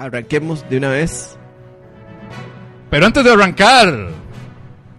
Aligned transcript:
Arranquemos 0.00 0.68
de 0.70 0.78
una 0.78 0.88
vez. 0.88 1.36
Pero 2.88 3.04
antes 3.04 3.22
de 3.22 3.32
arrancar 3.32 4.08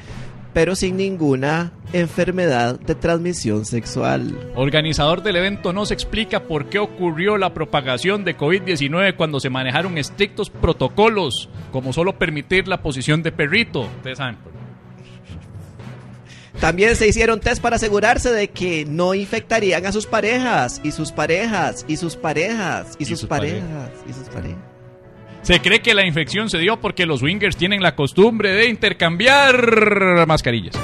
pero 0.55 0.73
sin 0.73 0.95
ninguna 0.95 1.73
enfermedad 1.91 2.79
de 2.79 2.95
transmisión 2.95 3.65
sexual. 3.65 4.53
Organizador 4.55 5.21
del 5.21 5.35
evento 5.35 5.73
nos 5.73 5.91
explica 5.91 6.43
por 6.43 6.69
qué 6.69 6.79
ocurrió 6.79 7.37
la 7.37 7.53
propagación 7.53 8.23
de 8.23 8.37
COVID-19 8.37 9.17
cuando 9.17 9.41
se 9.41 9.49
manejaron 9.49 9.97
estrictos 9.97 10.49
protocolos, 10.49 11.49
como 11.73 11.91
solo 11.91 12.17
permitir 12.17 12.69
la 12.69 12.81
posición 12.81 13.21
de 13.21 13.33
perrito. 13.33 13.81
Ustedes 13.97 14.17
saben. 14.17 14.37
También 16.61 16.95
se 16.95 17.05
hicieron 17.05 17.41
test 17.41 17.61
para 17.61 17.75
asegurarse 17.75 18.31
de 18.31 18.47
que 18.47 18.85
no 18.85 19.13
infectarían 19.13 19.85
a 19.85 19.91
sus 19.91 20.05
parejas, 20.05 20.79
y 20.85 20.93
sus 20.93 21.11
parejas, 21.11 21.83
y 21.85 21.97
sus 21.97 22.15
parejas, 22.15 22.95
y, 22.97 23.03
Y 23.03 23.05
sus, 23.07 23.19
sus 23.19 23.27
parejas, 23.27 23.89
y 24.07 24.13
sus 24.13 24.29
parejas. 24.29 24.74
Se 25.45 25.61
cree 25.61 25.79
que 25.79 25.93
la 25.93 26.03
infección 26.07 26.49
se 26.49 26.57
dio 26.57 26.81
porque 26.81 27.05
los 27.05 27.19
swingers 27.19 27.55
tienen 27.55 27.83
la 27.83 27.95
costumbre 27.95 28.49
de 28.55 28.67
intercambiar 28.67 30.25
mascarillas. 30.25 30.75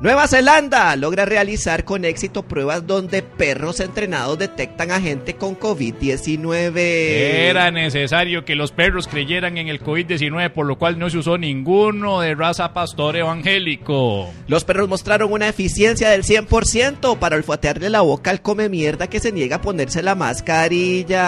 Nueva 0.00 0.26
Zelanda 0.26 0.96
logra 0.96 1.26
realizar 1.26 1.84
con 1.84 2.04
éxito 2.04 2.42
pruebas 2.42 2.88
donde 2.88 3.22
perros 3.22 3.78
entrenados 3.78 4.36
detectan 4.36 4.90
a 4.90 5.00
gente 5.00 5.34
con 5.34 5.56
COVID-19. 5.56 6.74
Era 6.74 7.70
necesario 7.70 8.44
que 8.44 8.56
los 8.56 8.72
perros 8.72 9.06
creyeran 9.06 9.58
en 9.58 9.68
el 9.68 9.80
COVID-19, 9.80 10.50
por 10.50 10.66
lo 10.66 10.76
cual 10.76 10.98
no 10.98 11.08
se 11.08 11.18
usó 11.18 11.38
ninguno 11.38 12.22
de 12.22 12.34
raza 12.34 12.72
pastor 12.72 13.14
evangélico. 13.14 14.32
Los 14.48 14.64
perros 14.64 14.88
mostraron 14.88 15.30
una 15.32 15.46
eficiencia 15.46 16.10
del 16.10 16.24
100% 16.24 17.16
para 17.18 17.36
olfatearle 17.36 17.90
la 17.90 18.00
boca 18.00 18.32
al 18.32 18.42
come 18.42 18.68
mierda 18.68 19.06
que 19.06 19.20
se 19.20 19.30
niega 19.30 19.56
a 19.56 19.62
ponerse 19.62 20.02
la 20.02 20.16
mascarilla. 20.16 21.20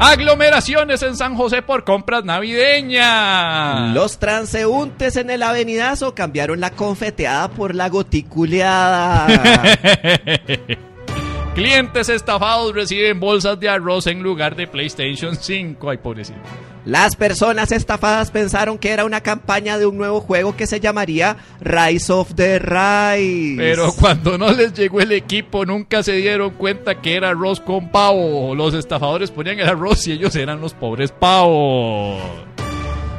Aglomeraciones 0.00 1.02
en 1.02 1.16
San 1.16 1.36
José 1.36 1.62
por 1.62 1.84
compras 1.84 2.24
navideñas. 2.24 3.94
Los 3.94 4.18
transeúntes 4.18 5.16
en 5.16 5.30
el 5.30 5.42
avenidazo 5.42 6.14
cambiaron 6.14 6.60
la 6.60 6.70
confeteada 6.70 7.48
por 7.48 7.74
la 7.74 7.88
goticuleada. 7.88 9.26
Clientes 11.54 12.08
estafados 12.08 12.74
reciben 12.74 13.20
bolsas 13.20 13.60
de 13.60 13.68
arroz 13.68 14.08
en 14.08 14.22
lugar 14.22 14.56
de 14.56 14.66
PlayStation 14.66 15.36
5. 15.36 15.90
Ay, 15.90 15.98
pobrecito. 15.98 16.40
Las 16.86 17.16
personas 17.16 17.72
estafadas 17.72 18.30
pensaron 18.30 18.76
que 18.76 18.90
era 18.90 19.06
una 19.06 19.22
campaña 19.22 19.78
de 19.78 19.86
un 19.86 19.96
nuevo 19.96 20.20
juego 20.20 20.54
que 20.54 20.66
se 20.66 20.80
llamaría 20.80 21.38
Rise 21.62 22.12
of 22.12 22.34
the 22.34 22.58
Rise. 22.58 23.54
Pero 23.56 23.90
cuando 23.98 24.36
no 24.36 24.52
les 24.52 24.74
llegó 24.74 25.00
el 25.00 25.12
equipo, 25.12 25.64
nunca 25.64 26.02
se 26.02 26.12
dieron 26.12 26.50
cuenta 26.50 27.00
que 27.00 27.14
era 27.16 27.30
arroz 27.30 27.60
con 27.60 27.90
pavo. 27.90 28.54
Los 28.54 28.74
estafadores 28.74 29.30
ponían 29.30 29.60
el 29.60 29.68
arroz 29.68 30.06
y 30.08 30.12
ellos 30.12 30.36
eran 30.36 30.60
los 30.60 30.74
pobres 30.74 31.10
pavos. 31.10 32.20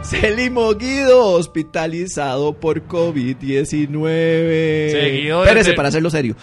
Celimo 0.03 0.75
Guido, 0.75 1.25
hospitalizado 1.31 2.53
por 2.59 2.83
COVID-19. 2.88 4.91
Seguidores 4.91 5.47
Espérese 5.47 5.71
de- 5.71 5.75
para 5.75 5.89
hacerlo 5.89 6.11
serio. 6.11 6.36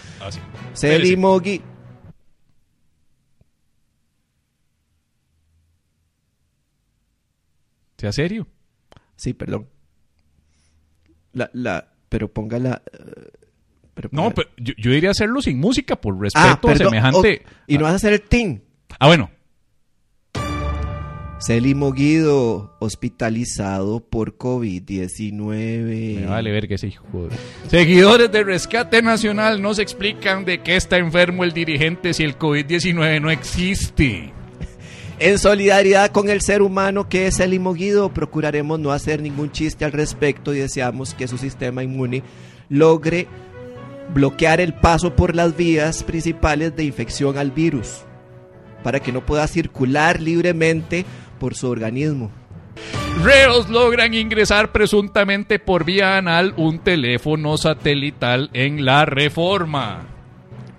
Guido. 0.75 1.63
¿Sea 8.03 8.11
serio? 8.11 8.49
Sí, 9.15 9.33
perdón. 9.33 9.69
La, 11.35 11.49
la, 11.53 11.93
pero 12.09 12.27
póngala. 12.33 12.83
eh, 12.93 13.31
pero 13.95 14.09
No, 14.11 14.35
pero 14.35 14.49
yo, 14.57 14.75
yo 14.77 14.91
diría 14.91 15.11
hacerlo 15.11 15.41
sin 15.41 15.61
música 15.61 15.95
por 15.95 16.17
Ah, 16.17 16.19
respeto 16.59 16.69
a 16.69 16.77
semejante. 16.77 17.43
Oh, 17.47 17.51
y 17.69 17.79
no 17.79 17.85
vas 17.85 17.93
a 17.93 17.97
hacer 17.97 18.15
el 18.15 18.23
team. 18.23 18.59
Ah, 18.99 19.07
bueno. 19.07 19.31
Celimo 21.41 21.93
Guido, 21.93 22.77
hospitalizado 22.81 24.01
por 24.01 24.37
COVID-19. 24.37 26.17
Me 26.23 26.27
vale 26.27 26.51
ver 26.51 26.67
que 26.67 26.75
ese 26.75 26.89
hijo. 26.89 27.07
Seguidores 27.69 28.33
de 28.33 28.43
Rescate 28.43 29.01
Nacional 29.01 29.63
nos 29.63 29.79
explican 29.79 30.45
de 30.45 30.61
qué 30.63 30.75
está 30.75 30.99
enfermo 30.99 31.45
el 31.45 31.53
dirigente 31.53 32.15
si 32.15 32.25
el 32.25 32.37
COVID-19 32.37 33.21
no 33.23 33.31
existe. 33.31 34.33
En 35.25 35.39
solidaridad 35.39 36.11
con 36.11 36.29
el 36.29 36.41
ser 36.41 36.63
humano 36.63 37.09
que 37.09 37.29
es 37.29 37.37
Celimo 37.37 37.75
Guido, 37.75 38.13
procuraremos 38.13 38.81
no 38.81 38.91
hacer 38.91 39.23
ningún 39.23 39.53
chiste 39.53 39.85
al 39.85 39.93
respecto 39.93 40.53
y 40.53 40.59
deseamos 40.59 41.15
que 41.15 41.29
su 41.29 41.39
sistema 41.39 41.85
inmune 41.85 42.25
logre 42.69 43.29
bloquear 44.13 44.61
el 44.61 44.75
paso 44.75 45.15
por 45.15 45.37
las 45.37 45.57
vías 45.57 46.03
principales 46.03 46.75
de 46.75 46.83
infección 46.83 47.39
al 47.39 47.53
virus, 47.53 48.01
para 48.83 48.99
que 48.99 49.13
no 49.13 49.25
pueda 49.25 49.47
circular 49.47 50.21
libremente 50.21 51.05
por 51.39 51.55
su 51.55 51.69
organismo. 51.69 52.33
Reos 53.23 53.71
logran 53.71 54.15
ingresar 54.15 54.73
presuntamente 54.73 55.61
por 55.61 55.85
vía 55.85 56.17
anal 56.17 56.53
un 56.57 56.81
teléfono 56.81 57.57
satelital 57.59 58.51
en 58.55 58.85
la 58.85 59.05
reforma. 59.05 60.12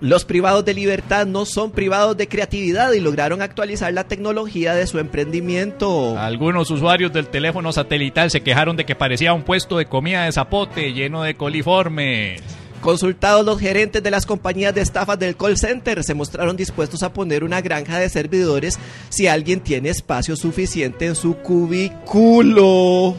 Los 0.04 0.26
privados 0.26 0.66
de 0.66 0.74
libertad 0.74 1.24
no 1.24 1.46
son 1.46 1.70
privados 1.70 2.14
de 2.14 2.28
creatividad 2.28 2.92
y 2.92 3.00
lograron 3.00 3.40
actualizar 3.40 3.90
la 3.94 4.04
tecnología 4.04 4.74
de 4.74 4.86
su 4.86 4.98
emprendimiento. 4.98 6.18
Algunos 6.18 6.70
usuarios 6.70 7.10
del 7.10 7.28
teléfono 7.28 7.72
satelital 7.72 8.30
se 8.30 8.42
quejaron 8.42 8.76
de 8.76 8.84
que 8.84 8.94
parecía 8.94 9.32
un 9.32 9.44
puesto 9.44 9.78
de 9.78 9.86
comida 9.86 10.26
de 10.26 10.32
zapote 10.32 10.92
lleno 10.92 11.22
de 11.22 11.36
coliformes. 11.36 12.42
Consultados 12.82 13.46
los 13.46 13.58
gerentes 13.58 14.02
de 14.02 14.10
las 14.10 14.26
compañías 14.26 14.74
de 14.74 14.82
estafas 14.82 15.18
del 15.18 15.38
call 15.38 15.56
center, 15.56 16.04
se 16.04 16.12
mostraron 16.12 16.54
dispuestos 16.54 17.02
a 17.02 17.14
poner 17.14 17.42
una 17.42 17.62
granja 17.62 17.98
de 17.98 18.10
servidores 18.10 18.78
si 19.08 19.26
alguien 19.26 19.60
tiene 19.60 19.88
espacio 19.88 20.36
suficiente 20.36 21.06
en 21.06 21.14
su 21.14 21.36
cubículo. 21.36 23.16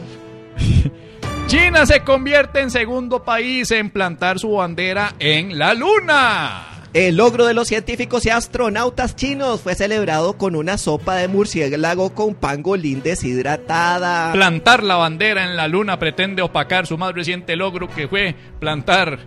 China 1.48 1.84
se 1.84 2.04
convierte 2.04 2.60
en 2.60 2.70
segundo 2.70 3.24
país 3.24 3.72
en 3.72 3.90
plantar 3.90 4.38
su 4.38 4.52
bandera 4.52 5.14
en 5.18 5.58
la 5.58 5.74
luna. 5.74 6.75
El 6.96 7.16
logro 7.16 7.44
de 7.44 7.52
los 7.52 7.68
científicos 7.68 8.24
y 8.24 8.30
astronautas 8.30 9.16
chinos 9.16 9.60
fue 9.60 9.74
celebrado 9.74 10.38
con 10.38 10.56
una 10.56 10.78
sopa 10.78 11.16
de 11.16 11.28
murciélago 11.28 12.14
con 12.14 12.34
pangolín 12.34 13.02
deshidratada. 13.02 14.32
Plantar 14.32 14.82
la 14.82 14.96
bandera 14.96 15.44
en 15.44 15.56
la 15.56 15.68
luna 15.68 15.98
pretende 15.98 16.40
opacar 16.40 16.86
su 16.86 16.96
más 16.96 17.12
reciente 17.12 17.54
logro 17.54 17.86
que 17.86 18.08
fue 18.08 18.34
plantar 18.60 19.18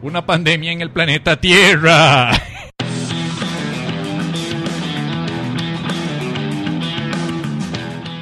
una 0.00 0.24
pandemia 0.24 0.72
en 0.72 0.80
el 0.80 0.90
planeta 0.90 1.38
Tierra. 1.38 2.30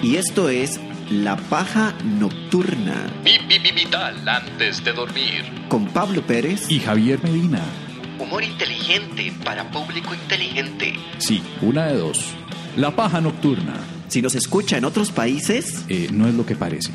Y 0.03 0.17
esto 0.17 0.49
es 0.49 0.81
La 1.13 1.37
Paja 1.37 1.95
Nocturna 2.03 3.07
Vital 3.23 4.29
antes 4.29 4.83
de 4.83 4.93
dormir. 4.93 5.45
con 5.69 5.87
Pablo 5.87 6.23
Pérez. 6.23 6.69
Y 6.69 6.81
Javier 6.81 7.23
Medina. 7.23 7.61
Humor 8.21 8.43
inteligente 8.45 9.33
para 9.45 9.71
público 9.71 10.15
inteligente. 10.15 10.95
Sí, 11.19 11.43
una 11.63 11.87
de 11.87 11.97
dos. 11.99 12.19
La 12.77 12.95
paja 12.95 13.21
nocturna. 13.21 13.75
Si 14.09 14.23
nos 14.23 14.35
escucha 14.35 14.77
en 14.77 14.85
otros 14.85 15.11
países, 15.11 15.85
Eh, 15.89 16.09
no 16.13 16.27
es 16.29 16.35
lo 16.35 16.45
que 16.47 16.57
parece. 16.57 16.91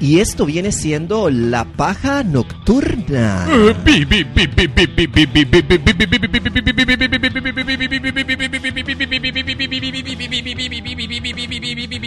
Y 0.00 0.20
esto 0.20 0.46
viene 0.46 0.72
siendo 0.72 1.28
La 1.30 1.64
Paja 1.64 2.24
Nocturna. 2.24 3.46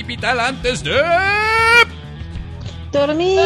Vital 0.08 0.40
antes 0.40 0.84
de 0.84 0.92
Dormir. 2.92 3.40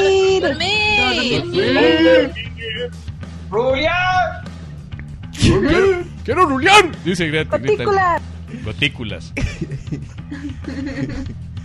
quiero, 5.41 6.03
quiero 6.23 6.45
rulear, 6.45 7.03
dice 7.03 7.27
Greta. 7.27 7.57
grita. 7.57 7.83
Partículas. 7.83 8.21
Gotículas. 8.63 9.33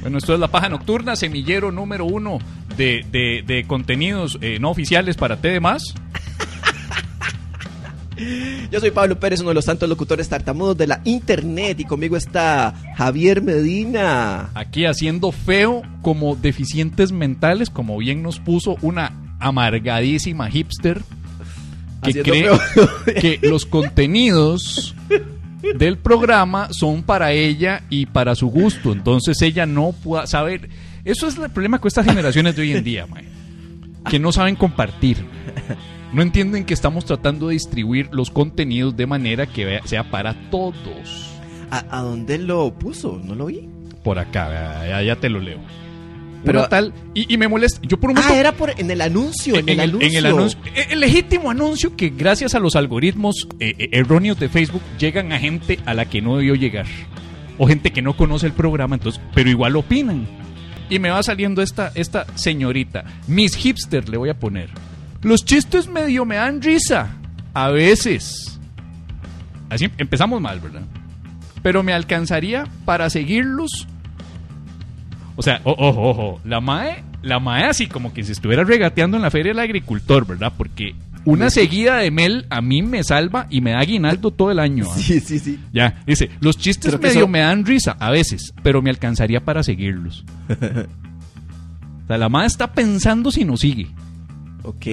Bueno, 0.02 0.18
esto 0.18 0.34
es 0.34 0.40
La 0.40 0.48
Paja 0.48 0.68
Nocturna, 0.68 1.14
semillero 1.16 1.70
número 1.72 2.04
uno 2.04 2.38
de, 2.76 3.04
de- 3.10 3.42
de 3.46 3.64
contenidos 3.64 4.36
eh, 4.40 4.58
no 4.60 4.70
oficiales 4.70 5.16
para 5.16 5.36
T 5.36 5.60
más. 5.60 5.94
Yo 8.70 8.78
soy 8.78 8.90
Pablo 8.92 9.18
Pérez, 9.18 9.40
uno 9.40 9.48
de 9.50 9.54
los 9.56 9.64
tantos 9.64 9.88
locutores 9.88 10.28
tartamudos 10.28 10.76
de 10.76 10.86
la 10.86 11.00
internet 11.04 11.80
y 11.80 11.84
conmigo 11.84 12.16
está 12.16 12.74
Javier 12.96 13.42
Medina. 13.42 14.50
Aquí 14.54 14.84
haciendo 14.86 15.32
feo 15.32 15.82
como 16.02 16.36
deficientes 16.36 17.10
mentales, 17.10 17.68
como 17.70 17.96
bien 17.98 18.22
nos 18.22 18.38
puso 18.38 18.76
una 18.82 19.12
amargadísima 19.40 20.48
hipster 20.50 21.02
que 22.02 22.20
Haciendo 22.20 22.22
cree 22.22 22.58
feo. 22.58 22.88
que 23.40 23.48
los 23.48 23.66
contenidos 23.66 24.94
del 25.76 25.98
programa 25.98 26.68
son 26.72 27.02
para 27.02 27.32
ella 27.32 27.82
y 27.88 28.06
para 28.06 28.34
su 28.34 28.48
gusto. 28.48 28.92
Entonces 28.92 29.40
ella 29.42 29.66
no 29.66 29.92
puede 29.92 30.26
saber. 30.26 30.68
Eso 31.04 31.26
es 31.28 31.36
el 31.38 31.50
problema 31.50 31.78
con 31.78 31.88
estas 31.88 32.06
generaciones 32.06 32.54
de 32.56 32.62
hoy 32.62 32.72
en 32.72 32.84
día, 32.84 33.06
mae. 33.06 33.24
que 34.10 34.18
no 34.18 34.32
saben 34.32 34.56
compartir. 34.56 35.24
No 36.12 36.20
entienden 36.20 36.64
que 36.66 36.74
estamos 36.74 37.06
tratando 37.06 37.48
de 37.48 37.54
distribuir 37.54 38.10
los 38.12 38.30
contenidos 38.30 38.94
de 38.96 39.06
manera 39.06 39.46
que 39.46 39.80
sea 39.86 40.10
para 40.10 40.34
todos. 40.50 41.30
¿A, 41.70 41.86
a 41.98 42.02
dónde 42.02 42.36
lo 42.36 42.74
puso? 42.74 43.18
No 43.24 43.34
lo 43.34 43.46
vi. 43.46 43.66
Por 44.04 44.18
acá, 44.18 44.86
ya, 44.86 45.02
ya 45.02 45.16
te 45.16 45.30
lo 45.30 45.40
leo. 45.40 45.58
Pero- 46.44 46.68
tal, 46.68 46.92
y, 47.14 47.32
y 47.32 47.36
me 47.38 47.48
molesta. 47.48 47.80
Yo 47.82 47.98
por 48.00 48.10
un 48.10 48.16
momento 48.16 48.34
Ah, 48.34 48.38
era 48.40 48.52
por, 48.52 48.78
en 48.78 48.90
el 48.90 49.00
anuncio. 49.00 49.56
En, 49.56 49.68
el, 49.68 49.80
anuncio. 49.80 50.08
en 50.08 50.16
el 50.16 50.26
anuncio. 50.26 50.58
Eh, 50.74 50.86
El 50.90 51.00
legítimo 51.00 51.50
anuncio 51.50 51.96
que 51.96 52.10
gracias 52.10 52.54
a 52.54 52.58
los 52.60 52.74
algoritmos 52.76 53.46
eh, 53.60 53.74
eh, 53.78 53.88
erróneos 53.92 54.38
de 54.40 54.48
Facebook 54.48 54.82
llegan 54.98 55.32
a 55.32 55.38
gente 55.38 55.78
a 55.86 55.94
la 55.94 56.06
que 56.06 56.20
no 56.20 56.36
debió 56.36 56.54
llegar. 56.54 56.86
O 57.58 57.66
gente 57.66 57.90
que 57.92 58.02
no 58.02 58.16
conoce 58.16 58.46
el 58.46 58.52
programa, 58.52 58.96
entonces, 58.96 59.20
pero 59.34 59.48
igual 59.50 59.76
opinan. 59.76 60.26
Y 60.90 60.98
me 60.98 61.10
va 61.10 61.22
saliendo 61.22 61.62
esta, 61.62 61.92
esta 61.94 62.26
señorita. 62.34 63.04
Miss 63.28 63.54
Hipster 63.56 64.08
le 64.08 64.16
voy 64.18 64.30
a 64.30 64.38
poner. 64.38 64.68
Los 65.22 65.44
chistes 65.44 65.86
medio 65.88 66.24
me 66.24 66.36
dan 66.36 66.60
risa. 66.60 67.16
A 67.54 67.68
veces. 67.70 68.58
Así 69.70 69.88
empezamos 69.98 70.40
mal, 70.40 70.60
¿verdad? 70.60 70.82
Pero 71.62 71.82
me 71.82 71.92
alcanzaría 71.92 72.64
para 72.84 73.08
seguirlos 73.08 73.86
o 75.36 75.42
sea, 75.42 75.60
ojo, 75.64 75.90
ojo, 76.10 76.40
la 76.44 76.60
MAE, 76.60 77.02
la 77.22 77.38
MAE 77.40 77.64
así 77.64 77.86
como 77.86 78.12
que 78.12 78.22
se 78.24 78.32
estuviera 78.32 78.64
regateando 78.64 79.16
en 79.16 79.22
la 79.22 79.30
feria 79.30 79.50
del 79.52 79.58
agricultor, 79.60 80.26
¿verdad? 80.26 80.52
Porque 80.56 80.94
una 81.24 81.50
seguida 81.50 81.98
de 81.98 82.10
Mel 82.10 82.46
a 82.50 82.60
mí 82.60 82.82
me 82.82 83.04
salva 83.04 83.46
y 83.48 83.60
me 83.60 83.70
da 83.72 83.78
aguinaldo 83.80 84.30
todo 84.32 84.50
el 84.50 84.58
año. 84.58 84.86
¿ah? 84.90 84.96
Sí, 84.98 85.20
sí, 85.20 85.38
sí. 85.38 85.58
Ya, 85.72 86.02
dice, 86.06 86.30
los 86.40 86.56
chistes 86.58 87.00
medio 87.00 87.20
son- 87.22 87.30
me 87.30 87.38
dan 87.40 87.64
risa 87.64 87.96
a 88.00 88.10
veces, 88.10 88.52
pero 88.62 88.82
me 88.82 88.90
alcanzaría 88.90 89.40
para 89.40 89.62
seguirlos. 89.62 90.24
o 90.48 92.06
sea, 92.06 92.18
la 92.18 92.28
MAE 92.28 92.46
está 92.46 92.72
pensando 92.72 93.30
si 93.30 93.44
nos 93.44 93.60
sigue. 93.60 93.86
Ok. 94.64 94.86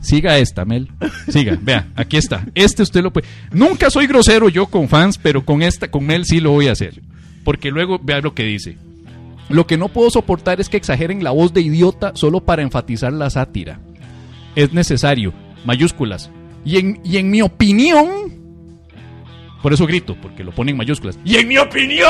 Siga 0.00 0.38
esta, 0.38 0.64
Mel. 0.64 0.88
Siga, 1.28 1.58
vea, 1.60 1.88
aquí 1.94 2.16
está. 2.16 2.46
Este 2.54 2.82
usted 2.82 3.02
lo 3.02 3.12
puede. 3.12 3.26
Nunca 3.52 3.90
soy 3.90 4.06
grosero 4.06 4.48
yo 4.48 4.66
con 4.66 4.88
fans, 4.88 5.18
pero 5.18 5.44
con 5.44 5.62
esta, 5.62 5.90
con 5.90 6.06
Mel 6.06 6.24
sí 6.24 6.40
lo 6.40 6.52
voy 6.52 6.68
a 6.68 6.72
hacer. 6.72 7.02
Porque 7.44 7.70
luego 7.70 7.98
vea 8.02 8.20
lo 8.20 8.34
que 8.34 8.44
dice. 8.44 8.78
Lo 9.50 9.66
que 9.66 9.76
no 9.76 9.88
puedo 9.88 10.10
soportar 10.10 10.60
es 10.60 10.68
que 10.68 10.76
exageren 10.76 11.24
la 11.24 11.32
voz 11.32 11.52
de 11.52 11.60
idiota 11.60 12.12
solo 12.14 12.40
para 12.40 12.62
enfatizar 12.62 13.12
la 13.12 13.28
sátira. 13.30 13.80
Es 14.54 14.72
necesario. 14.72 15.34
Mayúsculas. 15.64 16.30
Y 16.64 16.78
en, 16.78 17.00
y 17.04 17.16
en 17.16 17.30
mi 17.30 17.42
opinión. 17.42 18.08
Por 19.60 19.72
eso 19.72 19.86
grito, 19.86 20.16
porque 20.22 20.44
lo 20.44 20.52
pone 20.52 20.70
en 20.70 20.76
mayúsculas. 20.76 21.18
Y 21.24 21.36
en 21.36 21.48
mi 21.48 21.58
opinión. 21.58 22.08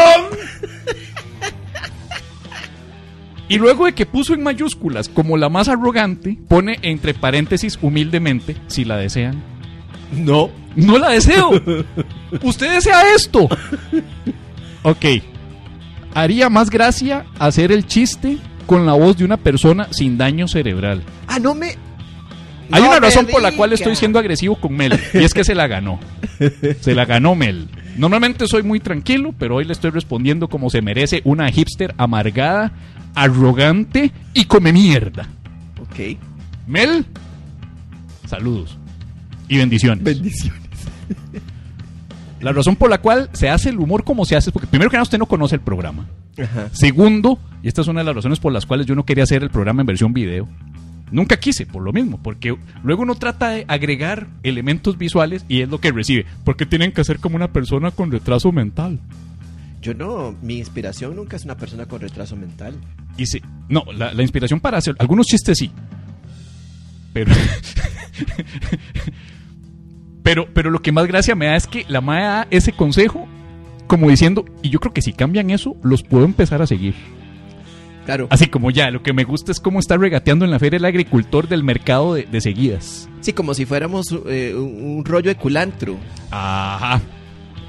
Y 3.48 3.58
luego 3.58 3.86
de 3.86 3.94
que 3.94 4.06
puso 4.06 4.32
en 4.32 4.44
mayúsculas 4.44 5.08
como 5.08 5.36
la 5.36 5.48
más 5.48 5.68
arrogante, 5.68 6.38
pone 6.46 6.78
entre 6.82 7.14
paréntesis 7.14 7.78
humildemente, 7.82 8.56
si 8.68 8.84
la 8.84 8.96
desean. 8.96 9.42
No. 10.12 10.50
No 10.76 10.98
la 10.98 11.08
deseo. 11.10 11.50
Usted 12.42 12.70
desea 12.70 13.14
esto. 13.16 13.48
Ok. 14.84 15.04
Haría 16.14 16.48
más 16.48 16.70
gracia 16.70 17.26
hacer 17.38 17.72
el 17.72 17.86
chiste 17.86 18.38
con 18.66 18.86
la 18.86 18.92
voz 18.92 19.16
de 19.16 19.24
una 19.24 19.36
persona 19.36 19.88
sin 19.90 20.18
daño 20.18 20.48
cerebral. 20.48 21.02
Ah, 21.26 21.38
no 21.38 21.54
me. 21.54 21.76
Hay 22.72 22.82
no 22.82 22.88
una 22.88 23.00
razón 23.00 23.26
por 23.26 23.42
la 23.42 23.52
cual 23.52 23.72
estoy 23.72 23.96
siendo 23.96 24.18
agresivo 24.18 24.56
con 24.56 24.74
Mel. 24.74 24.98
Y 25.12 25.24
es 25.24 25.34
que 25.34 25.44
se 25.44 25.54
la 25.54 25.66
ganó. 25.66 25.98
Se 26.80 26.94
la 26.94 27.04
ganó 27.04 27.34
Mel. 27.34 27.68
Normalmente 27.96 28.46
soy 28.46 28.62
muy 28.62 28.80
tranquilo, 28.80 29.34
pero 29.38 29.56
hoy 29.56 29.64
le 29.64 29.72
estoy 29.72 29.90
respondiendo 29.90 30.48
como 30.48 30.70
se 30.70 30.80
merece 30.80 31.20
una 31.24 31.50
hipster 31.50 31.94
amargada, 31.98 32.72
arrogante 33.14 34.12
y 34.32 34.44
come 34.44 34.72
mierda. 34.72 35.28
Ok. 35.80 36.16
Mel, 36.66 37.04
saludos 38.28 38.78
y 39.48 39.58
bendiciones. 39.58 40.04
Bendiciones. 40.04 40.62
La 42.40 42.52
razón 42.52 42.76
por 42.76 42.90
la 42.90 42.98
cual 42.98 43.28
se 43.32 43.48
hace 43.48 43.68
el 43.68 43.78
humor 43.78 44.04
como 44.04 44.24
se 44.24 44.36
hace 44.36 44.50
es 44.50 44.52
porque 44.52 44.66
primero 44.66 44.90
que 44.90 44.96
nada 44.96 45.02
usted 45.02 45.18
no 45.18 45.26
conoce 45.26 45.56
el 45.56 45.60
programa. 45.60 46.08
Ajá. 46.42 46.68
Segundo, 46.72 47.38
y 47.62 47.68
esta 47.68 47.82
es 47.82 47.88
una 47.88 48.00
de 48.00 48.04
las 48.04 48.14
razones 48.14 48.40
por 48.40 48.52
las 48.52 48.66
cuales 48.66 48.86
yo 48.86 48.94
no 48.94 49.04
quería 49.04 49.24
hacer 49.24 49.42
el 49.42 49.50
programa 49.50 49.82
en 49.82 49.86
versión 49.86 50.12
video. 50.12 50.48
Nunca 51.10 51.38
quise, 51.38 51.66
por 51.66 51.82
lo 51.82 51.92
mismo, 51.92 52.20
porque 52.22 52.56
luego 52.84 53.02
uno 53.02 53.16
trata 53.16 53.50
de 53.50 53.64
agregar 53.68 54.28
elementos 54.42 54.96
visuales 54.96 55.44
y 55.48 55.60
es 55.60 55.68
lo 55.68 55.80
que 55.80 55.90
recibe. 55.90 56.24
Porque 56.44 56.66
tienen 56.66 56.92
que 56.92 57.04
ser 57.04 57.18
como 57.18 57.36
una 57.36 57.52
persona 57.52 57.90
con 57.90 58.12
retraso 58.12 58.52
mental. 58.52 59.00
Yo 59.82 59.92
no. 59.94 60.36
Mi 60.40 60.58
inspiración 60.58 61.16
nunca 61.16 61.36
es 61.36 61.44
una 61.44 61.56
persona 61.56 61.86
con 61.86 62.00
retraso 62.00 62.36
mental. 62.36 62.74
Y 63.16 63.26
sí, 63.26 63.42
no, 63.68 63.84
la, 63.92 64.14
la 64.14 64.22
inspiración 64.22 64.60
para 64.60 64.78
hacer 64.78 64.94
algunos 64.98 65.26
chistes 65.26 65.58
sí. 65.58 65.70
Pero, 67.12 67.32
pero, 70.22 70.46
pero 70.52 70.70
lo 70.70 70.80
que 70.80 70.92
más 70.92 71.06
gracia 71.06 71.34
me 71.34 71.46
da 71.46 71.56
es 71.56 71.66
que 71.66 71.84
la 71.88 72.00
MAE 72.00 72.22
da 72.22 72.46
ese 72.50 72.72
consejo 72.72 73.28
como 73.90 74.08
diciendo, 74.08 74.44
y 74.62 74.70
yo 74.70 74.78
creo 74.78 74.94
que 74.94 75.02
si 75.02 75.12
cambian 75.12 75.50
eso, 75.50 75.74
los 75.82 76.04
puedo 76.04 76.24
empezar 76.24 76.62
a 76.62 76.66
seguir. 76.68 76.94
Claro. 78.04 78.28
Así 78.30 78.46
como 78.46 78.70
ya, 78.70 78.88
lo 78.92 79.02
que 79.02 79.12
me 79.12 79.24
gusta 79.24 79.50
es 79.50 79.58
cómo 79.58 79.80
está 79.80 79.96
regateando 79.96 80.44
en 80.44 80.52
la 80.52 80.60
feria 80.60 80.76
el 80.76 80.84
agricultor 80.84 81.48
del 81.48 81.64
mercado 81.64 82.14
de, 82.14 82.22
de 82.22 82.40
seguidas. 82.40 83.08
Sí, 83.20 83.32
como 83.32 83.52
si 83.52 83.66
fuéramos 83.66 84.06
eh, 84.26 84.54
un, 84.56 84.98
un 84.98 85.04
rollo 85.04 85.28
de 85.28 85.34
culantro. 85.34 85.96
Ajá. 86.30 87.00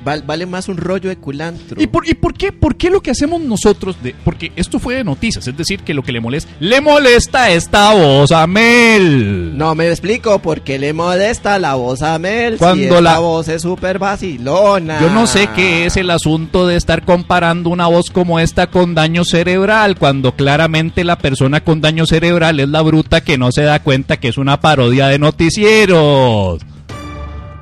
Val- 0.03 0.23
vale 0.25 0.45
más 0.45 0.67
un 0.67 0.77
rollo 0.77 1.09
de 1.09 1.17
culantro. 1.17 1.81
¿Y 1.81 1.87
por, 1.87 2.07
¿Y 2.09 2.13
por 2.15 2.33
qué? 2.33 2.51
¿Por 2.51 2.75
qué 2.75 2.89
lo 2.89 3.01
que 3.01 3.11
hacemos 3.11 3.39
nosotros? 3.41 3.95
De, 4.01 4.15
porque 4.23 4.51
esto 4.55 4.79
fue 4.79 4.95
de 4.95 5.03
noticias, 5.03 5.47
es 5.47 5.55
decir, 5.55 5.81
que 5.81 5.93
lo 5.93 6.01
que 6.03 6.11
le 6.11 6.19
molesta, 6.19 6.51
le 6.59 6.81
molesta 6.81 7.51
esta 7.51 7.93
voz 7.93 8.31
a 8.31 8.47
Mel. 8.47 9.57
No 9.57 9.75
me 9.75 9.89
explico 9.89 10.39
por 10.39 10.61
qué 10.61 10.79
le 10.79 10.93
molesta 10.93 11.59
la 11.59 11.75
voz 11.75 12.01
a 12.01 12.17
Mel. 12.19 12.57
Cuando 12.57 12.97
si 12.97 13.03
la- 13.03 13.19
voz 13.19 13.47
es 13.47 13.61
súper 13.61 13.99
vacilona. 13.99 14.99
Yo 15.01 15.09
no 15.11 15.27
sé 15.27 15.49
qué 15.55 15.85
es 15.85 15.97
el 15.97 16.09
asunto 16.09 16.65
de 16.67 16.75
estar 16.77 17.03
comparando 17.05 17.69
una 17.69 17.87
voz 17.87 18.09
como 18.09 18.39
esta 18.39 18.67
con 18.67 18.95
daño 18.95 19.23
cerebral, 19.23 19.97
cuando 19.97 20.35
claramente 20.35 21.03
la 21.03 21.17
persona 21.17 21.63
con 21.63 21.81
daño 21.81 22.05
cerebral 22.05 22.59
es 22.59 22.69
la 22.69 22.81
bruta 22.81 23.21
que 23.21 23.37
no 23.37 23.51
se 23.51 23.61
da 23.63 23.81
cuenta 23.83 24.17
que 24.19 24.29
es 24.29 24.37
una 24.37 24.59
parodia 24.59 25.07
de 25.07 25.19
noticieros. 25.19 26.61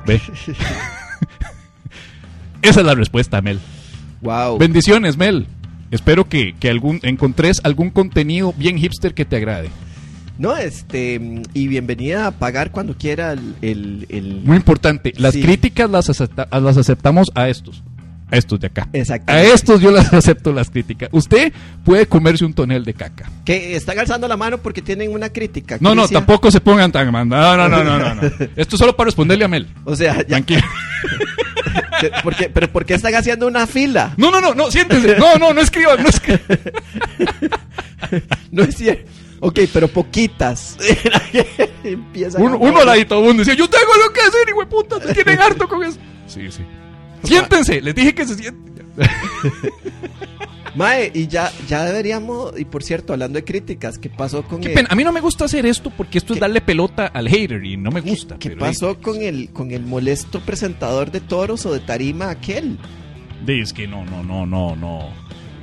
¿Ve? 0.06 0.22
Esa 2.62 2.80
es 2.82 2.86
la 2.86 2.96
respuesta, 2.96 3.42
Mel. 3.42 3.60
Wow. 4.22 4.58
Bendiciones, 4.58 5.18
Mel. 5.18 5.48
Espero 5.92 6.28
que, 6.30 6.54
que 6.60 6.70
algún, 6.70 7.00
encontres 7.04 7.62
algún 7.64 7.90
contenido 7.90 8.54
bien 8.58 8.78
hipster 8.78 9.14
que 9.14 9.26
te 9.26 9.38
agrade. 9.38 9.70
No, 10.38 10.56
este. 10.56 11.20
Y 11.54 11.68
bienvenida 11.68 12.28
a 12.28 12.32
pagar 12.32 12.72
cuando 12.72 12.96
quiera 12.98 13.34
el. 13.34 13.56
el- 13.62 14.06
el- 14.10 14.42
Muy 14.44 14.58
importante, 14.58 15.14
las 15.18 15.34
Sí. 15.34 15.42
críticas 15.42 15.90
las, 15.90 16.10
acepta- 16.10 16.48
las 16.60 16.78
aceptamos 16.78 17.30
a 17.36 17.50
estos. 17.50 17.84
A 18.32 18.38
estos 18.38 18.60
de 18.60 18.68
acá. 18.68 18.84
A 18.94 18.98
Exactamente. 18.98 19.54
estos 19.54 19.82
yo 19.82 19.90
las 19.90 20.14
acepto 20.14 20.54
las 20.54 20.70
críticas. 20.70 21.10
Usted 21.12 21.52
puede 21.84 22.06
comerse 22.06 22.46
un 22.46 22.54
tonel 22.54 22.86
de 22.86 22.94
caca. 22.94 23.28
Que 23.44 23.76
están 23.76 23.98
alzando 23.98 24.28
la 24.28 24.38
mano 24.38 24.60
porque 24.60 24.84
tienen 24.84 25.12
una 25.12 25.30
crítica. 25.30 25.78
No, 25.82 25.96
no, 25.96 26.08
tampoco 26.08 26.52
se 26.52 26.62
pongan 26.62 26.92
tan. 26.92 27.12
No, 27.12 27.26
no, 27.26 27.58
no, 27.68 27.84
no, 27.84 27.84
no, 27.98 28.16
no. 28.16 28.22
Esto 28.56 28.76
es 28.76 28.80
solo 28.80 28.96
para 28.96 29.06
responderle 29.08 29.46
a 29.46 29.48
Mel. 29.48 29.68
O 29.84 29.96
sea, 29.96 30.18
ya, 30.18 30.24
Tranquilo. 30.26 30.62
que- 32.00 32.12
porque, 32.24 32.50
pero 32.50 32.72
¿por 32.72 32.86
qué 32.86 32.94
están 32.96 33.14
haciendo 33.16 33.48
una 33.48 33.68
fila? 33.68 34.14
No, 34.18 34.32
no, 34.32 34.42
no, 34.42 34.54
no, 34.54 34.72
siéntense. 34.72 35.16
No, 35.18 35.36
no, 35.38 35.54
no 35.54 35.62
escriban, 35.62 36.02
no 36.04 36.10
escriban. 36.10 36.42
No 38.52 38.64
es 38.64 38.76
cierto. 38.76 39.10
Ok, 39.42 39.60
pero 39.72 39.88
poquitas. 39.88 40.78
Empiezan 41.84 42.42
Uno, 42.42 42.56
a 42.56 42.58
uno 42.58 42.84
ladito, 42.84 43.20
uno 43.20 43.34
decía, 43.40 43.54
yo 43.54 43.70
tengo 43.70 43.92
lo 44.06 44.12
que 44.12 44.22
hacer, 44.22 44.50
hijo 44.50 44.60
de 44.62 44.66
puta, 44.66 44.98
me 45.06 45.14
tienen 45.14 45.40
harto 45.40 45.68
con 45.68 45.84
eso. 45.84 45.98
Sí, 46.28 46.52
sí. 46.52 46.64
Siéntense, 47.24 47.82
les 47.82 47.94
dije 47.96 48.14
que 48.16 48.26
se 48.26 48.36
sienten. 48.36 48.69
Mae, 50.76 51.12
y 51.14 51.28
ya, 51.28 51.52
ya 51.68 51.84
deberíamos, 51.84 52.58
y 52.58 52.64
por 52.64 52.84
cierto, 52.84 53.14
hablando 53.14 53.38
de 53.40 53.44
críticas, 53.44 53.98
¿qué 53.98 54.10
pasó 54.10 54.44
con 54.44 54.62
Qué 54.62 54.70
el, 54.70 54.74
pena. 54.76 54.88
A 54.92 54.96
mí 54.96 55.04
no 55.04 55.12
me 55.12 55.20
gusta 55.20 55.46
hacer 55.46 55.66
esto 55.66 55.90
porque 55.90 56.20
esto 56.20 56.34
es 56.36 56.40
darle 56.40 56.62
pelota 56.62 57.08
al 57.08 57.28
hater 57.28 57.66
y 57.66 57.76
no 57.76 57.90
me 57.92 58.02
gusta. 58.02 58.38
¿Qué 58.38 58.50
pero, 58.50 58.62
pasó 58.62 58.98
con 59.02 59.22
el, 59.22 59.50
con 59.50 59.72
el 59.72 59.84
molesto 59.86 60.40
presentador 60.42 61.12
de 61.12 61.22
toros 61.22 61.66
o 61.66 61.74
de 61.74 61.80
tarima 61.80 62.30
aquel? 62.30 62.78
eh, 63.48 63.60
Es 63.62 63.74
que 63.74 63.88
no, 63.88 64.06
no, 64.06 64.24
no, 64.24 64.46
no, 64.46 64.76
no. 64.76 65.10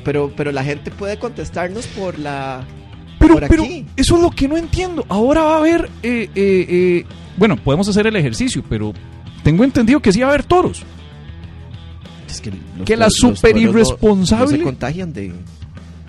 Pero, 0.05 0.33
pero 0.37 0.51
la 0.53 0.65
gente 0.65 0.91
puede 0.91 1.19
contestarnos 1.19 1.87
por 1.87 2.19
la. 2.19 2.65
Pero, 3.19 3.35
por 3.35 3.49
pero 3.49 3.63
aquí. 3.63 3.87
eso 3.97 4.17
es 4.17 4.23
lo 4.23 4.31
que 4.31 4.49
no 4.49 4.57
entiendo. 4.57 5.07
Ahora 5.09 5.43
va 5.45 5.55
a 5.55 5.59
haber, 5.59 5.89
eh, 6.03 6.29
eh, 6.35 6.67
eh, 6.69 7.05
bueno, 7.37 7.57
podemos 7.57 7.89
hacer 7.89 8.07
el 8.09 8.17
ejercicio, 8.17 8.63
pero 8.69 8.93
tengo 9.43 9.65
entendido 9.65 10.01
que 10.01 10.13
sí 10.13 10.21
va 10.21 10.27
a 10.27 10.31
haber 10.31 10.45
toros. 10.45 10.85
Es 12.29 12.41
que, 12.41 12.51
los 12.51 12.85
Que 12.85 12.97
la 12.97 13.09
super 13.11 13.55
no- 13.55 13.61
irresponsable- 13.61 14.41
No, 14.53 14.57
se 14.59 14.63
contagian 14.63 15.13
de. 15.13 15.33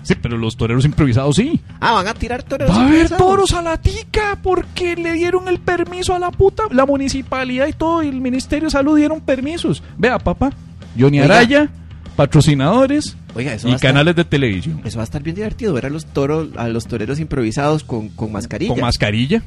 Sí, 0.02 0.14
pero 0.22 0.38
los 0.38 0.56
toreros 0.56 0.84
improvisados 0.86 1.36
sí. 1.36 1.60
Ah, 1.80 1.92
van 1.92 2.08
a 2.08 2.14
tirar 2.14 2.42
toros. 2.42 2.70
Va 2.70 2.76
a 2.82 2.86
haber 2.86 3.10
toros 3.10 3.52
a 3.52 3.60
la 3.62 3.76
tica 3.80 4.38
porque 4.42 4.96
le 4.96 5.12
dieron 5.12 5.48
el 5.48 5.58
permiso 5.58 6.14
a 6.14 6.18
la 6.18 6.30
puta. 6.30 6.62
La 6.70 6.86
municipalidad 6.86 7.66
y 7.66 7.72
todo, 7.74 8.02
y 8.02 8.08
el 8.08 8.20
Ministerio 8.20 8.66
de 8.68 8.70
Salud 8.70 8.96
dieron 8.96 9.20
permisos. 9.20 9.82
Vea, 9.98 10.18
papá, 10.18 10.50
Johnny 10.98 11.20
Oiga. 11.20 11.34
Araya, 11.36 11.68
patrocinadores 12.16 13.16
Oiga, 13.34 13.52
eso 13.54 13.68
y 13.68 13.72
estar- 13.72 13.90
canales 13.90 14.16
de 14.16 14.24
televisión. 14.24 14.80
Eso 14.84 14.96
va 14.98 15.02
a 15.02 15.04
estar 15.04 15.22
bien 15.22 15.36
divertido, 15.36 15.74
ver 15.74 15.86
a 15.86 15.90
los 15.90 16.06
toros, 16.06 16.48
a 16.56 16.68
los 16.68 16.86
toreros 16.86 17.20
improvisados 17.20 17.84
con, 17.84 18.08
con 18.08 18.32
mascarilla. 18.32 18.72
Con 18.72 18.80
mascarilla. 18.80 19.42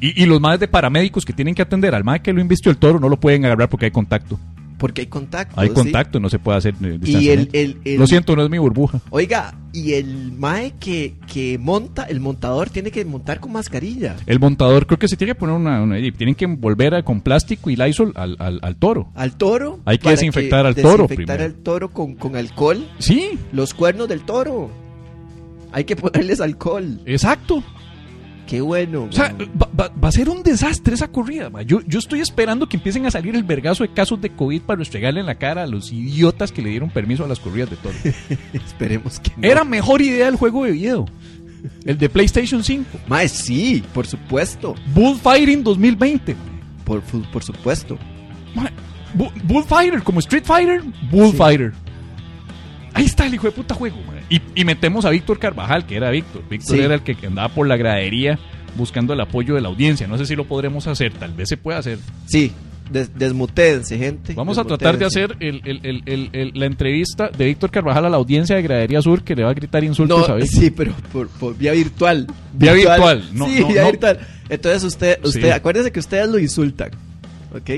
Y, 0.00 0.20
y 0.22 0.26
los 0.26 0.40
más 0.40 0.58
de 0.58 0.66
paramédicos 0.68 1.24
que 1.24 1.32
tienen 1.32 1.54
que 1.54 1.62
atender 1.62 1.94
al 1.94 2.02
más 2.02 2.20
que 2.20 2.32
lo 2.32 2.40
invistió 2.40 2.70
el 2.72 2.76
toro 2.78 2.98
no 2.98 3.08
lo 3.08 3.18
pueden 3.20 3.44
agarrar 3.44 3.68
porque 3.68 3.86
hay 3.86 3.90
contacto. 3.92 4.38
Porque 4.82 5.00
hay 5.00 5.06
contacto. 5.06 5.58
Hay 5.58 5.68
¿sí? 5.68 5.74
contacto, 5.74 6.20
no 6.20 6.28
se 6.28 6.38
puede 6.38 6.58
hacer 6.58 6.74
eh, 6.84 6.98
Y 7.02 7.30
el, 7.30 7.48
el, 7.54 7.78
el- 7.84 7.98
Lo 7.98 8.06
siento, 8.06 8.36
no 8.36 8.44
es 8.44 8.50
mi 8.50 8.58
burbuja. 8.58 9.00
Oiga, 9.08 9.54
y 9.72 9.94
el 9.94 10.32
mae 10.32 10.74
que, 10.78 11.14
que 11.32 11.56
monta, 11.56 12.02
el 12.04 12.20
montador 12.20 12.68
tiene 12.68 12.90
que 12.90 13.02
montar 13.06 13.40
con 13.40 13.52
mascarilla. 13.52 14.16
El 14.26 14.38
montador 14.40 14.86
creo 14.86 14.98
que 14.98 15.08
se 15.08 15.16
tiene 15.16 15.30
que 15.32 15.38
poner 15.40 15.56
una... 15.56 15.80
una- 15.82 15.96
tienen 16.12 16.34
que 16.34 16.44
envolver 16.44 16.94
a- 16.94 17.02
con 17.02 17.22
plástico 17.22 17.70
y 17.70 17.76
Lysol 17.76 18.12
al, 18.16 18.36
al, 18.38 18.58
al 18.60 18.76
toro. 18.76 19.08
Al 19.14 19.36
toro. 19.38 19.80
Hay 19.86 19.96
que 19.96 20.10
desinfectar 20.10 20.66
al 20.66 20.74
toro 20.74 21.04
Desinfectar 21.04 21.36
primero. 21.38 21.44
al 21.44 21.54
toro 21.62 21.90
con, 21.90 22.14
con 22.16 22.36
alcohol. 22.36 22.86
Sí, 22.98 23.38
Los 23.52 23.72
cuernos 23.72 24.08
del 24.08 24.20
toro. 24.20 24.70
Hay 25.72 25.84
que 25.84 25.96
ponerles 25.96 26.40
alcohol. 26.42 27.00
exacto. 27.06 27.62
Qué 28.46 28.60
bueno. 28.60 29.04
O 29.04 29.12
sea, 29.12 29.34
va, 29.60 29.68
va- 29.78 29.88
va 30.02 30.08
a 30.08 30.12
ser 30.12 30.28
un 30.28 30.42
desastre 30.42 30.94
esa 30.94 31.08
corrida. 31.08 31.48
ma. 31.48 31.62
Yo, 31.62 31.80
yo 31.86 31.98
estoy 31.98 32.20
esperando 32.20 32.68
que 32.68 32.76
empiecen 32.76 33.06
a 33.06 33.10
salir 33.10 33.34
el 33.34 33.44
vergazo 33.44 33.82
de 33.84 33.92
casos 33.92 34.20
de 34.20 34.30
COVID 34.30 34.62
para 34.62 34.78
restregarle 34.78 35.20
en 35.20 35.26
la 35.26 35.36
cara 35.36 35.62
a 35.62 35.66
los 35.66 35.92
idiotas 35.92 36.52
que 36.52 36.60
le 36.62 36.70
dieron 36.70 36.90
permiso 36.90 37.24
a 37.24 37.28
las 37.28 37.38
corridas 37.40 37.70
de 37.70 37.76
toro. 37.76 37.94
Esperemos 38.52 39.20
que 39.20 39.30
no. 39.36 39.48
Era 39.48 39.64
mejor 39.64 40.02
idea 40.02 40.28
el 40.28 40.36
juego 40.36 40.64
de 40.64 40.72
video. 40.72 41.06
El 41.84 41.96
de 41.96 42.08
PlayStation 42.08 42.62
5. 42.64 42.84
Mae, 43.06 43.28
sí, 43.28 43.82
por 43.94 44.06
supuesto. 44.06 44.74
Bullfighting 44.94 45.62
2020. 45.62 46.34
Por, 46.84 47.00
por 47.02 47.44
supuesto. 47.44 47.96
Ma, 48.54 48.70
Bullfighter, 49.44 50.02
como 50.02 50.18
Street 50.20 50.44
Fighter, 50.44 50.82
Bullfighter. 51.10 51.72
Ahí 52.94 53.04
está 53.06 53.26
el 53.26 53.34
hijo 53.34 53.46
de 53.46 53.52
puta 53.52 53.74
juego. 53.74 53.96
Y, 54.28 54.40
y 54.54 54.64
metemos 54.64 55.04
a 55.04 55.10
Víctor 55.10 55.38
Carvajal, 55.38 55.86
que 55.86 55.96
era 55.96 56.10
Víctor. 56.10 56.42
Víctor 56.48 56.76
Sí. 56.76 56.82
era 56.82 56.94
el 56.94 57.02
que 57.02 57.16
andaba 57.26 57.48
por 57.48 57.66
la 57.66 57.76
gradería 57.76 58.38
buscando 58.76 59.12
el 59.12 59.20
apoyo 59.20 59.54
de 59.54 59.60
la 59.60 59.68
audiencia. 59.68 60.06
No 60.06 60.16
sé 60.18 60.26
si 60.26 60.36
lo 60.36 60.44
podremos 60.44 60.86
hacer, 60.86 61.12
tal 61.12 61.32
vez 61.34 61.48
se 61.48 61.56
pueda 61.56 61.78
hacer. 61.78 61.98
Sí, 62.26 62.52
des- 62.90 63.10
desmutéense, 63.18 63.98
gente. 63.98 64.34
Vamos 64.34 64.56
a 64.58 64.64
tratar 64.64 64.96
de 64.98 65.04
hacer 65.04 65.36
el- 65.40 66.52
la 66.54 66.66
entrevista 66.66 67.28
de 67.36 67.44
Víctor 67.46 67.70
Carvajal 67.70 68.06
a 68.06 68.10
la 68.10 68.16
audiencia 68.16 68.56
de 68.56 68.62
Gradería 68.62 69.02
Sur 69.02 69.22
que 69.22 69.34
le 69.34 69.44
va 69.44 69.50
a 69.50 69.54
gritar 69.54 69.84
insultos 69.84 70.28
a 70.28 70.32
No, 70.32 70.38
Víctor. 70.38 70.60
sí, 70.60 70.70
pero 70.70 70.92
por, 71.12 71.28
por 71.28 71.56
vía 71.56 71.72
virtual. 71.72 72.26
Vía 72.54 72.72
virtual, 72.72 73.24
no, 73.32 73.46
sí, 73.46 73.60
no, 73.60 73.68
vía 73.68 73.84
virtual. 73.84 74.18
Entonces 74.48 74.84
usted, 74.84 75.18
usted, 75.24 75.42
Sí. 75.42 75.50
acuérdese 75.50 75.90
que 75.92 76.00
ustedes 76.00 76.28
lo 76.28 76.38
insultan. 76.38 76.90
¿Ok? 77.54 77.70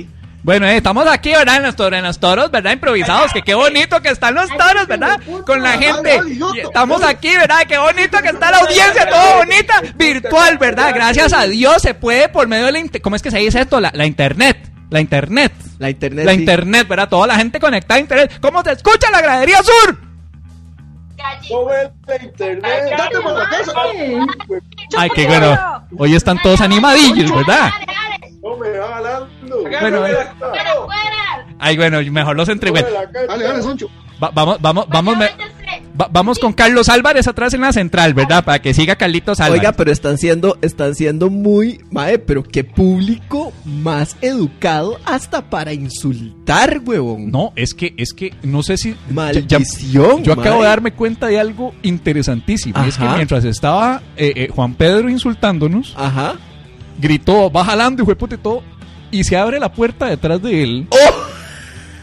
Bueno, 0.44 0.66
eh, 0.66 0.76
estamos 0.76 1.06
aquí, 1.08 1.30
¿verdad? 1.30 1.56
En 1.56 1.62
los, 1.62 1.74
toros, 1.74 1.98
en 1.98 2.04
los 2.04 2.20
toros, 2.20 2.50
¿verdad? 2.50 2.72
Improvisados, 2.72 3.32
que 3.32 3.40
qué 3.40 3.54
bonito 3.54 4.02
que 4.02 4.10
están 4.10 4.34
los 4.34 4.46
toros, 4.50 4.86
¿verdad? 4.86 5.18
Con 5.46 5.62
la 5.62 5.78
gente. 5.78 6.20
Y 6.54 6.60
estamos 6.60 7.02
aquí, 7.02 7.34
¿verdad? 7.34 7.60
Qué 7.66 7.78
bonito 7.78 8.18
que 8.20 8.28
está 8.28 8.50
la 8.50 8.58
audiencia, 8.58 9.08
todo 9.08 9.36
bonita. 9.38 9.80
Virtual, 9.96 10.58
¿verdad? 10.58 10.92
Gracias 10.94 11.32
a 11.32 11.44
Dios 11.46 11.80
se 11.80 11.94
puede 11.94 12.28
por 12.28 12.46
medio 12.46 12.66
de 12.66 12.72
la... 12.72 12.78
inter- 12.78 13.00
¿Cómo 13.00 13.16
es 13.16 13.22
que 13.22 13.30
se 13.30 13.38
dice 13.38 13.62
esto? 13.62 13.80
La, 13.80 13.90
la 13.94 14.04
internet. 14.04 14.70
La 14.90 15.00
internet. 15.00 15.50
La 15.78 15.88
internet. 15.88 16.26
La 16.26 16.32
sí. 16.34 16.40
internet, 16.40 16.86
¿verdad? 16.88 17.08
Toda 17.08 17.26
la 17.26 17.36
gente 17.36 17.58
conectada 17.58 17.96
a 17.96 18.00
internet. 18.00 18.36
¿Cómo 18.42 18.62
se 18.62 18.72
escucha 18.72 19.10
la 19.10 19.22
gradería 19.22 19.62
sur? 19.62 19.98
Date 21.16 21.48
por 23.22 23.38
la 23.38 23.48
casa. 23.48 23.72
Ay, 24.98 25.08
qué 25.14 25.26
bueno. 25.26 25.86
Hoy 25.96 26.14
están 26.14 26.36
todos 26.42 26.60
animadillos, 26.60 27.34
¿verdad? 27.34 27.70
Bueno, 29.90 30.06
eh. 30.06 30.14
Ay, 31.58 31.76
bueno, 31.76 32.00
mejor 32.12 32.36
los 32.36 32.48
entre... 32.48 32.70
bueno, 32.70 32.88
Dale, 33.28 33.44
dale, 33.44 33.62
Soncho. 33.62 33.88
va- 34.22 34.30
vamos, 34.34 34.58
vamos, 34.60 34.86
vamos, 34.88 35.16
me- 35.16 35.30
va- 35.98 36.08
vamos 36.10 36.38
con 36.38 36.52
Carlos 36.52 36.88
Álvarez 36.90 37.26
atrás 37.26 37.54
en 37.54 37.62
la 37.62 37.72
central, 37.72 38.12
¿verdad? 38.12 38.44
Para 38.44 38.60
que 38.60 38.74
siga 38.74 38.96
Carlitos 38.96 39.40
Álvarez. 39.40 39.60
Oiga, 39.60 39.72
pero 39.72 39.90
están 39.90 40.18
siendo, 40.18 40.58
están 40.60 40.94
siendo 40.94 41.30
muy, 41.30 41.80
mae, 41.90 42.18
pero 42.18 42.42
qué 42.42 42.64
público 42.64 43.52
más 43.64 44.16
educado 44.20 44.98
hasta 45.06 45.48
para 45.48 45.72
insultar, 45.72 46.80
huevón. 46.84 47.30
No, 47.30 47.52
es 47.56 47.72
que, 47.72 47.94
es 47.96 48.12
que, 48.12 48.34
no 48.42 48.62
sé 48.62 48.76
si... 48.76 48.90
ya- 48.90 48.98
Maldición. 49.14 50.22
yo 50.22 50.32
acabo 50.34 50.56
mae. 50.56 50.62
de 50.64 50.68
darme 50.68 50.92
cuenta 50.92 51.28
de 51.28 51.40
algo 51.40 51.72
interesantísimo. 51.82 52.84
y 52.84 52.88
Es 52.88 52.98
que 52.98 53.04
Ajá. 53.04 53.16
mientras 53.16 53.44
estaba 53.44 54.02
eh, 54.16 54.32
eh, 54.36 54.48
Juan 54.54 54.74
Pedro 54.74 55.08
insultándonos, 55.08 55.94
Ajá. 55.96 56.34
gritó, 56.98 57.50
va 57.50 57.64
jalando 57.64 58.02
y 58.02 58.04
fue 58.04 58.16
puta 58.16 58.34
y 58.34 58.38
todo, 58.38 58.62
y 59.14 59.24
se 59.24 59.36
abre 59.36 59.60
la 59.60 59.72
puerta 59.72 60.06
detrás 60.06 60.42
de 60.42 60.62
él. 60.62 60.86
¡Oh! 60.90 60.96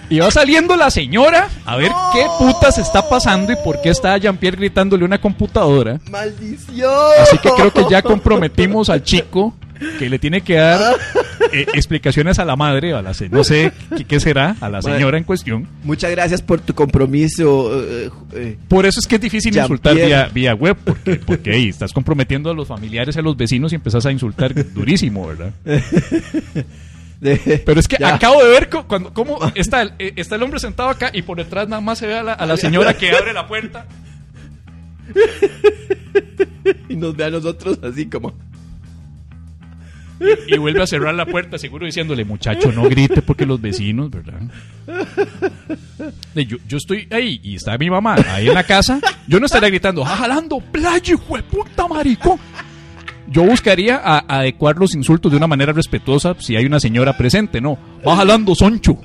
Y 0.09 0.19
va 0.19 0.29
saliendo 0.29 0.75
la 0.75 0.91
señora 0.91 1.47
a 1.65 1.77
ver 1.77 1.89
qué 2.13 2.25
putas 2.37 2.77
está 2.77 3.07
pasando 3.07 3.53
y 3.53 3.55
por 3.63 3.81
qué 3.81 3.89
está 3.91 4.17
Jean-Pierre 4.17 4.57
gritándole 4.57 5.05
una 5.05 5.21
computadora. 5.21 5.99
Maldición. 6.09 6.91
Así 7.21 7.37
que 7.37 7.49
creo 7.49 7.71
que 7.71 7.85
ya 7.89 8.01
comprometimos 8.01 8.89
al 8.89 9.03
chico 9.03 9.53
que 9.97 10.09
le 10.09 10.19
tiene 10.19 10.41
que 10.41 10.55
dar 10.55 10.95
eh, 11.53 11.65
explicaciones 11.73 12.39
a 12.39 12.45
la 12.45 12.55
madre, 12.55 12.93
a 12.93 13.01
la 13.01 13.13
no 13.31 13.43
sé 13.43 13.71
qué, 13.97 14.03
qué 14.05 14.19
será, 14.19 14.55
a 14.59 14.69
la 14.69 14.81
señora 14.81 15.17
en 15.17 15.23
cuestión. 15.23 15.67
Muchas 15.83 16.11
gracias 16.11 16.41
por 16.41 16.59
tu 16.59 16.73
compromiso. 16.75 17.71
eh, 17.81 18.09
eh, 18.33 18.57
Por 18.67 18.85
eso 18.85 18.99
es 18.99 19.07
que 19.07 19.15
es 19.15 19.21
difícil 19.21 19.57
insultar 19.57 19.95
vía, 19.95 20.29
vía 20.31 20.53
web, 20.53 20.77
porque, 20.83 21.15
porque 21.15 21.53
ahí 21.53 21.69
estás 21.69 21.93
comprometiendo 21.93 22.51
a 22.51 22.53
los 22.53 22.67
familiares 22.67 23.15
y 23.15 23.19
a 23.19 23.21
los 23.21 23.35
vecinos 23.37 23.71
y 23.71 23.75
empezás 23.75 24.05
a 24.05 24.11
insultar 24.11 24.53
durísimo, 24.73 25.25
¿verdad? 25.27 25.51
de- 27.21 27.63
Pero 27.65 27.79
es 27.79 27.87
que 27.87 27.97
Ya. 27.99 28.15
acabo 28.15 28.43
de 28.43 28.49
ver 28.49 28.69
cuando, 28.69 29.13
cómo 29.13 29.39
está 29.55 29.81
el, 29.83 29.93
eh, 29.99 30.13
está 30.17 30.35
el 30.35 30.43
hombre 30.43 30.59
sentado 30.59 30.89
acá 30.89 31.09
y 31.13 31.21
por 31.21 31.37
detrás 31.37 31.67
nada 31.69 31.81
más 31.81 31.97
se 31.99 32.07
ve 32.07 32.17
a 32.17 32.23
la, 32.23 32.33
a 32.33 32.45
la 32.45 32.57
señora 32.57 32.93
que 32.95 33.11
abre 33.15 33.31
la 33.31 33.47
puerta. 33.47 33.85
y 36.89 36.95
nos 36.95 37.15
ve 37.15 37.25
a 37.25 37.29
nosotros 37.29 37.79
así 37.83 38.07
como. 38.07 38.33
y 40.47 40.57
vuelve 40.57 40.83
a 40.83 40.87
cerrar 40.87 41.15
la 41.15 41.25
puerta, 41.25 41.57
seguro 41.57 41.85
diciéndole, 41.85 42.23
muchacho, 42.25 42.71
no 42.71 42.83
grite 42.83 43.21
porque 43.23 43.45
los 43.45 43.59
vecinos, 43.59 44.11
¿verdad? 44.11 44.39
Yo, 46.35 46.57
yo 46.67 46.77
estoy 46.77 47.07
ahí 47.11 47.39
y 47.43 47.55
está 47.55 47.77
mi 47.77 47.89
mamá 47.89 48.15
ahí 48.29 48.47
en 48.47 48.53
la 48.53 48.63
casa, 48.63 48.99
yo 49.27 49.39
no 49.39 49.47
estaría 49.47 49.69
gritando, 49.69 50.03
"Ja, 50.05 50.15
jalando, 50.17 50.59
playa, 50.59 51.13
hijo 51.15 51.37
de 51.37 51.43
puta, 51.43 51.87
maricón. 51.87 52.37
Yo 53.31 53.43
buscaría 53.43 53.95
a- 54.03 54.25
adecuar 54.39 54.77
los 54.77 54.93
insultos 54.93 55.31
de 55.31 55.37
una 55.37 55.47
manera 55.47 55.71
respetuosa 55.73 56.35
si 56.39 56.55
hay 56.55 56.65
una 56.65 56.79
señora 56.79 57.17
presente, 57.17 57.61
no. 57.61 57.77
Va 58.07 58.15
jalando, 58.17 58.53
soncho. 58.55 58.97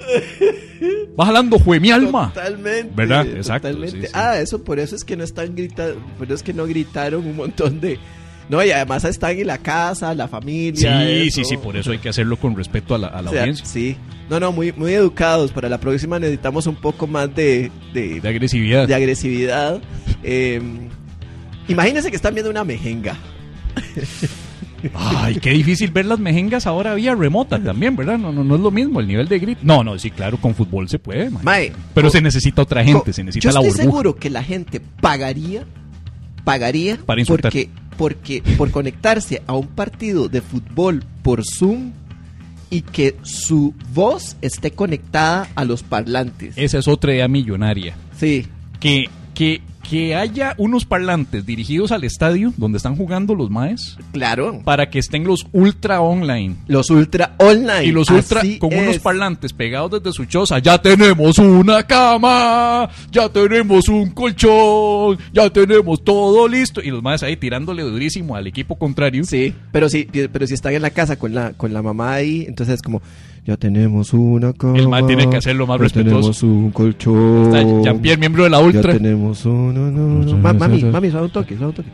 Va 1.19 1.27
jalando, 1.27 1.59
jue 1.59 1.81
mi 1.81 1.91
alma. 1.91 2.33
Totalmente. 2.35 2.93
¿Verdad? 2.95 3.27
Exacto, 3.27 3.69
totalmente. 3.69 4.01
sí, 4.01 4.07
sí. 4.07 4.13
Ah, 4.15 4.39
eso 4.39 4.63
por 4.63 4.79
eso 4.79 4.95
es 4.97 5.05
que 5.05 5.17
no 5.17 5.25
están 5.25 5.55
gritando, 5.55 5.95
por 6.19 6.27
eso 6.27 6.35
es 6.35 6.43
que 6.43 6.53
no 6.53 6.67
gritaron 6.67 7.27
un 7.27 7.37
montón 7.37 7.81
de. 7.81 7.99
No, 8.49 8.63
y 8.65 8.71
además 8.71 9.03
están 9.05 9.37
en 9.39 9.47
la 9.49 9.59
casa, 9.59 10.15
la 10.15 10.29
familia. 10.29 11.01
Sí, 11.05 11.13
eso. 11.27 11.37
sí, 11.37 11.45
sí, 11.45 11.57
por 11.57 11.77
eso 11.77 11.91
hay 11.91 11.99
que 11.99 12.09
hacerlo 12.09 12.37
con 12.37 12.55
respeto 12.55 12.95
a 12.95 12.99
la, 12.99 13.09
a 13.09 13.23
la 13.23 13.31
O 13.31 13.33
sea, 13.33 13.41
audiencia. 13.43 13.67
Sí. 13.67 13.97
No, 14.31 14.39
no, 14.39 14.53
muy, 14.53 14.73
muy 14.73 14.93
educados. 14.93 15.51
Para 15.53 15.69
la 15.69 15.79
próxima 15.79 16.19
necesitamos 16.21 16.67
un 16.67 16.77
poco 16.77 17.07
más 17.09 17.35
de, 17.35 17.71
de, 17.93 18.21
De 18.21 18.29
agresividad. 18.29 18.87
de 18.87 18.95
agresividad. 18.95 19.81
Eh, 20.23 20.61
imagínense 21.69 22.11
que 22.11 22.17
están 22.17 22.35
viendo 22.35 22.51
una 22.51 22.63
mejenga. 22.65 23.17
Ay, 24.95 25.37
qué 25.37 25.51
difícil 25.51 25.91
ver 25.91 26.05
las 26.07 26.19
mejengas 26.19 26.67
ahora 26.67 26.95
vía 26.95 27.15
remota 27.15 27.59
también, 27.63 27.97
¿verdad? 27.97 28.19
No, 28.19 28.31
no, 28.33 28.45
no 28.45 28.55
es 28.55 28.61
lo 28.61 28.71
mismo 28.71 29.01
el 29.01 29.09
nivel 29.09 29.27
de 29.29 29.39
grito. 29.39 29.61
No, 29.65 29.83
no, 29.83 29.99
sí, 29.99 30.11
claro, 30.11 30.37
con 30.39 30.55
fútbol 30.55 30.89
se 30.89 30.99
puede, 30.99 31.31
man. 31.31 31.43
Mae, 31.45 31.73
Pero 31.95 32.11
se 32.11 32.21
necesita 32.21 32.63
otra 32.63 32.85
gente, 32.85 33.13
se 33.13 33.25
necesita 33.25 33.51
yo 33.51 33.55
la 33.55 33.67
estoy 33.67 33.71
burbuja. 33.71 33.83
seguro 33.91 34.17
que 34.17 34.31
la 34.31 34.43
gente 34.45 34.81
pagaría, 35.01 35.65
pagaría 36.45 36.99
Para 37.05 37.21
insultar. 37.21 37.51
porque, 37.51 37.71
porque 37.97 38.43
por 38.57 38.71
conectarse 38.71 39.43
a 39.47 39.55
un 39.55 39.67
partido 39.67 40.29
de 40.29 40.41
fútbol 40.43 41.03
por 41.23 41.43
Zoom 41.45 41.93
y 42.71 42.83
que 42.83 43.17
su 43.23 43.75
voz 43.95 44.37
esté 44.43 44.71
conectada 44.73 45.49
a 45.55 45.65
los 45.65 45.83
parlantes. 45.83 46.55
Esa 46.57 46.79
es 46.79 46.87
otra 46.87 47.13
idea 47.15 47.29
millonaria. 47.29 47.95
Sí, 48.19 48.47
Que, 48.79 49.07
que, 49.37 49.61
que 49.89 50.15
haya 50.17 50.55
unos 50.57 50.87
parlantes 50.87 51.45
dirigidos 51.45 51.93
al 51.93 52.05
estadio 52.05 52.55
donde 52.57 52.79
están 52.79 52.97
jugando 52.97 53.35
los 53.35 53.51
maes 53.51 53.99
claro. 54.11 54.63
para 54.65 54.89
que 54.89 54.99
estén 54.99 55.25
los 55.25 55.47
ultra 55.53 56.01
online. 56.01 56.57
Los 56.69 56.89
ultra 56.89 57.35
online. 57.37 57.85
Y 57.85 57.93
los 57.93 58.11
ultra 58.11 58.41
así 58.41 58.59
con 58.59 58.73
unos 58.73 58.97
es. 58.97 59.03
parlantes 59.03 59.53
pegados 59.53 59.91
desde 60.03 60.13
su 60.15 60.25
choza. 60.25 60.59
Ya 60.59 60.81
tenemos 60.81 61.37
una 61.39 61.83
cama, 61.83 62.89
ya 63.13 63.29
tenemos 63.29 63.91
un 63.91 64.11
colchón, 64.13 65.19
ya 65.35 65.51
tenemos 65.51 66.03
todo 66.03 66.49
listo. 66.49 66.81
Y 66.81 66.91
los 66.91 67.03
maes 67.03 67.23
ahí 67.23 67.37
tirándole 67.37 67.83
durísimo 67.83 68.37
al 68.37 68.47
equipo 68.47 68.79
contrario. 68.79 69.23
Sí, 69.25 69.53
pero 69.71 69.91
sí, 69.91 70.09
pero 70.33 70.47
si 70.47 70.55
están 70.55 70.73
en 70.73 70.81
la 70.81 70.91
casa 70.91 71.19
con 71.19 71.35
la, 71.35 71.53
con 71.53 71.75
la 71.75 71.83
mamá 71.83 72.15
ahí, 72.15 72.47
entonces 72.49 72.77
es 72.77 72.83
como, 72.83 73.03
Ya 73.47 73.57
tenemos 73.57 74.13
una 74.13 74.53
cama. 74.53 74.77
El 74.77 74.89
man 74.89 75.07
tiene 75.07 75.31
que 75.31 75.37
hacerlo 75.37 75.67
más 75.69 75.79
ya 75.79 75.85
respetuoso. 75.85 76.17
tenemos 76.19 76.43
un 76.43 76.71
colchón. 76.73 77.55
Está 77.55 77.63
Jean-Pierre, 77.85 78.19
miembro 78.19 78.43
de 78.45 78.51
la 78.51 78.59
Ya 78.59 78.65
Ultra. 78.65 78.93
tenemos 78.95 79.45
una... 79.47 79.73
no, 79.91 80.25
no. 80.25 80.37
Ma- 80.39 80.53
mami, 80.53 80.83
mami, 80.85 81.11
suave 81.11 81.27
un 81.27 81.33
toque, 81.33 81.55
suave 81.57 81.69
un 81.71 81.75
toque. 81.77 81.89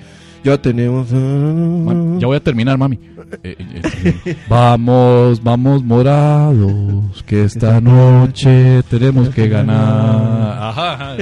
Ya 0.44 0.56
tenemos... 0.56 1.12
Ma- 1.12 2.18
Ya 2.18 2.26
voy 2.26 2.37
a 2.38 2.40
terminar, 2.40 2.78
mami. 2.78 2.99
Eh, 3.44 3.56
eh, 3.59 4.12
eh, 4.25 4.37
vamos, 4.49 5.42
vamos 5.42 5.85
morados, 5.85 7.23
que 7.26 7.44
esta 7.44 7.80
noche 7.80 8.82
tenemos 8.90 9.28
que 9.28 9.49
ganar. 9.49 10.59
Ajá, 10.71 10.92
ajá. 10.94 11.16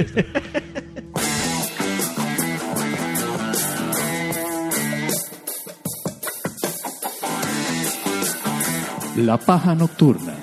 La 9.21 9.37
paja 9.37 9.75
nocturna. 9.75 10.33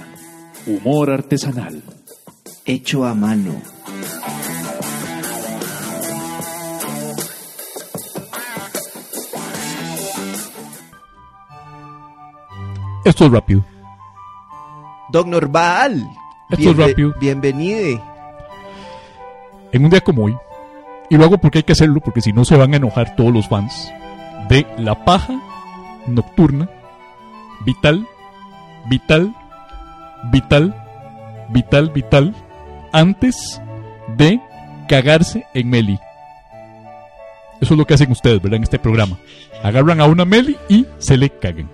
Humor 0.64 1.10
artesanal. 1.10 1.82
hecho 2.64 3.04
a 3.04 3.12
mano. 3.12 3.60
Esto 13.04 13.26
es 13.26 13.32
rápido. 13.32 13.64
Don 15.10 15.30
Norval. 15.30 16.08
Esto 16.50 16.70
es 16.70 16.76
rápido. 16.76 17.14
Bienvenido. 17.18 18.00
En 19.72 19.84
un 19.84 19.90
día 19.90 20.02
como 20.02 20.26
hoy, 20.26 20.36
y 21.10 21.16
lo 21.16 21.24
hago 21.24 21.38
porque 21.38 21.58
hay 21.58 21.64
que 21.64 21.72
hacerlo, 21.72 22.00
porque 22.00 22.20
si 22.20 22.32
no 22.32 22.44
se 22.44 22.56
van 22.56 22.74
a 22.74 22.76
enojar 22.76 23.16
todos 23.16 23.32
los 23.32 23.48
fans 23.48 23.92
de 24.48 24.64
La 24.78 25.04
Paja 25.04 25.34
Nocturna, 26.06 26.70
Vital, 27.64 28.06
Vital, 28.88 29.34
Vital, 30.32 30.74
Vital, 31.50 31.90
Vital, 31.90 32.34
antes 32.92 33.60
de 34.16 34.40
cagarse 34.88 35.46
en 35.54 35.70
Meli. 35.70 35.98
Eso 37.60 37.74
es 37.74 37.78
lo 37.78 37.84
que 37.84 37.94
hacen 37.94 38.10
ustedes, 38.10 38.40
¿verdad? 38.40 38.56
En 38.56 38.62
este 38.62 38.78
programa. 38.78 39.18
Agarran 39.62 40.00
a 40.00 40.06
una 40.06 40.24
Meli 40.24 40.56
y 40.68 40.86
se 40.98 41.16
le 41.16 41.30
caguen. 41.30 41.68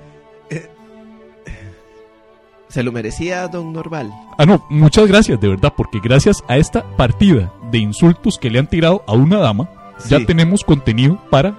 Se 2.68 2.82
lo 2.82 2.90
merecía 2.90 3.46
Don 3.46 3.72
Norval. 3.72 4.10
Ah, 4.36 4.46
no, 4.46 4.66
muchas 4.68 5.06
gracias, 5.06 5.40
de 5.40 5.46
verdad, 5.48 5.74
porque 5.76 6.00
gracias 6.02 6.42
a 6.48 6.56
esta 6.56 6.82
partida 6.96 7.52
de 7.70 7.78
insultos 7.78 8.36
que 8.36 8.50
le 8.50 8.58
han 8.58 8.66
tirado 8.66 9.04
a 9.06 9.12
una 9.12 9.38
dama, 9.38 9.68
ya 10.08 10.26
tenemos 10.26 10.64
contenido 10.64 11.20
para 11.30 11.54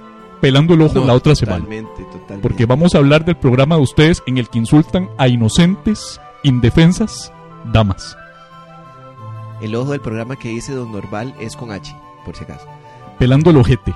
pelando 0.45 0.73
el 0.75 0.81
ojo 0.81 0.99
No, 0.99 1.05
la 1.05 1.13
otra 1.13 1.33
semana. 1.35 1.63
Totalmente, 1.63 2.03
totalmente. 2.03 2.41
Porque 2.41 2.65
vamos 2.65 2.93
a 2.93 2.99
hablar 2.99 3.25
del 3.25 3.35
programa 3.35 3.75
de 3.75 3.81
ustedes 3.81 4.21
en 4.27 4.37
el 4.37 4.47
que 4.49 4.59
insultan 4.59 5.09
a 5.17 5.27
inocentes, 5.27 6.19
indefensas, 6.43 7.31
damas. 7.71 8.15
El 9.61 9.73
ojo 9.75 9.91
del 9.91 10.01
programa 10.01 10.35
que 10.35 10.49
dice 10.49 10.73
Don 10.73 10.91
Norval 10.91 11.33
es 11.39 11.55
con 11.55 11.71
H, 11.71 11.95
por 12.25 12.35
si 12.35 12.43
acaso. 12.43 12.67
Pelando 13.17 13.49
el 13.49 13.57
ojete. 13.57 13.93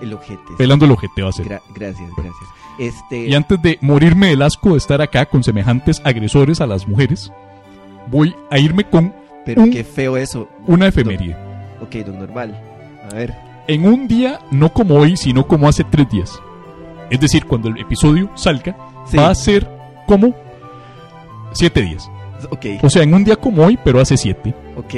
El 0.00 0.12
ojete. 0.12 0.52
Pelando 0.56 0.84
el 0.84 0.92
ojete 0.92 1.22
va 1.22 1.30
a 1.30 1.32
ser. 1.32 1.46
Gra- 1.48 1.62
gracias, 1.74 2.10
gracias. 2.16 2.50
Este, 2.78 3.26
Y 3.28 3.34
antes 3.34 3.60
de 3.60 3.78
morirme 3.80 4.28
del 4.28 4.42
asco 4.42 4.70
de 4.72 4.78
estar 4.78 5.02
acá 5.02 5.26
con 5.26 5.42
semejantes 5.42 6.00
agresores 6.04 6.60
a 6.60 6.66
las 6.66 6.86
mujeres, 6.86 7.32
voy 8.10 8.34
a 8.50 8.58
irme 8.58 8.84
con 8.84 9.12
pero 9.44 9.62
un- 9.62 9.70
qué 9.70 9.82
feo 9.84 10.16
eso. 10.16 10.48
una 10.66 10.86
efeméride. 10.86 11.36
Ok, 11.82 11.96
Don 12.06 12.18
Norval. 12.20 12.58
A 13.10 13.14
ver. 13.14 13.34
En 13.72 13.86
un 13.86 14.08
día, 14.08 14.40
no 14.50 14.72
como 14.72 14.96
hoy, 14.96 15.16
sino 15.16 15.46
como 15.46 15.68
hace 15.68 15.84
tres 15.84 16.08
días. 16.10 16.40
Es 17.10 17.20
decir, 17.20 17.44
cuando 17.46 17.68
el 17.68 17.78
episodio 17.78 18.30
salga, 18.34 18.76
Sí. 19.06 19.16
va 19.16 19.30
a 19.30 19.34
ser 19.34 19.68
como 20.06 20.34
siete 21.52 21.82
días. 21.82 22.10
Ok, 22.50 22.66
O 22.82 22.88
sea, 22.90 23.02
en 23.02 23.12
un 23.14 23.22
día 23.24 23.36
como 23.36 23.64
hoy, 23.64 23.78
pero 23.84 24.00
hace 24.00 24.16
siete, 24.16 24.54
ok. 24.76 24.94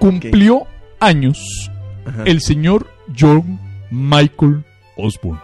cumplió 0.00 0.64
años 0.98 1.70
Ajá. 2.06 2.24
el 2.24 2.40
señor 2.40 2.86
John 3.18 3.58
Michael 3.90 4.64
Osborne, 4.96 5.40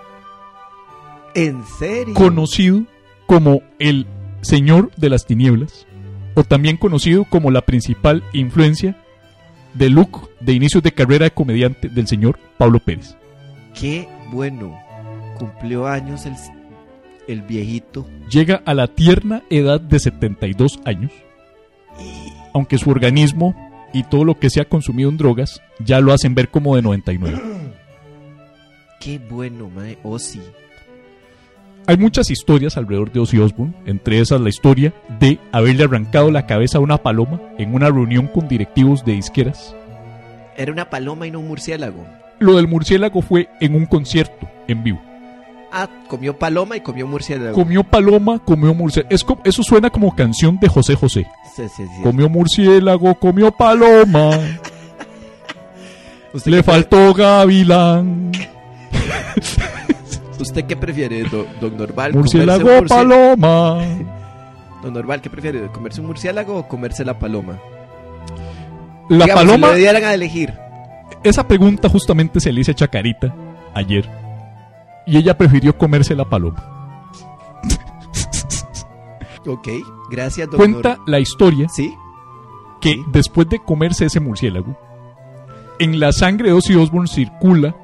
¿En 1.35 1.65
serio? 1.79 2.15
conocido 2.15 2.83
como 3.27 3.61
el 3.79 4.07
Señor 4.43 4.91
de 4.97 5.11
las 5.11 5.27
Tinieblas, 5.27 5.87
o 6.35 6.43
también 6.45 6.77
conocido 6.77 7.25
como 7.29 7.51
la 7.51 7.63
principal 7.63 8.23
influencia 8.33 8.97
de 9.75 9.89
look 9.91 10.29
de 10.41 10.53
inicios 10.53 10.83
de 10.83 10.93
carrera 10.93 11.25
de 11.25 11.31
comediante 11.31 11.89
del 11.89 12.07
señor 12.07 12.39
Pablo 12.59 12.79
Pérez. 12.79 13.17
Qué 13.79 14.09
bueno. 14.31 14.79
Cumplió 15.39 15.87
años 15.87 16.25
el, 16.27 16.35
el 17.29 17.43
viejito. 17.43 18.07
Llega 18.31 18.63
a 18.65 18.75
la 18.75 18.87
tierna 18.87 19.43
edad 19.51 19.81
de 19.81 19.99
72 19.99 20.81
años, 20.85 21.13
aunque 22.55 22.79
su 22.79 22.91
organismo 22.91 23.55
y 23.93 24.03
todo 24.05 24.25
lo 24.25 24.39
que 24.39 24.51
se 24.51 24.61
ha 24.61 24.69
consumido 24.69 25.11
en 25.11 25.17
drogas 25.17 25.63
ya 25.79 26.01
lo 26.01 26.13
hacen 26.13 26.35
ver 26.35 26.49
como 26.49 26.77
de 26.77 26.83
99. 26.83 27.41
Qué 29.01 29.19
bueno, 29.19 29.71
mae. 29.75 29.99
Oh, 30.03 30.19
sí. 30.19 30.41
Hay 31.89 31.97
muchas 31.97 32.31
historias 32.31 32.77
alrededor 32.77 33.13
de 33.13 33.21
Ozzy 33.21 33.39
Osbourne, 33.39 33.75
entre 33.87 34.19
esas 34.19 34.41
la 34.41 34.49
historia 34.49 34.93
de 35.21 35.39
haberle 35.53 35.85
arrancado 35.85 36.33
la 36.33 36.47
cabeza 36.47 36.79
a 36.79 36.81
una 36.81 36.99
paloma 36.99 37.41
en 37.59 37.75
una 37.75 37.89
reunión 37.91 38.27
con 38.27 38.49
directivos 38.49 39.05
de 39.05 39.13
disqueras. 39.13 39.77
Era 40.57 40.73
una 40.73 40.89
paloma 40.91 41.27
y 41.27 41.31
no 41.31 41.41
un 41.41 41.49
murciélago. 41.49 42.05
Lo 42.39 42.57
del 42.57 42.69
murciélago 42.69 43.23
fue 43.23 43.49
en 43.61 43.75
un 43.75 43.87
concierto 43.87 44.49
en 44.69 44.83
vivo. 44.83 45.01
Ah, 45.73 45.89
comió 46.09 46.39
paloma 46.39 46.77
y 46.77 46.81
comió 46.81 47.07
murciélago. 47.07 47.55
Comió 47.55 47.83
paloma, 47.85 48.39
comió 48.39 48.73
murciélago. 48.73 49.15
Es 49.15 49.25
eso 49.45 49.63
suena 49.63 49.91
como 49.91 50.15
canción 50.15 50.59
de 50.59 50.69
José 50.69 50.95
José. 50.95 51.27
Sí, 51.55 51.65
sí, 51.69 51.85
sí. 51.87 52.03
Comió 52.03 52.29
murciélago, 52.29 53.15
comió 53.17 53.51
paloma, 53.53 54.31
¿Usted 56.33 56.51
le 56.51 56.63
faltó 56.63 57.13
gavilán. 57.15 58.31
¿Usted 60.41 60.65
qué 60.67 60.77
prefiere, 60.77 61.23
do- 61.25 61.47
don 61.61 61.77
Norval? 61.77 62.13
Murciélago, 62.13 62.63
¿Comerse 62.63 62.83
un 62.83 62.85
murci- 62.85 62.89
paloma. 62.89 63.79
Don 64.83 64.93
Norval, 64.93 65.21
¿qué 65.23 65.31
prefiere? 65.31 65.67
¿Comerse 65.69 66.01
un 66.03 66.07
murciélago 66.09 66.57
o 66.59 66.69
comerse 66.69 67.05
la 67.05 67.19
paloma? 67.19 67.59
La 69.09 69.25
Digamos, 69.25 69.45
paloma, 69.45 69.69
Si 69.69 69.75
le 69.75 69.79
dieran 69.81 70.05
a 70.05 70.15
elegir. 70.15 70.55
esa 71.23 71.47
pregunta 71.47 71.89
justamente 71.89 72.41
se 72.41 72.53
le 72.53 72.61
hice 72.61 72.73
a 72.73 72.75
Chacarita 72.75 73.35
ayer. 73.75 74.09
Y 75.07 75.17
ella 75.17 75.37
prefirió 75.39 75.77
comerse 75.79 76.15
la 76.15 76.25
paloma. 76.25 76.73
Ok, 79.47 79.69
gracias, 80.11 80.49
don 80.51 80.59
Cuenta 80.59 80.99
la 81.07 81.21
historia 81.21 81.69
¿Sí? 81.69 81.95
que 82.81 82.91
Sí. 82.95 83.05
después 83.13 83.49
de 83.49 83.61
comerse 83.61 84.07
ese 84.07 84.19
murciélago, 84.19 84.77
en 85.79 86.01
la 86.01 86.11
sangre 86.13 86.49
de 86.49 86.55
Ozzy 86.55 86.75
Osbourne 86.75 87.07
circula 87.09 87.77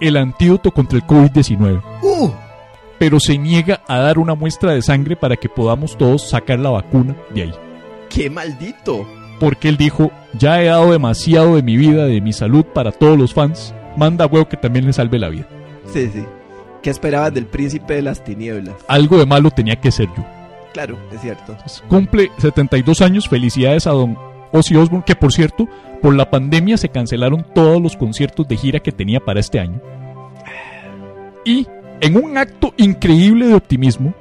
el 0.00 0.16
antídoto 0.16 0.72
contra 0.72 0.98
el 0.98 1.06
COVID-19. 1.06 1.82
¡Uh! 2.02 2.30
Pero 2.98 3.20
se 3.20 3.38
niega 3.38 3.80
a 3.86 3.98
dar 3.98 4.18
una 4.18 4.34
muestra 4.34 4.72
de 4.72 4.82
sangre 4.82 5.14
para 5.14 5.36
que 5.36 5.48
podamos 5.48 5.96
todos 5.96 6.28
sacar 6.30 6.58
la 6.58 6.70
vacuna 6.70 7.14
de 7.32 7.42
ahí. 7.42 7.54
¡Qué 8.10 8.28
maldito! 8.28 9.06
Porque 9.40 9.68
él 9.68 9.76
dijo, 9.76 10.10
ya 10.38 10.62
he 10.62 10.66
dado 10.66 10.92
demasiado 10.92 11.56
de 11.56 11.62
mi 11.62 11.76
vida, 11.76 12.06
de 12.06 12.20
mi 12.20 12.32
salud 12.32 12.64
para 12.64 12.92
todos 12.92 13.18
los 13.18 13.34
fans. 13.34 13.74
Manda 13.96 14.26
huevo 14.26 14.48
que 14.48 14.56
también 14.56 14.86
le 14.86 14.92
salve 14.92 15.18
la 15.18 15.28
vida. 15.28 15.46
Sí, 15.92 16.10
sí. 16.12 16.24
¿Qué 16.82 16.90
esperabas 16.90 17.32
del 17.32 17.46
príncipe 17.46 17.94
de 17.94 18.02
las 18.02 18.22
tinieblas? 18.22 18.74
Algo 18.88 19.18
de 19.18 19.26
malo 19.26 19.50
tenía 19.50 19.76
que 19.76 19.90
ser 19.90 20.08
yo. 20.16 20.24
Claro, 20.72 20.98
es 21.12 21.20
cierto. 21.20 21.56
Cumple 21.88 22.30
72 22.38 23.00
años. 23.00 23.28
Felicidades 23.28 23.86
a 23.86 23.90
don 23.90 24.18
Ozzy 24.52 24.76
Osbourne, 24.76 25.04
que 25.06 25.16
por 25.16 25.32
cierto, 25.32 25.68
por 26.02 26.14
la 26.14 26.30
pandemia 26.30 26.76
se 26.76 26.88
cancelaron 26.88 27.46
todos 27.54 27.80
los 27.80 27.96
conciertos 27.96 28.46
de 28.48 28.56
gira 28.56 28.80
que 28.80 28.92
tenía 28.92 29.20
para 29.20 29.40
este 29.40 29.60
año. 29.60 29.80
Y 31.44 31.66
en 32.00 32.16
un 32.16 32.36
acto 32.36 32.74
increíble 32.76 33.46
de 33.46 33.54
optimismo, 33.54 34.14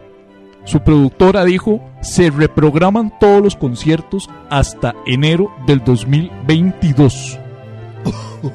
su 0.66 0.80
productora 0.82 1.44
dijo, 1.46 1.82
se 2.02 2.30
reprograman 2.30 3.14
todos 3.20 3.42
los 3.42 3.56
conciertos 3.56 4.30
hasta 4.50 4.96
enero 5.06 5.52
del 5.68 5.84
2022. 5.84 7.40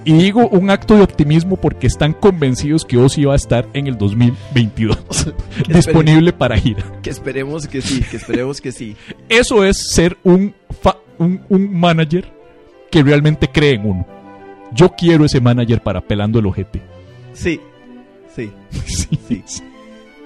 Y 0.04 0.12
digo 0.12 0.46
un 0.48 0.68
acto 0.68 0.94
de 0.96 1.02
optimismo 1.02 1.56
porque 1.56 1.86
están 1.86 2.12
convencidos 2.12 2.84
que 2.84 2.98
Ozzy 2.98 3.24
va 3.24 3.32
a 3.32 3.36
estar 3.36 3.66
en 3.72 3.86
el 3.86 3.96
2022 3.96 5.32
disponible 5.68 6.32
para 6.34 6.58
gira. 6.58 6.84
Que 7.02 7.08
esperemos 7.10 7.66
que 7.66 7.80
sí, 7.80 8.02
que 8.02 8.18
esperemos 8.18 8.60
que 8.60 8.70
sí. 8.72 8.96
Eso 9.30 9.64
es 9.64 9.90
ser 9.94 10.18
un, 10.24 10.54
fa- 10.82 10.98
un, 11.18 11.40
un 11.48 11.74
manager 11.78 12.30
que 12.90 13.02
realmente 13.02 13.48
cree 13.48 13.74
en 13.74 13.86
uno. 13.86 14.06
Yo 14.72 14.90
quiero 14.90 15.24
ese 15.24 15.40
manager 15.40 15.82
para 15.82 16.02
pelando 16.02 16.38
el 16.38 16.46
ojete. 16.46 16.82
Sí, 17.32 17.58
sí, 18.36 18.50
sí. 18.86 19.42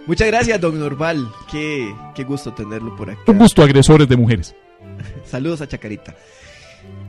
Muchas 0.07 0.27
gracias, 0.29 0.61
don 0.61 0.79
Norval. 0.79 1.29
Qué, 1.51 1.95
qué 2.15 2.25
gusto 2.25 2.53
tenerlo 2.53 2.95
por 2.97 3.11
acá. 3.11 3.21
Un 3.27 3.39
gusto, 3.39 3.63
agresores 3.63 4.09
de 4.09 4.17
mujeres. 4.17 4.55
Saludos 5.25 5.61
a 5.61 5.69
Chacarita. 5.69 6.15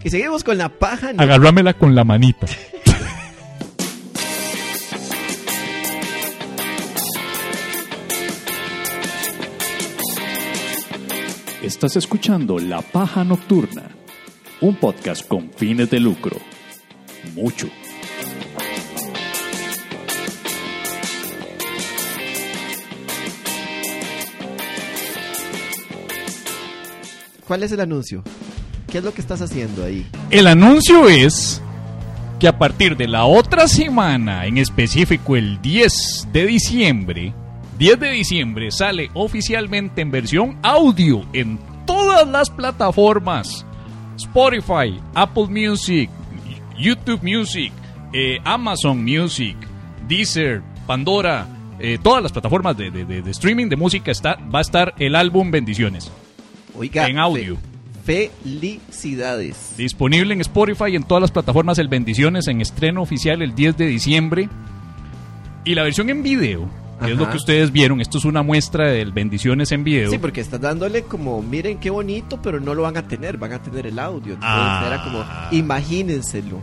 Y 0.03 0.10
seguimos 0.10 0.43
con 0.43 0.58
la 0.58 0.69
paja. 0.69 1.13
¿no? 1.13 1.21
Agárramela 1.21 1.73
con 1.73 1.95
la 1.95 2.03
manita. 2.03 2.45
Estás 11.63 11.95
escuchando 11.95 12.60
La 12.60 12.82
Paja 12.82 13.23
Nocturna, 13.23 13.89
un 14.60 14.75
podcast 14.75 15.25
con 15.25 15.49
fines 15.53 15.89
de 15.89 16.01
lucro. 16.01 16.36
Mucho. 17.36 17.69
¿Cuál 27.47 27.63
es 27.63 27.71
el 27.71 27.79
anuncio? 27.82 28.23
¿Qué 28.91 28.99
es 28.99 29.03
lo 29.03 29.13
que 29.13 29.21
estás 29.21 29.41
haciendo 29.41 29.84
ahí? 29.84 30.06
El 30.29 30.47
anuncio 30.47 31.10
es 31.10 31.62
que 32.39 32.47
a 32.47 32.58
partir 32.58 32.95
de 32.97 33.08
la 33.08 33.25
otra 33.25 33.67
semana, 33.67 34.45
en 34.45 34.58
específico 34.58 35.36
el 35.36 35.62
10 35.62 36.27
de 36.32 36.45
diciembre, 36.45 37.34
10 37.77 37.99
de 37.99 38.10
diciembre 38.12 38.71
sale 38.71 39.10
oficialmente 39.13 40.01
en 40.01 40.12
versión 40.12 40.58
audio 40.62 41.25
en 41.34 41.60
todas 41.86 42.27
las 42.27 42.49
plataformas. 42.49 43.65
Spotify, 44.17 44.99
Apple 45.15 45.47
Music, 45.47 46.10
YouTube 46.77 47.21
Music, 47.23 47.71
eh, 48.13 48.38
Amazon 48.43 49.03
Music, 49.03 49.56
Deezer, 50.08 50.62
Pandora, 50.86 51.47
eh, 51.79 51.97
todas 52.01 52.21
las 52.21 52.32
plataformas 52.32 52.77
de, 52.77 52.91
de- 52.91 53.06
de- 53.06 53.21
de 53.21 53.32
streaming 53.32 53.67
de 53.69 53.75
música 53.75 54.12
está, 54.12 54.36
va 54.53 54.60
a 54.60 54.62
estar 54.62 54.93
el 54.99 55.15
álbum 55.15 55.49
Bendiciones. 55.49 56.12
Oiga, 56.75 57.07
En 57.07 57.17
audio. 57.19 57.57
fe- 58.05 58.31
felicidades. 58.43 59.73
Disponible 59.77 60.33
en 60.33 60.41
Spotify 60.41 60.86
y 60.91 60.95
en 60.95 61.03
todas 61.03 61.21
las 61.21 61.31
plataformas 61.31 61.77
El 61.79 61.88
Bendiciones 61.88 62.47
en 62.47 62.62
estreno 62.62 63.01
oficial 63.01 63.41
el 63.41 63.55
10 63.55 63.77
de 63.77 63.86
diciembre. 63.88 64.49
Y 65.65 65.75
la 65.75 65.83
versión 65.83 66.09
en 66.09 66.23
video, 66.23 66.67
que 67.03 67.12
es 67.13 67.17
lo 67.17 67.29
que 67.29 67.38
ustedes 67.38 67.71
vieron, 67.71 68.01
esto 68.01 68.17
es 68.17 68.25
una 68.25 68.43
muestra 68.43 68.89
del 68.89 69.12
Bendiciones 69.13 69.71
en 69.71 69.83
video. 69.86 70.09
Sí, 70.12 70.17
porque 70.17 70.41
estás 70.41 70.59
dándole 70.59 71.03
como, 71.03 71.41
miren 71.41 71.77
qué 71.79 71.89
bonito, 71.89 72.41
pero 72.41 72.59
no 72.59 72.73
lo 72.73 72.81
van 72.81 72.97
a 72.97 73.07
tener, 73.07 73.38
van 73.38 73.53
a 73.53 73.62
tener 73.62 73.88
el 73.88 73.97
audio. 73.99 74.33
Entonces 74.33 74.43
Ah. 74.43 74.83
era 74.88 75.03
como, 75.03 75.23
imagínenselo. 75.57 76.59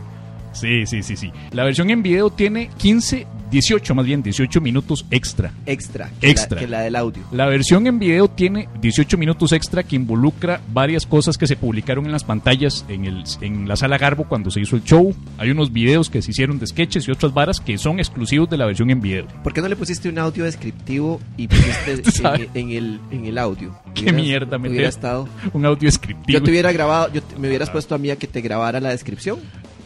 Sí, 0.53 0.85
sí, 0.85 1.01
sí, 1.01 1.15
sí. 1.15 1.31
La 1.51 1.63
versión 1.63 1.89
en 1.89 2.03
video 2.03 2.29
tiene 2.29 2.69
15, 2.77 3.25
18 3.51 3.93
más 3.93 4.05
bien, 4.05 4.23
18 4.23 4.61
minutos 4.61 5.05
extra. 5.11 5.51
Extra. 5.65 6.09
que 6.19 6.29
Extra. 6.29 6.55
La, 6.55 6.61
que 6.65 6.71
la 6.71 6.79
del 6.81 6.95
audio. 6.95 7.23
La 7.31 7.45
versión 7.47 7.85
en 7.85 7.99
video 7.99 8.27
tiene 8.29 8.67
18 8.81 9.17
minutos 9.17 9.51
extra 9.51 9.83
que 9.83 9.95
involucra 9.95 10.61
varias 10.73 11.05
cosas 11.05 11.37
que 11.37 11.45
se 11.47 11.55
publicaron 11.57 12.05
en 12.05 12.11
las 12.13 12.23
pantallas 12.23 12.85
en, 12.87 13.05
el, 13.05 13.23
en 13.41 13.67
la 13.67 13.75
sala 13.75 13.97
Garbo 13.97 14.23
cuando 14.23 14.49
se 14.49 14.61
hizo 14.61 14.75
el 14.75 14.83
show. 14.83 15.13
Hay 15.37 15.51
unos 15.51 15.71
videos 15.71 16.09
que 16.09 16.21
se 16.21 16.31
hicieron 16.31 16.57
de 16.59 16.67
sketches 16.67 17.07
y 17.07 17.11
otras 17.11 17.33
varas 17.33 17.59
que 17.59 17.77
son 17.77 17.99
exclusivos 17.99 18.49
de 18.49 18.57
la 18.57 18.65
versión 18.65 18.89
en 18.89 19.01
video. 19.01 19.27
¿Por 19.43 19.53
qué 19.53 19.61
no 19.61 19.67
le 19.67 19.75
pusiste 19.75 20.07
un 20.09 20.17
audio 20.17 20.45
descriptivo 20.45 21.19
y 21.37 21.47
pusiste 21.49 22.01
en, 22.23 22.49
en 22.53 22.71
el, 22.71 22.99
en 23.11 23.25
el 23.25 23.37
audio? 23.37 23.75
Qué 23.93 24.03
Hubieras- 24.05 24.15
mierda, 24.15 24.57
me 24.57 24.69
Hubiera 24.69 24.87
estado. 24.89 25.27
Un 25.53 25.65
audio 25.65 25.87
descriptivo. 25.87 26.39
Yo 26.39 26.43
te 26.43 26.49
hubiera 26.51 26.71
grabado, 26.71 27.11
yo 27.13 27.21
te- 27.21 27.37
me 27.37 27.49
hubieras 27.49 27.69
puesto 27.69 27.93
a 27.95 27.97
mí 27.97 28.09
a 28.09 28.15
que 28.15 28.27
te 28.27 28.39
grabara 28.39 28.79
la 28.79 28.89
descripción. 28.89 29.39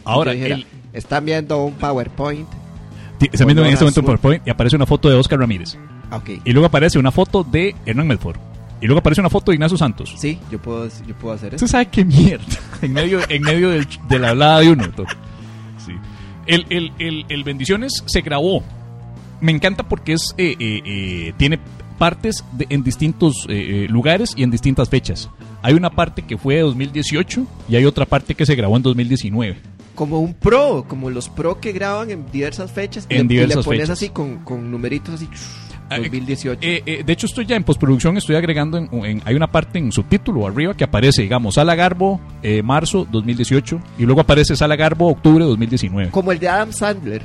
Ahora, 0.04 0.32
dijera, 0.32 0.54
el- 0.54 0.66
están 0.92 1.24
viendo 1.24 1.64
un 1.64 1.74
PowerPoint. 1.74 2.46
Ti- 3.18 3.28
Está 3.32 3.44
viendo 3.44 3.64
en 3.64 3.72
este 3.72 3.84
momento 3.84 4.00
en. 4.00 4.06
PowerPoint 4.06 4.46
y 4.46 4.50
aparece 4.50 4.76
una 4.76 4.86
foto 4.86 5.08
de 5.08 5.14
Oscar 5.16 5.38
Ramírez. 5.38 5.76
Ah, 6.10 6.16
Ok. 6.16 6.30
Y 6.44 6.52
luego 6.52 6.66
aparece 6.66 6.98
una 6.98 7.10
foto 7.10 7.42
de 7.44 7.74
Hernán 7.86 8.06
Medford. 8.06 8.36
Y 8.80 8.86
luego 8.86 8.98
aparece 9.00 9.20
una 9.22 9.30
foto 9.30 9.50
de 9.50 9.54
Ignacio 9.56 9.78
Santos. 9.78 10.14
Sí, 10.18 10.38
yo 10.50 10.60
puedo, 10.60 10.86
yo 11.06 11.14
puedo 11.14 11.34
hacer 11.34 11.54
eso. 11.54 11.64
¿Usted 11.64 11.72
sabe 11.72 11.86
qué 11.86 12.04
mierda? 12.04 12.44
En 12.82 12.92
medio, 12.92 13.20
en 13.30 13.42
medio 13.42 13.70
del- 13.70 13.88
de 14.08 14.18
la 14.18 14.28
hablada 14.30 14.60
de 14.60 14.70
uno. 14.70 14.84
Sí. 15.84 15.92
El, 16.46 16.66
el, 16.68 16.92
el, 16.98 17.24
el 17.30 17.42
Bendiciones 17.44 18.02
se 18.06 18.20
grabó. 18.20 18.62
Me 19.40 19.50
encanta 19.52 19.82
porque 19.82 20.12
es 20.12 20.34
eh, 20.36 20.54
eh, 20.58 20.82
eh, 20.84 21.32
tiene 21.38 21.58
partes 21.98 22.44
de- 22.52 22.66
en 22.68 22.82
distintos 22.84 23.46
eh, 23.48 23.84
eh, 23.84 23.88
lugares 23.88 24.34
y 24.36 24.42
en 24.42 24.50
distintas 24.50 24.90
fechas. 24.90 25.30
Hay 25.62 25.72
una 25.72 25.88
parte 25.90 26.20
que 26.22 26.36
fue 26.36 26.56
de 26.56 26.60
2018 26.60 27.46
y 27.70 27.76
hay 27.76 27.86
otra 27.86 28.04
parte 28.04 28.34
que 28.34 28.44
se 28.44 28.54
grabó 28.54 28.76
en 28.76 28.82
2019. 28.82 29.56
Como 29.96 30.20
un 30.20 30.34
pro, 30.34 30.84
como 30.86 31.10
los 31.10 31.28
pro 31.28 31.58
que 31.60 31.72
graban 31.72 32.10
en 32.12 32.30
diversas 32.30 32.70
fechas. 32.70 33.06
En 33.08 33.24
y 33.26 33.28
diversas 33.28 33.56
le 33.56 33.62
pones 33.64 33.80
fechas. 33.80 33.90
así 33.98 34.10
con, 34.10 34.36
con 34.44 34.70
numeritos 34.70 35.14
así. 35.16 35.28
Ah, 35.88 35.98
2018. 35.98 36.60
Eh, 36.62 36.82
eh, 36.84 37.02
de 37.06 37.12
hecho, 37.12 37.26
estoy 37.26 37.46
ya 37.46 37.54
en 37.56 37.62
postproducción, 37.62 38.16
estoy 38.16 38.34
agregando, 38.34 38.76
en, 38.76 38.88
en- 39.04 39.22
hay 39.24 39.34
una 39.36 39.46
parte 39.50 39.78
en 39.78 39.92
subtítulo 39.92 40.44
arriba 40.46 40.74
que 40.76 40.82
aparece, 40.84 41.22
digamos, 41.22 41.54
Sala 41.54 41.74
Garbo, 41.76 42.20
eh, 42.42 42.60
marzo 42.62 43.06
2018, 43.10 43.80
y 43.98 44.04
luego 44.04 44.20
aparece 44.20 44.56
Sala 44.56 44.74
Garbo, 44.76 45.08
octubre 45.08 45.44
2019. 45.44 46.10
como 46.10 46.32
el 46.32 46.38
de 46.40 46.48
Adam 46.48 46.72
Sandler. 46.72 47.22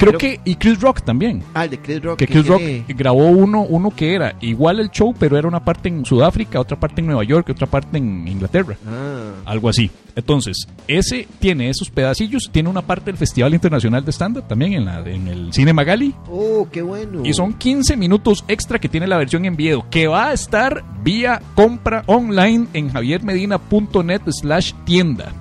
Creo 0.00 0.18
Creo- 0.18 0.18
que, 0.18 0.40
y 0.50 0.56
Chris 0.56 0.80
Rock 0.80 1.02
también. 1.02 1.42
Ah, 1.54 1.64
el 1.64 1.70
de 1.70 1.78
Chris 1.78 2.02
Rock. 2.02 2.18
Que 2.18 2.26
Chris 2.26 2.46
Rock 2.46 2.58
tiene- 2.58 2.84
grabó 2.88 3.26
uno, 3.28 3.62
uno 3.62 3.90
que 3.90 4.14
era 4.14 4.34
igual 4.40 4.80
el 4.80 4.90
show, 4.90 5.14
pero 5.18 5.36
era 5.38 5.46
una 5.46 5.62
parte 5.64 5.88
en 5.88 6.04
Sudáfrica, 6.04 6.58
otra 6.58 6.78
parte 6.80 7.00
en 7.00 7.06
Nueva 7.06 7.22
York, 7.22 7.48
otra 7.50 7.66
parte 7.66 7.98
en 7.98 8.26
Inglaterra. 8.26 8.76
Ah, 8.88 9.32
Algo 9.44 9.68
así. 9.68 9.90
Entonces, 10.16 10.66
ese 10.88 11.28
tiene 11.38 11.68
esos 11.70 11.88
pedacillos, 11.90 12.48
tiene 12.50 12.68
una 12.68 12.82
parte 12.82 13.06
del 13.06 13.16
Festival 13.16 13.54
Internacional 13.54 14.04
de 14.04 14.10
Stand-Up 14.12 14.48
también 14.48 14.72
en, 14.72 14.84
la, 14.84 15.00
en 15.00 15.28
el 15.28 15.52
Cine 15.52 15.72
Magali. 15.72 16.14
oh, 16.30 16.66
qué 16.72 16.82
bueno. 16.82 17.20
Y 17.24 17.32
son 17.32 17.52
15 17.52 17.96
minutos 17.96 18.44
extra 18.48 18.78
que 18.78 18.88
tiene 18.88 19.06
la 19.06 19.16
versión 19.18 19.44
en 19.44 19.54
video, 19.56 19.86
que 19.90 20.06
va 20.08 20.28
a 20.28 20.32
estar 20.32 20.82
vía 21.04 21.40
compra 21.54 22.02
online 22.06 22.66
en 22.74 22.90
javiermedina.net 22.90 24.22
slash 24.28 24.72
tienda. 24.84 25.32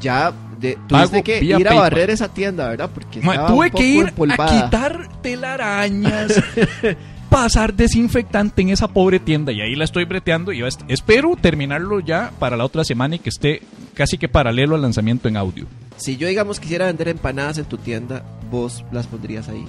Ya, 0.00 0.32
de, 0.60 0.76
tuviste 0.88 1.22
que 1.22 1.44
ir 1.44 1.68
a 1.68 1.74
barrer 1.74 2.10
esa 2.10 2.28
tienda, 2.28 2.68
¿verdad? 2.68 2.90
Porque 2.92 3.20
Ma, 3.20 3.46
tuve 3.46 3.66
un 3.66 3.70
poco 3.72 3.78
que 3.78 3.86
ir 3.88 4.12
a 4.40 4.46
quitar 4.64 5.08
telarañas, 5.22 6.42
pasar 7.30 7.74
desinfectante 7.74 8.62
en 8.62 8.70
esa 8.70 8.88
pobre 8.88 9.20
tienda 9.20 9.52
y 9.52 9.60
ahí 9.60 9.74
la 9.74 9.84
estoy 9.84 10.04
breteando 10.04 10.52
y 10.52 10.62
espero 10.88 11.36
terminarlo 11.40 12.00
ya 12.00 12.32
para 12.38 12.56
la 12.56 12.64
otra 12.64 12.84
semana 12.84 13.16
y 13.16 13.18
que 13.18 13.28
esté 13.28 13.62
casi 13.94 14.16
que 14.18 14.28
paralelo 14.28 14.74
al 14.74 14.82
lanzamiento 14.82 15.28
en 15.28 15.36
audio. 15.36 15.66
Si 15.96 16.16
yo, 16.16 16.28
digamos, 16.28 16.60
quisiera 16.60 16.86
vender 16.86 17.08
empanadas 17.08 17.58
en 17.58 17.64
tu 17.64 17.76
tienda, 17.76 18.22
vos 18.50 18.84
las 18.92 19.06
pondrías 19.06 19.48
ahí. 19.48 19.64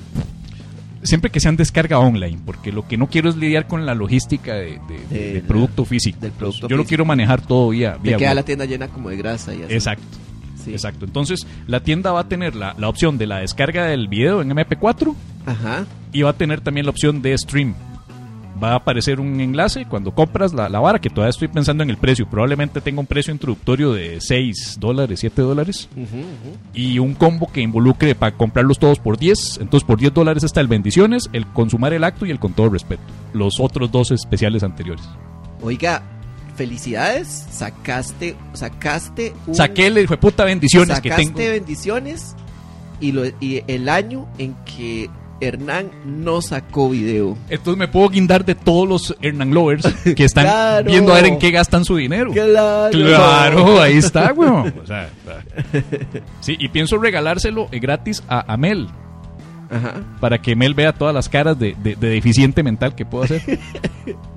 Siempre 1.01 1.31
que 1.31 1.39
sean 1.39 1.55
descarga 1.55 1.97
online, 1.97 2.39
porque 2.45 2.71
lo 2.73 2.85
que 2.87 2.97
no 2.97 3.07
quiero 3.07 3.29
es 3.29 3.37
lidiar 3.37 3.67
con 3.67 3.85
la 3.85 3.95
logística 3.95 4.53
de, 4.55 4.79
de- 4.87 4.99
de- 5.09 5.19
De 5.19 5.33
del 5.33 5.41
producto 5.43 5.85
físico. 5.85 6.19
del 6.19 6.31
producto 6.33 6.67
Yo 6.67 6.75
lo 6.75 6.83
quiero 6.85 7.05
manejar 7.05 7.41
todo 7.41 7.69
vía, 7.69 7.93
Te 7.93 7.99
vía 8.09 8.17
queda 8.17 8.29
web. 8.29 8.35
la 8.35 8.43
tienda 8.43 8.65
llena 8.65 8.87
como 8.89 9.09
de 9.09 9.15
grasa 9.17 9.53
y 9.55 9.63
así. 9.63 9.73
Exacto. 9.73 10.03
Sí. 10.63 10.71
Exacto. 10.71 11.05
Entonces, 11.05 11.47
la 11.67 11.79
tienda 11.81 12.11
va 12.11 12.21
a 12.21 12.27
tener 12.27 12.55
la, 12.55 12.75
la 12.77 12.89
opción 12.89 13.17
de 13.17 13.27
la 13.27 13.37
descarga 13.39 13.85
del 13.85 14.07
video 14.07 14.41
en 14.41 14.49
MP4 14.51 15.15
Ajá. 15.45 15.85
y 16.11 16.21
va 16.21 16.31
a 16.31 16.33
tener 16.33 16.61
también 16.61 16.85
la 16.85 16.91
opción 16.91 17.21
de 17.21 17.37
stream. 17.37 17.73
Va 18.61 18.73
a 18.73 18.75
aparecer 18.75 19.21
un 19.21 19.39
enlace 19.39 19.85
cuando 19.85 20.11
compras 20.13 20.53
la, 20.53 20.67
la 20.67 20.81
vara, 20.81 20.99
que 20.99 21.09
todavía 21.09 21.29
estoy 21.29 21.47
pensando 21.47 21.81
en 21.81 21.89
el 21.89 21.95
precio. 21.95 22.29
Probablemente 22.29 22.81
tenga 22.81 22.99
un 22.99 23.05
precio 23.07 23.31
introductorio 23.31 23.93
de 23.93 24.19
6 24.19 24.77
dólares, 24.81 25.21
7 25.21 25.41
dólares. 25.41 25.87
Y 26.73 26.99
un 26.99 27.13
combo 27.13 27.49
que 27.53 27.61
involucre 27.61 28.15
para 28.15 28.35
comprarlos 28.35 28.77
todos 28.77 28.99
por 28.99 29.17
10. 29.17 29.59
Entonces, 29.61 29.87
por 29.87 29.97
10 29.97 30.13
dólares 30.13 30.43
está 30.43 30.59
el 30.59 30.67
Bendiciones, 30.67 31.29
el 31.31 31.45
Consumar 31.47 31.93
el 31.93 32.03
Acto 32.03 32.25
y 32.25 32.31
el 32.31 32.39
Con 32.39 32.51
todo 32.51 32.67
respeto. 32.69 33.01
Los 33.31 33.61
otros 33.61 33.93
dos 33.93 34.11
especiales 34.11 34.61
anteriores. 34.61 35.07
Oiga, 35.61 36.03
felicidades. 36.59 37.45
Sacaste, 37.49 38.35
sacaste 38.53 39.33
un... 39.47 39.55
Saqué 39.55 39.87
el 39.87 39.97
hijo 39.97 40.13
de 40.13 40.17
puta 40.17 40.43
bendiciones 40.43 40.99
que 40.99 41.09
sacaste 41.09 41.31
tengo. 41.33 41.51
bendiciones 41.51 42.35
y, 42.99 43.13
lo, 43.13 43.25
y 43.39 43.63
el 43.67 43.87
año 43.87 44.27
en 44.37 44.55
que 44.65 45.09
Hernán 45.39 45.89
no 46.05 46.41
sacó 46.41 46.89
video. 46.89 47.37
Entonces 47.49 47.77
me 47.79 47.87
puedo 47.87 48.09
guindar 48.09 48.43
de 48.43 48.55
todos 48.55 48.85
los 48.89 49.15
Hernán 49.21 49.53
Lovers 49.53 49.87
que 50.15 50.25
están 50.25 50.43
Claro. 50.47 50.85
viendo 50.91 51.13
a 51.13 51.15
ver 51.15 51.27
en 51.27 51.39
qué 51.39 51.49
gastan 51.51 51.85
su 51.85 51.95
dinero. 51.95 52.33
Claro. 52.33 52.91
Claro, 52.91 53.81
ahí 53.81 53.97
está, 53.97 54.33
weón. 54.33 54.73
O 54.83 54.85
sea, 54.85 55.05
está. 55.07 55.41
sí, 56.41 56.57
y 56.59 56.67
pienso 56.67 56.97
regalárselo 56.97 57.69
eh, 57.71 57.79
gratis 57.79 58.21
a, 58.27 58.51
a 58.51 58.57
Mel 58.57 58.89
Ajá. 59.71 60.01
para 60.19 60.41
que 60.41 60.57
Mel 60.57 60.73
vea 60.73 60.91
todas 60.91 61.15
las 61.15 61.29
caras 61.29 61.57
de, 61.57 61.73
de- 61.81 61.95
de 61.95 62.09
deficiente 62.09 62.61
mental 62.61 62.93
que 62.95 63.05
puedo 63.05 63.23
hacer. 63.23 63.41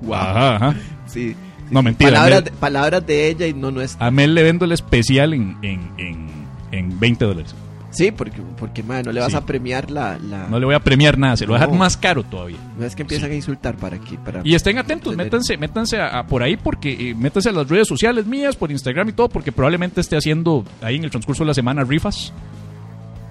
Ajá, 0.09 0.55
ajá. 0.55 0.75
Sí. 1.05 1.35
No, 1.73 1.83
mentira, 1.83 2.11
Palabras, 2.11 2.43
de, 2.45 2.51
palabras 2.51 3.05
de 3.07 3.27
ella 3.29 3.47
y 3.47 3.53
no 3.53 3.71
nuestra. 3.71 4.05
A 4.05 4.11
Mel 4.11 4.33
le 4.35 4.43
vendo 4.43 4.65
el 4.65 4.71
especial 4.71 5.33
en, 5.33 5.57
en, 5.61 5.89
en, 5.97 6.27
en 6.71 6.99
20 6.99 7.25
dólares. 7.25 7.55
Sí, 7.91 8.11
porque, 8.11 8.41
porque 8.57 8.81
man, 8.81 9.03
no 9.05 9.11
le 9.11 9.19
vas 9.19 9.29
Sí. 9.31 9.35
a 9.37 9.41
premiar 9.45 9.91
la... 9.91 10.17
la... 10.17 10.47
No 10.47 10.57
le 10.59 10.65
voy 10.65 10.73
a 10.73 10.79
premiar 10.79 11.15
nada, 11.17 11.37
se 11.37 11.45
lo 11.45 11.49
voy 11.51 11.57
a 11.57 11.59
dejar 11.59 11.73
No. 11.73 11.77
más 11.79 11.95
caro 11.95 12.23
todavía. 12.23 12.57
No 12.75 12.85
es 12.85 12.95
que 12.95 13.03
empiezan 13.03 13.29
a 13.29 13.35
insultar 13.35 13.75
para 13.75 13.99
que... 13.99 14.17
Para... 14.17 14.41
Y 14.43 14.55
estén 14.55 14.79
atentos, 14.79 15.15
métanse, 15.15 15.57
métanse 15.57 15.99
a, 15.99 16.17
a 16.19 16.25
por 16.25 16.41
ahí 16.41 16.57
porque 16.57 17.11
eh, 17.11 17.13
métanse 17.15 17.49
a 17.49 17.51
las 17.51 17.69
redes 17.69 17.87
sociales 17.87 18.25
mías, 18.25 18.55
por 18.55 18.71
Instagram 18.71 19.09
y 19.09 19.11
todo, 19.13 19.29
porque 19.29 19.51
probablemente 19.51 20.01
esté 20.01 20.17
haciendo 20.17 20.65
ahí 20.81 20.95
en 20.95 21.03
el 21.03 21.11
transcurso 21.11 21.43
de 21.43 21.49
la 21.49 21.53
semana 21.53 21.83
rifas. 21.83 22.33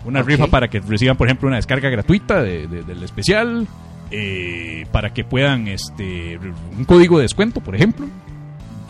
Una 0.05 0.23
rifa 0.23 0.47
para 0.47 0.69
que 0.69 0.79
reciban, 0.79 1.17
por 1.17 1.27
ejemplo, 1.27 1.49
una 1.49 1.57
descarga 1.57 1.89
gratuita 1.91 2.41
de- 2.41 2.69
de- 2.69 2.83
del 2.85 3.03
especial, 3.03 3.67
eh, 4.13 4.85
para 4.93 5.13
que 5.13 5.25
puedan, 5.25 5.67
este, 5.67 6.39
un 6.77 6.85
código 6.85 7.19
de 7.19 7.23
descuento, 7.23 7.61
por 7.61 7.75
ejemplo. 7.75 8.07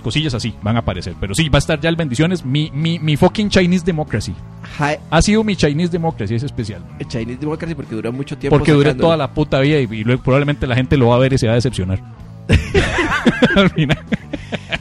Cosillas 0.02 0.34
así 0.34 0.54
van 0.62 0.76
a 0.76 0.80
aparecer. 0.80 1.14
Pero 1.20 1.34
sí, 1.34 1.48
va 1.48 1.56
a 1.56 1.60
estar 1.60 1.80
ya 1.80 1.88
el 1.88 1.96
bendiciones. 1.96 2.44
Mi, 2.44 2.70
mi, 2.74 2.98
mi 2.98 3.16
fucking 3.16 3.48
Chinese 3.48 3.84
Democracy. 3.84 4.32
Hi- 4.78 4.98
Ha 5.10 5.22
sido 5.22 5.42
mi 5.44 5.56
Chinese 5.56 5.90
Democracy, 5.90 6.34
ese 6.34 6.46
especial. 6.46 6.82
Chinese 7.08 7.38
Democracy 7.40 7.74
porque 7.74 7.94
duró 7.94 8.12
mucho 8.12 8.36
tiempo. 8.36 8.56
Porque 8.58 8.72
sacándolo. 8.72 9.00
toda 9.00 9.16
la 9.16 9.32
puta 9.32 9.60
vida 9.60 9.78
y, 9.80 9.84
y 9.84 10.04
luego 10.04 10.22
probablemente 10.22 10.66
la 10.66 10.74
gente 10.74 10.96
lo 10.96 11.08
va 11.08 11.16
a 11.16 11.18
ver 11.18 11.32
y 11.32 11.38
se 11.38 11.46
va 11.46 11.52
a 11.52 11.56
decepcionar. 11.56 12.00
Al 13.56 13.70
final. 13.70 13.98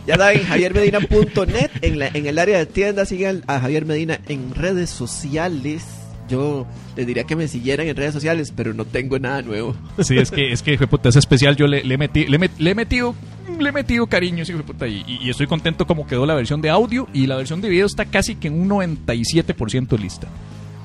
Ya 0.07 0.15
saben, 0.17 0.43
javiermedina.net 0.43 1.69
en, 1.81 1.99
la- 1.99 2.07
en 2.07 2.25
el 2.25 2.39
área 2.39 2.57
de 2.57 2.65
tiendas. 2.65 3.10
Sigan 3.10 3.43
a 3.47 3.60
Javier 3.60 3.86
Medina 3.86 4.19
en 4.27 4.53
redes 4.55 4.89
sociales. 4.89 5.86
Yo 6.29 6.65
les 6.95 7.05
diría 7.05 7.25
que 7.25 7.36
me 7.36 7.47
siguieran 7.47 7.88
en 7.88 7.95
redes 7.95 8.13
sociales, 8.13 8.53
pero 8.55 8.73
no 8.73 8.86
tengo 8.86 9.19
nada 9.19 9.41
nuevo. 9.41 9.75
Sí, 9.99 10.17
es 10.17 10.31
que, 10.31 10.51
es 10.53 10.62
que, 10.63 10.77
puta, 10.88 11.10
es 11.10 11.17
especial. 11.17 11.55
Yo 11.57 11.67
le, 11.67 11.84
le, 11.84 11.97
metí, 11.97 12.25
le, 12.25 12.39
met- 12.39 12.57
le 12.57 12.71
he 12.71 12.75
metido 12.75 13.13
le 13.62 13.69
he 13.69 13.74
metido 13.74 14.08
cariño, 14.08 14.43
de 14.43 14.54
puta, 14.63 14.88
y, 14.88 15.04
y 15.08 15.30
estoy 15.30 15.47
contento 15.47 15.86
como 15.86 16.08
quedó 16.08 16.26
la 16.26 16.36
versión 16.36 16.62
de 16.62 16.69
audio 16.69 17.08
y 17.13 17.28
la 17.28 17.38
versión 17.38 17.62
de 17.62 17.69
video 17.69 17.86
está 17.86 18.06
casi 18.06 18.36
que 18.36 18.47
en 18.47 18.62
un 18.62 18.69
97% 18.69 19.97
lista. 19.97 20.28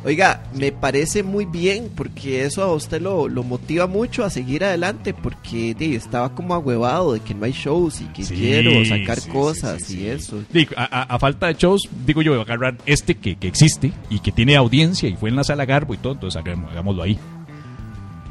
Oiga, 0.07 0.45
me 0.55 0.71
parece 0.71 1.25
muy 1.25 1.47
bien 1.47 1.91
porque 1.93 2.45
eso 2.45 2.62
a 2.62 2.73
usted 2.73 3.03
lo, 3.03 3.27
lo 3.29 3.43
motiva 3.43 3.89
mucho 3.89 4.25
a 4.25 4.31
seguir 4.31 4.62
adelante 4.62 5.12
porque 5.12 5.75
di, 5.75 5.97
estaba 5.97 6.33
como 6.33 6.55
agüevado 6.55 7.15
de 7.15 7.19
que 7.19 7.35
no 7.35 7.45
hay 7.45 7.51
shows 7.51 8.01
y 8.03 8.05
que 8.12 8.23
Sí, 8.23 8.37
quiero 8.37 8.85
sacar 8.85 9.19
sí, 9.19 9.31
cosas 9.31 9.83
sí, 9.83 10.03
y 10.03 10.07
eso. 10.07 10.45
Digo, 10.53 10.75
a, 10.77 11.19
falta 11.19 11.49
de 11.49 11.55
shows, 11.55 11.89
digo 12.07 12.23
yo, 12.23 12.31
voy 12.31 12.39
a 12.39 12.45
agarrar 12.45 12.77
este 12.87 13.17
que, 13.17 13.35
que 13.35 13.49
existe 13.49 13.91
y 14.09 14.21
que 14.21 14.31
tiene 14.31 14.55
audiencia 14.55 15.09
y 15.09 15.17
fue 15.17 15.29
en 15.29 15.35
la 15.35 15.43
sala 15.43 15.65
Garbo 15.65 15.93
y 15.93 15.97
todo, 15.97 16.12
entonces 16.12 16.41
hagámoslo 16.41 17.03
ahí. 17.03 17.19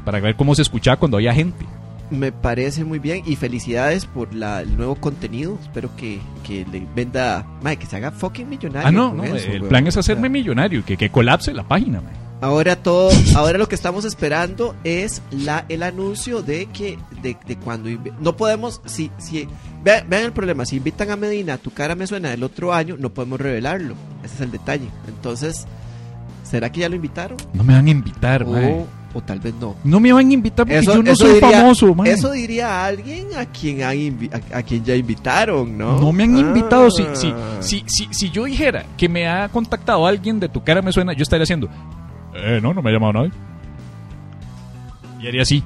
Para 0.06 0.18
ver 0.20 0.34
cómo 0.34 0.54
se 0.54 0.62
escuchaba 0.62 0.96
cuando 0.96 1.18
había 1.18 1.34
gente. 1.34 1.66
Me 2.10 2.30
parece 2.30 2.84
muy 2.84 2.98
bien 2.98 3.22
y 3.26 3.36
felicidades 3.36 4.06
por 4.06 4.32
la, 4.34 4.60
el 4.62 4.76
nuevo 4.76 4.94
contenido. 4.94 5.58
Espero 5.60 5.94
que, 5.96 6.20
que 6.46 6.64
le 6.70 6.86
venda, 6.94 7.44
mae, 7.62 7.76
que 7.76 7.86
se 7.86 7.96
haga 7.96 8.12
fucking 8.12 8.48
millonario. 8.48 8.88
Ah, 8.88 8.92
no, 8.92 9.12
no, 9.12 9.24
eso, 9.24 9.48
el 9.48 9.60
weón. 9.62 9.68
plan 9.68 9.86
es 9.86 9.96
hacerme 9.96 10.28
millonario, 10.28 10.84
que, 10.84 10.96
que 10.96 11.10
colapse 11.10 11.52
la 11.52 11.66
página. 11.66 12.00
man. 12.00 12.12
Ahora 12.42 12.76
todo, 12.76 13.10
ahora 13.34 13.56
lo 13.56 13.66
que 13.66 13.74
estamos 13.74 14.04
esperando 14.04 14.76
es 14.84 15.22
la 15.30 15.64
el 15.70 15.82
anuncio 15.82 16.42
de 16.42 16.66
que 16.66 16.98
de, 17.22 17.34
de 17.46 17.56
cuando 17.56 17.88
no 18.20 18.36
podemos 18.36 18.82
si 18.84 19.10
si 19.16 19.48
vean, 19.82 20.06
vean 20.10 20.24
el 20.24 20.32
problema, 20.32 20.66
si 20.66 20.76
invitan 20.76 21.10
a 21.10 21.16
Medina, 21.16 21.56
tu 21.56 21.70
cara 21.72 21.94
me 21.94 22.06
suena 22.06 22.28
del 22.28 22.44
otro 22.44 22.74
año, 22.74 22.96
no 22.98 23.08
podemos 23.08 23.40
revelarlo. 23.40 23.94
Ese 24.22 24.34
es 24.34 24.40
el 24.42 24.50
detalle. 24.50 24.88
Entonces, 25.08 25.66
¿será 26.44 26.70
que 26.70 26.80
ya 26.80 26.90
lo 26.90 26.96
invitaron? 26.96 27.38
No 27.54 27.64
me 27.64 27.72
van 27.72 27.86
a 27.86 27.90
invitar, 27.90 28.44
mae. 28.46 28.84
O, 29.16 29.22
tal 29.22 29.40
vez 29.40 29.54
no. 29.58 29.76
No 29.82 29.98
me 29.98 30.12
van 30.12 30.28
a 30.28 30.32
invitar 30.32 30.66
porque 30.66 30.78
Eso, 30.78 30.94
yo 30.96 31.02
no 31.02 31.16
soy 31.16 31.32
diría, 31.34 31.50
famoso, 31.60 31.94
mae. 31.94 32.10
eso 32.12 32.32
diría 32.32 32.84
alguien 32.84 33.28
a 33.36 33.46
quien 33.46 33.82
han 33.82 34.30
a, 34.52 34.58
a 34.58 34.62
quien 34.62 34.84
ya 34.84 34.94
invitaron, 34.94 35.78
¿no? 35.78 35.98
No 35.98 36.12
me 36.12 36.24
han 36.24 36.36
invitado. 36.36 36.90
Si, 36.90 37.02
Ah. 37.02 37.14
si, 37.14 37.32
si, 37.60 37.84
si, 37.86 38.08
si 38.10 38.30
yo 38.30 38.44
dijera 38.44 38.84
que 38.98 39.08
me 39.08 39.26
ha 39.26 39.48
contactado 39.48 40.06
alguien 40.06 40.38
de 40.38 40.48
tu 40.50 40.62
cara 40.62 40.82
me 40.82 40.92
suena, 40.92 41.14
yo 41.14 41.22
estaría 41.22 41.44
haciendo. 41.44 41.68
Eh, 42.34 42.60
no, 42.62 42.74
no 42.74 42.82
me 42.82 42.90
ha 42.90 42.92
llamado 42.92 43.12
nadie. 43.14 43.30
Y 45.22 45.26
haría 45.28 45.42
así, 45.42 45.62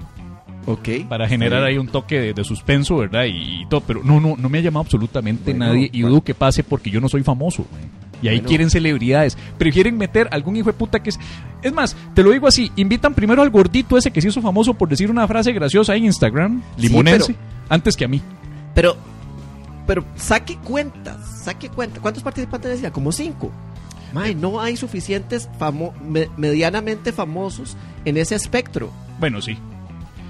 Ok. 0.67 0.89
para 1.09 1.27
generar 1.29 1.65
ahí 1.65 1.77
un 1.77 1.89
toque 1.89 2.21
de, 2.21 2.33
de 2.35 2.45
suspenso, 2.45 2.99
¿verdad? 2.99 3.25
Y, 3.25 3.63
y 3.63 3.67
todo. 3.69 3.81
Pero 3.81 4.03
no, 4.05 4.21
no, 4.21 4.37
no 4.37 4.49
me 4.49 4.59
ha 4.59 4.61
llamado 4.61 4.83
absolutamente 4.85 5.51
Bueno, 5.53 5.67
nadie. 5.67 5.91
Y 5.93 6.03
dudo 6.03 6.21
que 6.23 6.35
pase 6.35 6.63
porque 6.63 6.91
yo 6.91 7.01
no 7.01 7.09
soy 7.09 7.23
famoso. 7.25 7.65
mae. 7.73 7.83
Y 8.23 8.29
ahí 8.29 8.37
Bueno. 8.37 8.49
quieren 8.49 8.71
celebridades. 8.71 9.37
Prefieren 9.59 9.97
meter 9.97 10.29
algún 10.31 10.57
hijo 10.57 10.67
de 10.67 10.75
puta 10.75 11.03
que 11.03 11.11
es. 11.11 11.19
Es 11.63 11.73
más, 11.73 11.97
te 12.15 12.23
lo 12.23 12.31
digo 12.31 12.47
así: 12.47 12.71
invitan 12.77 13.15
primero 13.15 13.43
al 13.43 13.51
gordito 13.51 13.97
ese 13.97 14.11
que 14.11 14.21
se 14.21 14.29
hizo 14.29 14.41
famoso 14.43 14.75
por 14.75 14.89
decir 14.89 15.11
una 15.11 15.27
frase 15.27 15.53
graciosa 15.53 15.95
en 15.97 16.05
Instagram, 16.05 16.63
Sí, 16.77 16.83
limonense, 16.83 17.35
pero- 17.35 17.39
antes 17.69 17.97
que 17.97 18.05
a 18.05 18.09
mí. 18.09 18.21
Pero, 18.75 18.97
pero 19.87 20.05
saque 20.17 20.57
cuentas, 20.59 21.43
saque 21.45 21.69
cuentas. 21.69 22.01
¿Cuántos 22.01 22.23
participantes 22.23 22.71
decía? 22.73 22.91
Como 22.93 23.11
cinco. 23.13 23.51
Mae, 24.13 24.35
no 24.35 24.61
hay 24.61 24.77
suficientes 24.77 25.49
famo 25.59 25.95
me- 26.05 26.29
medianamente 26.37 27.13
famosos 27.13 27.77
en 28.05 28.17
ese 28.17 28.35
espectro. 28.35 28.91
Bueno, 29.21 29.41
sí. 29.41 29.57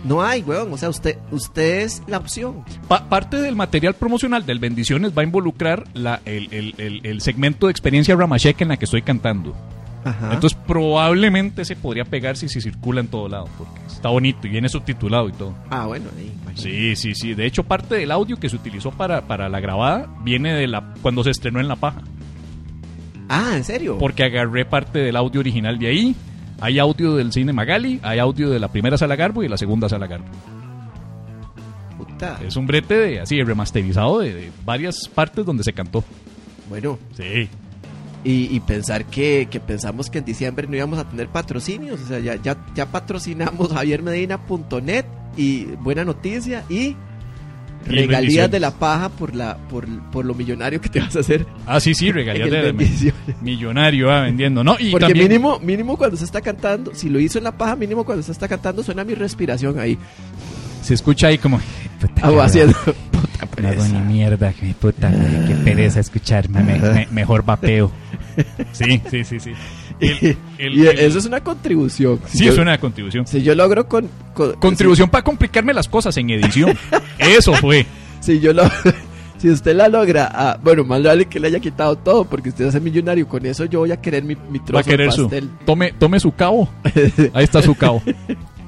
No 0.05 0.23
hay, 0.23 0.43
weón. 0.43 0.73
O 0.73 0.79
sea, 0.79 0.89
usted, 0.89 1.19
usted 1.31 1.81
es 1.83 2.03
la 2.07 2.19
opción. 2.19 2.65
Pa- 2.89 3.09
parte 3.09 3.37
del 3.41 3.55
material 3.57 3.95
promocional 3.95 4.47
del 4.47 4.59
Bendiciones 4.59 5.13
va 5.17 5.23
a 5.23 5.25
involucrar 5.27 5.85
la, 5.95 6.21
el, 6.25 6.49
el- 6.53 6.75
el- 6.79 7.01
el 7.07 7.21
segmento 7.21 7.67
de 7.67 7.73
experiencia 7.73 8.17
Ramachek 8.17 8.61
en 8.63 8.69
la 8.69 8.77
que 8.79 8.87
estoy 8.87 9.03
cantando. 9.03 9.55
Ajá. 10.03 10.33
Entonces 10.33 10.59
probablemente 10.67 11.67
se 11.67 11.77
podría 11.77 12.07
pegar 12.07 12.39
si 12.39 12.49
se 12.49 12.63
circula 12.63 13.03
en 13.03 13.09
todo 13.09 13.29
lado, 13.29 13.49
porque 13.59 13.79
está 13.87 14.09
bonito 14.09 14.47
y 14.47 14.51
viene 14.51 14.71
subtitulado 14.71 15.29
y 15.29 15.33
todo. 15.33 15.55
ah, 15.69 15.85
bueno, 15.85 16.07
ahí. 16.17 16.33
Sí, 16.55 16.97
sí, 16.97 17.15
sí. 17.15 17.35
De 17.35 17.45
hecho, 17.45 17.65
parte 17.65 17.97
del 17.97 18.11
audio 18.11 18.39
que 18.39 18.49
se 18.49 18.57
utilizó 18.57 18.93
para, 18.93 19.27
para 19.27 19.51
la 19.51 19.61
grabada 19.61 20.09
viene 20.25 20.55
de 20.55 20.67
la 20.67 20.95
cuando 21.03 21.23
se 21.23 21.31
estrenó 21.31 21.61
en 21.61 21.69
La 21.69 21.77
Paja. 21.77 22.01
Ah, 23.29 23.53
¿en 23.55 23.65
serio? 23.65 23.99
Porque 23.99 24.25
agarré 24.25 24.65
parte 24.65 24.99
del 25.01 25.17
audio 25.17 25.41
original 25.41 25.79
de 25.79 25.87
ahí. 25.89 26.17
Hay 26.61 26.79
audio 26.79 27.17
del 27.17 27.33
cine 27.33 27.53
Magali, 27.53 28.01
hay 28.03 28.19
audio 28.19 28.51
de 28.51 28.59
la 28.59 28.69
primera 28.69 28.99
sala 28.99 29.17
Garbo 29.17 29.43
y 29.43 29.47
de 29.47 29.51
la 29.51 29.57
segunda 29.57 29.89
sala 29.89 30.07
Garbo. 30.07 30.27
Puta. 31.97 32.39
Es 32.47 32.57
un 32.57 32.67
brete 32.67 32.95
de 32.95 33.21
así, 33.21 33.43
remasterizado 33.43 34.21
de, 34.21 34.33
de 34.35 34.53
varias 34.65 35.09
partes 35.09 35.45
donde 35.45 35.65
se 35.65 35.73
cantó. 35.73 36.05
Bueno, 36.69 36.99
Sí. 37.17 37.49
y, 38.25 38.55
y 38.57 38.61
pensar 38.61 39.05
que, 39.07 39.49
que 39.51 39.59
pensamos 39.61 40.09
que 40.11 40.19
en 40.19 40.25
diciembre 40.25 40.67
no 40.69 40.77
íbamos 40.77 40.99
a 40.99 41.05
tener 41.09 41.29
patrocinios. 41.29 42.01
O 42.01 42.07
sea, 42.07 42.19
ya, 42.21 42.37
ya, 42.37 42.57
ya 42.75 42.87
patrocinamos 42.87 43.69
javiermedina.net 43.73 45.05
y 45.37 45.65
buena 45.65 46.05
noticia 46.05 46.65
y 46.69 46.75
Y 46.79 46.97
regalías 47.87 48.51
de 48.51 48.61
la 48.61 48.71
paja 48.73 49.09
por 49.09 49.35
la 49.35 49.57
por, 49.57 49.87
por 50.11 50.25
lo 50.25 50.35
millonario 50.35 50.81
que 50.81 50.89
te 50.89 51.01
vas 51.01 51.17
a 51.17 51.21
hacer 51.21 51.47
Ah, 51.67 51.81
sí, 51.81 51.95
sí, 51.95 52.13
regalías 52.13 52.51
de 52.51 52.61
bendiciones. 52.73 53.15
millonario 53.43 54.11
ah, 54.11 54.23
vendiendo, 54.23 54.63
¿no? 54.65 54.77
Y 54.79 54.91
Porque 54.91 55.07
también, 55.07 55.29
mínimo, 55.29 55.59
mínimo 55.61 55.97
cuando 55.97 56.17
se 56.17 56.25
está 56.25 56.41
cantando, 56.41 56.95
si 56.95 57.09
lo 57.09 57.19
hizo 57.21 57.39
en 57.39 57.45
la 57.45 57.53
paja, 57.53 57.77
mínimo 57.77 58.05
cuando 58.05 58.23
se 58.23 58.33
está 58.33 58.49
cantando 58.49 58.83
suena 58.83 59.05
mi 59.05 59.15
respiración 59.15 59.79
ahí. 59.79 59.99
se 60.83 60.95
escucha 60.95 61.29
ahí 61.29 61.39
como 61.39 61.61
va 62.23 62.45
haciendo 62.45 62.75
puta 63.11 63.47
No 63.63 63.69
hago 63.69 63.83
ni 63.85 63.91
pereza. 63.91 64.01
mierda, 64.01 64.53
que 64.53 64.75
puta, 64.75 65.11
qué 65.47 65.55
pereza 65.65 66.01
escucharme, 66.01 66.63
me- 66.63 66.79
me- 66.79 67.09
mejor 67.11 67.45
vapeo. 67.45 67.91
Sí, 68.73 69.01
sí, 69.11 69.25
sí, 69.25 69.41
sí. 69.41 69.53
El- 70.01 70.37
el- 70.59 70.75
y 70.79 70.87
el- 70.87 70.99
eso 70.99 71.19
es 71.19 71.27
una 71.27 71.41
contribución. 71.41 72.19
Si 72.27 72.39
Sí, 72.39 72.45
yo, 72.47 72.53
es 72.53 72.59
una 72.59 72.79
contribución. 72.79 73.27
Si 73.27 73.43
yo 73.43 73.55
logro 73.55 73.87
con, 73.89 74.09
con- 74.35 74.55
Contribución 74.55 75.09
para 75.09 75.23
complicarme 75.25 75.73
las 75.75 75.89
cosas 75.89 76.17
en 76.17 76.31
edición. 76.31 76.77
Eso 77.19 77.53
fue. 77.55 77.87
Si, 78.21 78.41
yo 78.41 78.53
lo 78.53 78.63
si 79.39 79.49
usted 79.51 79.75
la 79.77 79.89
logra, 79.89 80.31
ah, 80.33 80.59
bueno, 80.63 80.85
más 80.85 81.01
le 81.01 81.09
vale 81.09 81.25
que 81.27 81.39
le 81.41 81.49
haya 81.49 81.61
quitado 81.61 81.97
todo 81.97 82.25
porque 82.25 82.49
usted 82.51 82.67
es 82.67 82.81
millonario. 82.83 83.27
Con 83.29 83.45
eso 83.47 83.65
yo 83.67 83.81
voy 83.81 83.93
a 83.93 84.01
querer 84.01 84.23
mi, 84.25 84.37
mi 84.51 84.59
trozo 84.59 84.75
Va 84.75 84.81
a 84.81 84.85
querer 84.85 85.07
de 85.09 85.13
su. 85.13 85.23
pastel. 85.23 85.51
Tome, 85.65 85.93
tome 85.99 86.19
su 86.21 86.33
cabo. 86.35 86.69
Ahí 87.35 87.45
está 87.45 87.63
su 87.63 87.75
cabo. 87.75 88.03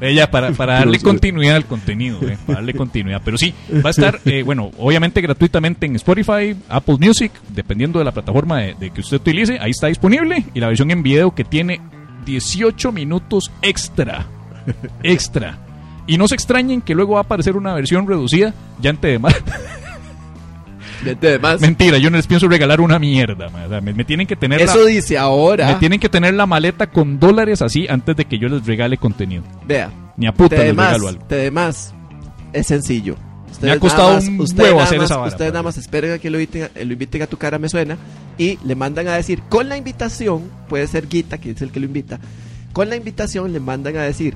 Ella 0.00 0.31
para, 0.31 0.52
para 0.52 0.74
darle 0.74 0.98
continuidad 0.98 1.57
al 1.57 1.66
contenido, 1.66 2.18
eh, 2.22 2.37
para 2.46 2.59
darle 2.59 2.74
continuidad. 2.74 3.22
Pero 3.24 3.38
sí, 3.38 3.55
va 3.85 3.88
a 3.88 3.90
estar, 3.90 4.20
eh, 4.24 4.42
bueno, 4.42 4.70
obviamente 4.78 5.20
gratuitamente 5.20 5.87
en 5.87 5.96
Spotify, 5.96 6.57
Apple 6.68 6.96
Music, 6.98 7.33
dependiendo 7.48 7.98
de 7.98 8.05
la 8.05 8.12
plataforma 8.12 8.61
de, 8.61 8.74
de 8.74 8.90
que 8.90 9.00
usted 9.00 9.18
utilice, 9.18 9.59
ahí 9.61 9.70
está 9.70 9.87
disponible. 9.87 10.44
Y 10.55 10.61
la 10.61 10.68
versión 10.68 10.90
en 10.90 11.02
video 11.02 11.35
que 11.35 11.44
tiene 11.44 11.81
18 12.24 12.92
minutos 12.92 13.50
extra. 13.62 14.26
Extra. 15.02 15.59
Y 16.07 16.18
no 16.18 16.26
se 16.28 16.35
extrañen 16.35 16.81
que 16.81 16.94
luego 16.94 17.14
va 17.14 17.20
a 17.20 17.22
aparecer 17.22 17.57
una 17.57 17.74
versión 17.74 18.07
reducida, 18.07 18.55
ya 18.81 18.90
ante 18.90 19.09
de 19.09 19.18
más. 19.18 19.35
De 21.20 21.38
más. 21.38 21.60
Mentira, 21.60 21.98
yo 21.98 22.10
no 22.10 22.16
les 22.16 22.26
pienso 22.26 22.48
regalar 22.48 22.80
una 22.80 22.98
mierda. 22.98 23.48
ma. 23.48 23.64
O 23.64 23.68
sea, 23.68 23.80
me, 23.80 23.92
me 23.92 24.04
tienen 24.04 24.26
que 24.26 24.36
tener 24.36 24.58
la- 24.60 24.64
Eso 24.64 24.84
dice 24.86 25.18
ahora. 25.18 25.66
me 25.68 25.74
tienen 25.76 25.98
que 26.00 26.08
tener 26.08 26.34
la 26.34 26.46
maleta 26.46 26.88
con 26.88 27.18
dólares 27.18 27.60
así 27.62 27.86
antes 27.88 28.16
de 28.16 28.24
que 28.24 28.38
yo 28.38 28.48
les 28.48 28.64
regale 28.66 28.96
contenido. 28.96 29.42
Vea, 29.66 29.90
Ni 30.16 30.26
a 30.26 30.32
puta 30.32 30.56
les 30.56 30.74
más, 30.74 30.88
regalo 30.92 31.08
algo. 31.08 31.24
te 31.26 31.36
de 31.36 31.50
más. 31.50 31.92
Es 32.52 32.66
sencillo. 32.66 33.16
Ustedes 33.50 33.76
ha 33.76 33.78
costado 33.80 34.08
nada 34.08 34.20
más- 34.20 34.28
un 34.28 34.40
ustedes 34.40 34.60
huevo 34.64 34.74
nada 34.76 34.84
hacer 34.86 34.98
más- 34.98 35.04
esa 35.10 35.16
vara, 35.18 35.28
Ustedes 35.28 35.52
nada 35.52 35.62
padre. 35.62 35.76
más 35.76 35.78
esperen 35.84 36.12
a 36.12 36.18
que 36.18 36.30
lo 36.30 36.38
inviten, 36.40 36.62
a- 36.64 36.84
lo 36.84 36.92
inviten 36.92 37.22
a 37.22 37.26
tu 37.26 37.36
cara, 37.36 37.58
me 37.58 37.68
suena. 37.68 37.96
Y 38.38 38.58
le 38.64 38.74
mandan 38.74 39.08
a 39.08 39.14
decir, 39.14 39.42
con 39.48 39.68
la 39.68 39.76
invitación, 39.76 40.44
puede 40.68 40.86
ser 40.86 41.06
Guita, 41.08 41.38
que 41.38 41.50
es 41.50 41.60
el 41.62 41.70
que 41.70 41.80
lo 41.80 41.86
invita. 41.86 42.18
Con 42.72 42.88
la 42.88 42.96
invitación 42.96 43.52
le 43.52 43.60
mandan 43.60 43.96
a 43.96 44.02
decir, 44.02 44.34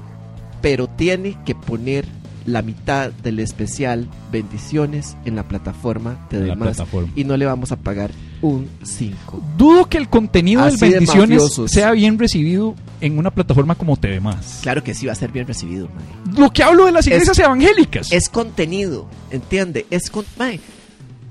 pero 0.60 0.86
tiene 0.86 1.36
que 1.46 1.54
poner 1.54 2.04
la 2.46 2.62
mitad 2.62 3.10
del 3.10 3.38
especial 3.40 4.08
Bendiciones 4.32 5.16
en 5.24 5.36
la 5.36 5.42
plataforma 5.48 6.26
de 6.30 6.40
demás. 6.40 6.80
Y 7.14 7.24
no 7.24 7.36
le 7.36 7.44
vamos 7.46 7.72
a 7.72 7.76
pagar 7.76 8.10
un 8.42 8.68
5. 8.82 9.42
Dudo 9.58 9.86
que 9.88 9.98
el 9.98 10.08
contenido 10.08 10.62
Así 10.62 10.78
del 10.78 10.90
de 10.90 10.94
Bendiciones 11.00 11.42
sea 11.66 11.90
bien 11.92 12.18
recibido 12.18 12.74
en 13.00 13.18
una 13.18 13.30
plataforma 13.30 13.74
como 13.74 13.96
TV 13.96 14.20
Más. 14.20 14.60
Claro 14.62 14.82
que 14.84 14.94
sí 14.94 15.06
va 15.06 15.12
a 15.12 15.16
ser 15.16 15.32
bien 15.32 15.46
recibido, 15.46 15.88
mae. 15.88 16.38
Lo 16.38 16.50
que 16.52 16.62
hablo 16.62 16.86
de 16.86 16.92
las 16.92 17.06
iglesias 17.06 17.38
evangélicas. 17.38 18.12
Es 18.12 18.28
contenido, 18.28 19.08
¿entiende? 19.30 19.86
Es 19.90 20.10
con... 20.10 20.24
Mae, 20.38 20.60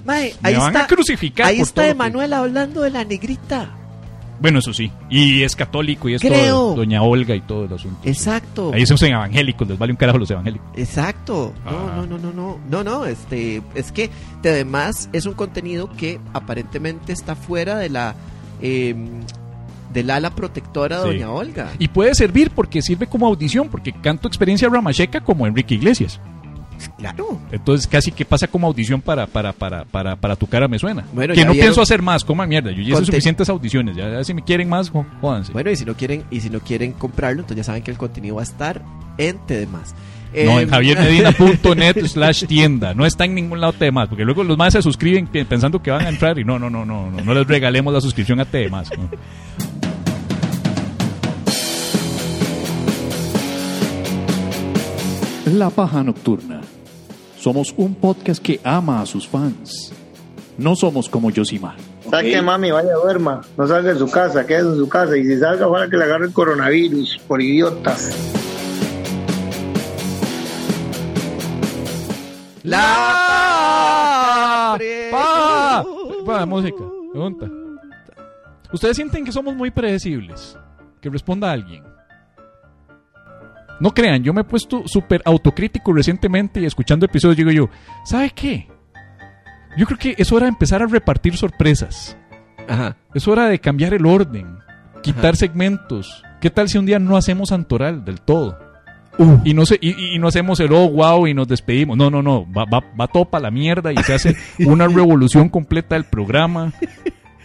mae, 0.06 0.34
Me 0.42 0.50
ahí 0.50 0.56
van 0.56 0.68
está... 0.68 0.84
a 0.86 0.88
crucificar. 0.88 1.48
Ahí 1.48 1.62
está 1.62 1.84
que- 1.84 1.90
Emanuel 1.90 2.34
hablando 2.34 2.82
de 2.82 2.90
la 2.92 3.04
negrita. 3.06 3.72
Bueno, 4.40 4.60
eso 4.60 4.74
sí. 4.74 4.92
Y 5.10 5.44
es 5.44 5.56
católico 5.56 6.10
y 6.10 6.16
es 6.16 6.22
Creo. 6.22 6.56
todo. 6.56 6.76
Doña 6.76 7.02
Olga 7.02 7.36
y 7.36 7.42
todo 7.42 7.66
el 7.66 7.74
asunto. 7.74 7.98
Exacto. 8.04 8.72
Ahí 8.74 8.86
son 8.86 8.98
evangélicos, 9.08 9.68
les 9.68 9.78
vale 9.78 9.94
un 9.94 9.98
carajo 9.98 10.18
los 10.18 10.30
evangélicos. 10.32 10.68
Exacto. 10.76 11.54
No, 11.64 11.72
Ah. 11.72 11.94
no, 11.98 12.06
no, 12.06 12.18
no, 12.18 12.34
no. 12.34 12.60
No, 12.70 12.84
no, 12.84 13.06
este, 13.06 13.62
es 13.76 13.92
que 13.92 14.10
además 14.44 15.10
es 15.14 15.26
un 15.26 15.34
contenido 15.34 15.90
que 15.92 16.20
aparentemente 16.34 17.14
está 17.14 17.36
fuera 17.36 17.78
de 17.78 17.90
la 17.90 18.16
eh, 18.62 18.96
del 19.94 20.10
ala 20.10 20.30
protectora 20.32 20.98
de 21.02 21.04
Sí. 21.04 21.18
Doña 21.20 21.32
Olga. 21.32 21.72
Y 21.80 21.88
puede 21.88 22.14
servir 22.16 22.52
porque 22.52 22.82
sirve 22.82 23.08
como 23.08 23.28
audición, 23.28 23.70
porque 23.70 23.94
canto 23.94 24.28
experiencia 24.28 24.68
ramacheca 24.68 25.22
como 25.22 25.48
Enrique 25.48 25.76
Iglesias. 25.76 26.20
Claro. 26.98 27.40
Entonces 27.52 27.88
casi 27.88 28.12
que 28.12 28.26
pasa 28.26 28.48
como 28.48 28.68
audición 28.68 29.02
para, 29.02 29.28
para, 29.28 29.54
para, 29.54 29.86
para, 29.86 30.16
para 30.16 30.36
tu 30.36 30.48
cara 30.48 30.68
me 30.68 30.80
suena. 30.80 31.06
Bueno, 31.14 31.34
que 31.34 31.44
no 31.46 31.52
vieron- 31.54 31.64
pienso 31.66 31.82
hacer 31.82 32.02
más, 32.02 32.24
coman 32.24 32.50
mierda. 32.50 32.72
Yo 32.72 32.82
ya 32.82 32.94
hice 32.94 33.06
suficientes 33.06 33.50
audiciones. 33.50 33.96
Ya, 33.96 34.10
ya 34.10 34.24
si 34.24 34.34
me 34.34 34.44
quieren 34.44 34.70
más, 34.70 34.92
jódanse. 35.22 35.52
Bueno, 35.54 35.72
y 35.72 35.76
si 35.76 35.86
no 35.86 35.96
quieren, 35.96 36.24
y 36.32 36.40
si 36.42 36.50
no 36.50 36.60
quieren 36.60 36.94
comprarlo, 36.94 37.42
entonces 37.42 37.58
ya 37.58 37.64
saben 37.64 37.84
que 37.84 37.92
el 37.92 37.98
contenido 37.98 38.36
va 38.36 38.42
a 38.42 38.46
estar 38.46 38.82
en 39.18 39.38
Más. 39.72 39.96
No, 40.34 40.60
en 40.60 40.70
javiermedina.net 40.70 42.06
slash 42.08 42.46
tienda. 42.46 42.94
No 42.94 43.06
está 43.06 43.24
en 43.24 43.36
ningún 43.36 43.62
lado 43.62 43.72
TDMás, 43.74 44.10
porque 44.10 44.26
luego 44.26 44.44
los 44.44 44.58
más 44.58 44.74
se 44.74 44.82
suscriben 44.82 45.28
pensando 45.28 45.82
que 45.82 45.92
van 45.92 46.06
a 46.06 46.10
entrar 46.10 46.38
y 46.38 46.44
no, 46.44 46.60
no, 46.60 46.70
no, 46.70 46.86
no, 46.86 47.10
no, 47.10 47.22
no 47.24 47.34
les 47.34 47.48
regalemos 47.48 47.94
la 47.94 48.02
suscripción 48.02 48.42
a 48.42 48.46
TDMás. 48.46 48.90
¿no? 48.98 49.10
La 55.46 55.70
Paja 55.70 56.04
Nocturna. 56.04 56.62
Somos 57.38 57.72
un 57.78 57.94
podcast 57.94 58.42
que 58.42 58.60
ama 58.64 59.02
a 59.02 59.06
sus 59.06 59.28
fans. 59.28 59.94
No 60.58 60.76
somos 60.76 61.08
como 61.08 61.30
Yosimar. 61.30 61.76
¿Sabe 62.10 62.32
qué, 62.32 62.42
mami? 62.42 62.72
Vaya, 62.72 62.94
duerma. 62.94 63.42
No 63.56 63.68
salga 63.68 63.94
de 63.94 64.00
su 64.00 64.10
casa, 64.10 64.48
quédese 64.48 64.70
en 64.70 64.78
su 64.78 64.90
casa. 64.90 65.16
Y 65.16 65.24
si 65.24 65.38
salga, 65.38 65.68
ojalá 65.68 65.88
que 65.88 65.98
le 65.98 66.06
agarre 66.06 66.26
el 66.26 66.34
coronavirus, 66.34 67.20
por 67.28 67.42
idiotas. 67.42 68.12
La 72.64 72.80
¡Pa! 75.12 75.86
Pa, 76.26 76.46
música. 76.48 76.84
Pregunta. 77.12 77.48
¿Ustedes 78.74 78.96
sienten 78.96 79.24
que 79.24 79.32
somos 79.32 79.56
muy 79.56 79.70
predecibles? 79.70 80.58
Que 81.00 81.10
responda 81.12 81.52
alguien. 81.52 81.84
No 83.80 83.94
crean, 83.94 84.24
yo 84.24 84.34
me 84.34 84.42
he 84.42 84.46
puesto 84.46 84.84
súper 84.88 85.22
autocrítico 85.26 85.92
recientemente 85.94 86.62
y 86.62 86.66
escuchando 86.66 87.06
episodios 87.06 87.38
digo 87.38 87.52
yo, 87.52 87.70
¿sabe 88.06 88.32
qué? 88.32 88.68
Yo 89.78 89.86
creo 89.86 89.98
que 90.00 90.16
es 90.18 90.32
hora 90.32 90.46
de 90.46 90.50
empezar 90.50 90.82
a 90.82 90.88
repartir 90.88 91.36
sorpresas. 91.36 92.18
Ajá. 92.68 92.96
Es 93.14 93.28
hora 93.28 93.48
de 93.48 93.60
cambiar 93.60 93.94
el 93.94 94.06
orden, 94.06 94.58
quitar 95.04 95.32
Ajá. 95.32 95.36
segmentos. 95.36 96.24
¿Qué 96.40 96.50
tal 96.50 96.70
si 96.70 96.78
un 96.78 96.86
día 96.86 97.00
no 97.00 97.18
hacemos 97.18 97.52
Antoral 97.52 98.06
del 98.06 98.22
todo? 98.22 98.58
Y 99.46 99.54
no 99.54 99.66
se, 99.66 99.78
y, 99.82 100.16
y 100.16 100.20
no 100.20 100.28
hacemos 100.28 100.60
el 100.60 100.74
oh 100.74 100.90
wow 100.90 101.26
y 101.28 101.34
nos 101.34 101.48
despedimos. 101.48 101.96
No, 101.96 102.10
no, 102.10 102.22
no. 102.22 102.46
Va, 102.52 102.66
va, 102.66 102.84
va 103.00 103.08
todo 103.08 103.26
para 103.26 103.44
la 103.44 103.52
mierda 103.52 103.94
y 103.94 103.98
se 103.98 104.14
hace 104.14 104.36
una 104.66 104.88
revolución 104.88 105.48
completa 105.50 105.96
del 105.96 106.04
programa. 106.06 106.74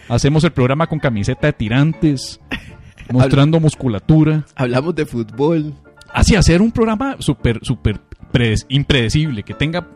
Hacemos 0.09 0.43
el 0.43 0.51
programa 0.51 0.87
con 0.87 0.99
camiseta 0.99 1.47
de 1.47 1.53
tirantes, 1.53 2.41
mostrando 3.11 3.59
musculatura. 3.59 4.45
Hablamos 4.55 4.95
de 4.95 5.05
fútbol. 5.05 5.73
Así, 6.13 6.35
hacer 6.35 6.61
un 6.61 6.71
programa 6.71 7.15
súper, 7.19 7.59
súper 7.63 7.99
prede- 8.31 8.65
impredecible, 8.69 9.43
que 9.43 9.53
tenga. 9.53 9.87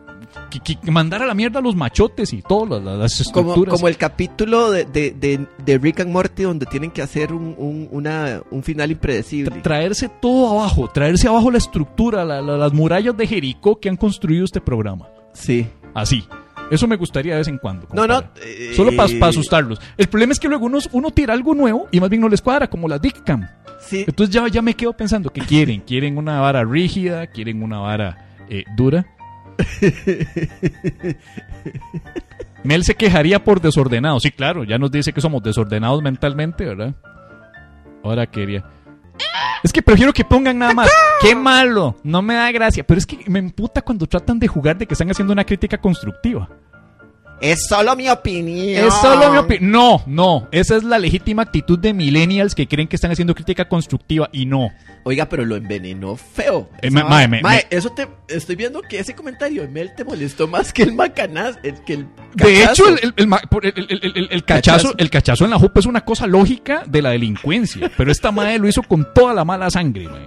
Que, 0.50 0.76
mandar 0.90 1.22
a 1.22 1.26
la 1.26 1.32
mierda 1.34 1.60
a 1.60 1.62
los 1.62 1.74
machotes 1.74 2.32
y 2.34 2.42
todas 2.42 2.82
las, 2.82 2.98
las 2.98 3.22
Como, 3.32 3.48
estructuras. 3.50 3.74
como 3.74 3.88
el 3.88 3.96
capítulo 3.96 4.70
de, 4.70 4.84
de, 4.84 5.12
de, 5.12 5.46
de 5.64 5.78
Rick 5.78 6.00
and 6.00 6.10
Morty 6.12 6.42
donde 6.42 6.66
tienen 6.66 6.90
que 6.90 7.00
hacer 7.00 7.32
un, 7.32 7.54
un, 7.56 7.88
una, 7.90 8.42
un 8.50 8.62
final 8.62 8.90
impredecible. 8.90 9.60
traerse 9.62 10.10
todo 10.20 10.58
abajo, 10.58 10.90
traerse 10.92 11.26
abajo 11.28 11.50
la 11.50 11.56
estructura, 11.58 12.22
la- 12.24 12.42
la- 12.42 12.58
las 12.58 12.72
murallas 12.74 13.16
de 13.16 13.26
Jericó 13.26 13.80
que 13.80 13.88
han 13.88 13.96
construido 13.96 14.44
este 14.44 14.60
programa. 14.60 15.06
Sí. 15.32 15.66
Así. 15.94 16.24
Eso 16.70 16.86
me 16.88 16.96
gustaría 16.96 17.32
de 17.34 17.38
vez 17.38 17.48
en 17.48 17.58
cuando. 17.58 17.86
No, 17.92 18.06
no. 18.06 18.22
eh, 18.42 18.72
Solo 18.74 18.90
para 18.96 19.28
asustarlos. 19.28 19.80
El 19.96 20.08
problema 20.08 20.32
es 20.32 20.40
que 20.40 20.48
luego 20.48 20.66
uno, 20.66 20.78
uno 20.92 21.10
tira 21.12 21.32
algo 21.34 21.54
nuevo 21.54 21.88
y 21.92 22.00
más 22.00 22.10
bien 22.10 22.20
no 22.22 22.28
les 22.28 22.42
cuadra, 22.42 22.68
como 22.68 22.88
la 22.88 22.98
Dickcam. 22.98 23.46
Sí. 23.80 24.04
Entonces 24.06 24.34
ya, 24.34 24.48
ya 24.48 24.62
me 24.62 24.74
quedo 24.74 24.92
pensando, 24.92 25.30
¿qué 25.30 25.42
quieren? 25.42 25.80
¿Quieren 25.82 26.18
una 26.18 26.40
vara 26.40 26.64
rígida? 26.64 27.26
¿Quieren 27.28 27.62
una 27.62 27.78
vara 27.78 28.26
eh, 28.48 28.64
dura? 28.76 29.06
Mel 32.64 32.82
se 32.84 32.94
quejaría 32.96 33.44
por 33.44 33.60
desordenado. 33.60 34.18
Sí, 34.20 34.30
claro, 34.30 34.64
ya 34.64 34.78
nos 34.78 34.90
dice 34.90 35.12
que 35.12 35.20
somos 35.20 35.42
desordenados 35.42 36.02
mentalmente, 36.02 36.64
¿verdad? 36.64 36.94
Ahora 38.02 38.26
quería. 38.26 38.64
Es 39.62 39.72
que 39.72 39.82
prefiero 39.82 40.12
que 40.12 40.24
pongan 40.24 40.58
nada 40.58 40.72
más. 40.74 40.90
¡Qué 41.20 41.34
malo! 41.34 41.96
No 42.04 42.22
me 42.22 42.34
da 42.34 42.52
gracia. 42.52 42.86
Pero 42.86 42.98
es 42.98 43.06
que 43.06 43.18
me 43.26 43.38
emputa 43.38 43.82
cuando 43.82 44.06
tratan 44.06 44.38
de 44.38 44.48
jugar 44.48 44.78
de 44.78 44.86
que 44.86 44.94
están 44.94 45.10
haciendo 45.10 45.32
una 45.32 45.44
crítica 45.44 45.78
constructiva. 45.78 46.48
Es 47.40 47.66
solo 47.68 47.94
mi 47.96 48.08
opinión. 48.08 48.86
Es 48.86 48.94
solo 48.94 49.30
mi 49.30 49.38
opinión. 49.38 49.70
No, 49.70 50.02
no. 50.06 50.48
Esa 50.52 50.76
es 50.76 50.84
la 50.84 50.98
legítima 50.98 51.42
actitud 51.42 51.78
de 51.78 51.92
millennials 51.92 52.54
que 52.54 52.66
creen 52.66 52.88
que 52.88 52.96
están 52.96 53.10
haciendo 53.10 53.34
crítica 53.34 53.68
constructiva 53.68 54.28
y 54.32 54.46
no. 54.46 54.70
Oiga, 55.04 55.28
pero 55.28 55.44
lo 55.44 55.54
envenenó 55.54 56.16
feo. 56.16 56.68
Eh, 56.82 56.90
ma- 56.90 57.04
mae, 57.42 57.66
eso 57.70 57.90
te. 57.90 58.08
Estoy 58.28 58.56
viendo 58.56 58.80
que 58.82 58.98
ese 58.98 59.14
comentario 59.14 59.62
de 59.62 59.68
Mel 59.68 59.94
te 59.94 60.04
molestó 60.04 60.48
más 60.48 60.72
que 60.72 60.82
el 60.82 60.94
macanaz. 60.94 61.58
El, 61.62 61.74
que 61.84 61.92
el 61.94 62.06
De 62.34 62.64
hecho, 62.64 62.84
el, 62.88 64.44
cachazo, 64.44 64.44
Cachazo. 64.44 64.94
el 64.98 65.10
cachazo 65.10 65.44
en 65.44 65.50
la 65.50 65.58
jupa 65.58 65.78
es 65.80 65.86
una 65.86 66.04
cosa 66.04 66.26
lógica 66.26 66.82
de 66.86 67.02
la 67.02 67.10
delincuencia. 67.10 67.90
Pero 67.96 68.10
esta 68.10 68.32
madre 68.32 68.58
lo 68.58 68.66
hizo 68.66 68.82
con 68.82 69.06
toda 69.14 69.32
la 69.34 69.44
mala 69.44 69.70
sangre, 69.70 70.08
mae. 70.08 70.26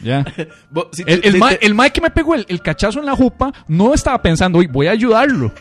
Ya. 0.00 0.24
El, 1.06 1.20
el, 1.24 1.32
si 1.32 1.38
mae, 1.38 1.56
te- 1.56 1.66
el 1.66 1.74
mae 1.74 1.90
que 1.90 2.00
me 2.02 2.10
pegó 2.10 2.34
el, 2.34 2.44
el 2.48 2.60
cachazo 2.60 3.00
en 3.00 3.06
la 3.06 3.16
jupa 3.16 3.50
no 3.66 3.94
estaba 3.94 4.20
pensando, 4.20 4.58
oye, 4.58 4.68
voy 4.70 4.88
a 4.88 4.90
ayudarlo. 4.90 5.52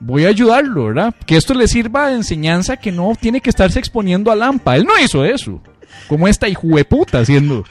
Voy 0.00 0.24
a 0.24 0.28
ayudarlo, 0.28 0.86
¿verdad? 0.86 1.14
Que 1.26 1.36
esto 1.36 1.52
le 1.52 1.68
sirva 1.68 2.08
de 2.08 2.16
enseñanza 2.16 2.78
que 2.78 2.90
no 2.90 3.12
tiene 3.20 3.42
que 3.42 3.50
estarse 3.50 3.78
exponiendo 3.78 4.32
a 4.32 4.36
Lampa. 4.36 4.76
Él 4.76 4.84
no 4.84 4.98
hizo 4.98 5.24
eso. 5.24 5.60
Como 6.08 6.26
esta 6.26 6.48
hijueputa 6.48 7.20
haciendo. 7.20 7.64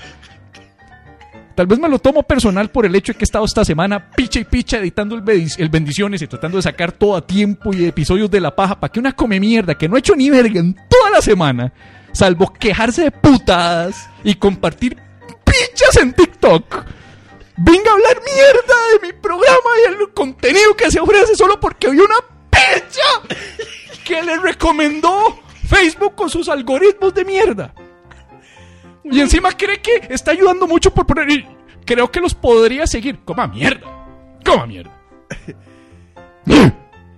Tal 1.55 1.67
vez 1.67 1.77
me 1.77 1.89
lo 1.89 1.99
tomo 1.99 2.23
personal 2.23 2.69
por 2.69 2.85
el 2.85 2.95
hecho 2.95 3.11
de 3.11 3.17
que 3.17 3.23
he 3.23 3.25
estado 3.25 3.43
esta 3.43 3.65
semana 3.65 4.11
picha 4.11 4.39
y 4.39 4.45
picha 4.45 4.77
editando 4.77 5.15
el, 5.15 5.69
Bendiciones 5.69 6.21
y 6.21 6.27
tratando 6.27 6.55
de 6.55 6.63
sacar 6.63 6.93
todo 6.93 7.17
a 7.17 7.27
tiempo 7.27 7.73
y 7.73 7.83
episodios 7.85 8.31
de 8.31 8.39
la 8.39 8.55
paja 8.55 8.79
para 8.79 8.89
que 8.89 8.99
una 8.99 9.11
come 9.11 9.41
mierda 9.41 9.77
que 9.77 9.89
no 9.89 9.97
he 9.97 9.99
hecho 9.99 10.15
ni 10.15 10.29
verga 10.29 10.59
en 10.59 10.73
toda 10.73 11.09
la 11.09 11.21
semana, 11.21 11.73
salvo 12.13 12.53
quejarse 12.53 13.03
de 13.03 13.11
putadas 13.11 14.09
y 14.23 14.35
compartir 14.35 14.95
pichas 15.43 15.97
en 16.01 16.13
TikTok. 16.13 16.85
Venga 17.61 17.91
a 17.91 17.93
hablar 17.93 18.21
mierda 18.23 18.75
de 19.01 19.07
mi 19.07 19.13
programa 19.13 19.69
y 19.83 19.91
el 19.91 20.13
contenido 20.13 20.75
que 20.75 20.89
se 20.89 20.99
ofrece 20.99 21.35
solo 21.35 21.59
porque 21.59 21.89
vi 21.89 21.99
una 21.99 22.15
pecha 22.49 23.37
que 24.05 24.21
le 24.21 24.37
recomendó 24.37 25.39
Facebook 25.67 26.15
con 26.15 26.29
sus 26.29 26.47
algoritmos 26.49 27.13
de 27.13 27.25
mierda. 27.25 27.73
Y 29.03 29.19
encima 29.19 29.51
cree 29.57 29.81
que 29.81 30.07
está 30.09 30.31
ayudando 30.31 30.67
mucho 30.67 30.91
por 30.93 31.05
poner. 31.05 31.29
y 31.31 31.47
Creo 31.85 32.11
que 32.11 32.19
los 32.21 32.33
podría 32.35 32.85
seguir. 32.87 33.19
Coma 33.25 33.47
mierda. 33.47 33.87
Coma 34.45 34.65
mierda. 34.65 34.91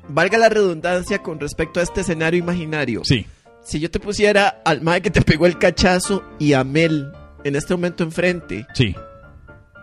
Valga 0.08 0.38
la 0.38 0.50
redundancia 0.50 1.20
con 1.22 1.40
respecto 1.40 1.80
a 1.80 1.84
este 1.84 2.02
escenario 2.02 2.40
imaginario. 2.40 3.04
Sí. 3.04 3.26
Si 3.64 3.80
yo 3.80 3.90
te 3.92 4.00
pusiera 4.00 4.62
al 4.66 4.82
mae 4.82 5.02
que 5.02 5.12
te 5.12 5.22
pegó 5.22 5.46
el 5.46 5.58
cachazo 5.58 6.24
y 6.40 6.54
a 6.54 6.64
Mel 6.64 7.12
en 7.44 7.56
este 7.56 7.74
momento 7.76 8.04
enfrente, 8.04 8.66
Sí. 8.74 8.96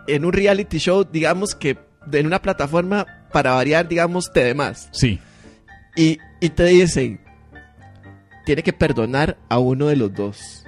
En 0.07 0.25
un 0.25 0.33
reality 0.33 0.77
show, 0.79 1.07
digamos 1.09 1.55
que 1.55 1.77
en 2.11 2.25
una 2.25 2.41
plataforma 2.41 3.05
para 3.31 3.53
variar, 3.53 3.87
digamos, 3.87 4.31
te 4.33 4.43
demás. 4.43 4.89
Sí. 4.91 5.19
Y, 5.95 6.17
y 6.41 6.49
te 6.49 6.65
dicen, 6.65 7.19
tiene 8.45 8.63
que 8.63 8.73
perdonar 8.73 9.37
a 9.49 9.59
uno 9.59 9.87
de 9.87 9.95
los 9.95 10.13
dos. 10.13 10.63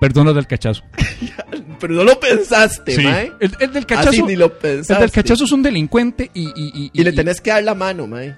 Perdona 0.00 0.32
del 0.32 0.46
cachazo. 0.46 0.82
Pero 1.80 1.94
no 1.94 2.04
lo 2.04 2.18
pensaste, 2.20 2.92
Sí. 2.94 3.02
mae. 3.04 3.32
El, 3.40 3.52
el 3.60 3.72
del 3.72 3.84
Así 3.84 3.86
cachazo. 3.86 4.26
ni 4.26 4.36
lo 4.36 4.46
El 4.46 4.52
pensaste. 4.52 5.02
del 5.02 5.10
cachazo 5.10 5.44
es 5.44 5.52
un 5.52 5.62
delincuente 5.62 6.30
y. 6.34 6.44
Y, 6.54 6.90
Y 6.92 7.04
le 7.04 7.12
tenés 7.12 7.40
que 7.40 7.50
dar 7.50 7.62
la 7.64 7.74
mano, 7.74 8.06
mae. 8.06 8.36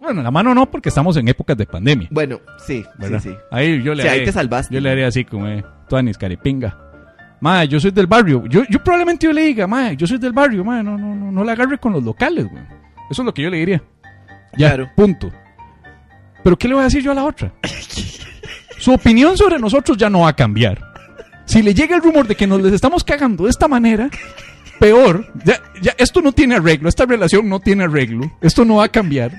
Bueno, 0.00 0.22
la 0.22 0.30
mano 0.30 0.54
no, 0.54 0.70
porque 0.70 0.90
estamos 0.90 1.16
en 1.16 1.28
épocas 1.28 1.56
de 1.56 1.66
pandemia. 1.66 2.08
Bueno, 2.10 2.40
sí, 2.64 2.84
¿verdad? 2.98 3.20
sí, 3.22 3.30
sí. 3.30 3.36
Ahí 3.50 3.82
yo 3.82 3.94
le 3.94 4.02
Sí, 4.02 4.08
ahí 4.08 4.20
haré- 4.20 4.24
te 4.26 4.32
salvaste. 4.32 4.74
Yo 4.74 4.80
le 4.80 4.90
haré 4.90 5.04
así 5.06 5.24
como, 5.24 5.48
eh, 5.48 5.64
Tuanis, 5.88 6.18
caripinga. 6.18 6.78
Ma, 7.44 7.62
yo 7.64 7.78
soy 7.78 7.90
del 7.90 8.06
barrio. 8.06 8.46
Yo, 8.46 8.62
yo 8.70 8.82
probablemente 8.82 9.26
yo 9.26 9.32
le 9.34 9.42
diga, 9.42 9.66
ma, 9.66 9.92
yo 9.92 10.06
soy 10.06 10.16
del 10.16 10.32
barrio, 10.32 10.64
ma, 10.64 10.82
no, 10.82 10.96
no, 10.96 11.14
no, 11.14 11.30
no 11.30 11.44
la 11.44 11.52
agarre 11.52 11.76
con 11.76 11.92
los 11.92 12.02
locales, 12.02 12.48
güey. 12.48 12.62
Eso 13.10 13.20
es 13.20 13.26
lo 13.26 13.34
que 13.34 13.42
yo 13.42 13.50
le 13.50 13.58
diría. 13.58 13.82
Ya, 14.56 14.68
Claro. 14.70 14.90
punto. 14.96 15.30
Pero 16.42 16.56
¿qué 16.56 16.68
le 16.68 16.72
voy 16.74 16.80
a 16.80 16.84
decir 16.84 17.02
yo 17.02 17.10
a 17.12 17.14
la 17.14 17.24
otra? 17.24 17.52
Su 18.78 18.94
opinión 18.94 19.36
sobre 19.36 19.58
nosotros 19.58 19.98
ya 19.98 20.08
no 20.08 20.20
va 20.20 20.30
a 20.30 20.32
cambiar. 20.36 20.80
Si 21.44 21.60
le 21.62 21.74
llega 21.74 21.94
el 21.94 22.00
rumor 22.02 22.26
de 22.26 22.34
que 22.34 22.46
nos 22.46 22.62
les 22.62 22.72
estamos 22.72 23.04
cagando 23.04 23.44
de 23.44 23.50
esta 23.50 23.68
manera, 23.68 24.08
peor. 24.80 25.30
Ya, 25.44 25.60
ya, 25.82 25.92
esto 25.98 26.22
no 26.22 26.32
tiene 26.32 26.54
arreglo. 26.54 26.88
Esta 26.88 27.04
relación 27.04 27.46
no 27.46 27.60
tiene 27.60 27.84
arreglo. 27.84 28.32
Esto 28.40 28.64
no 28.64 28.76
va 28.76 28.84
a 28.84 28.88
cambiar. 28.88 29.32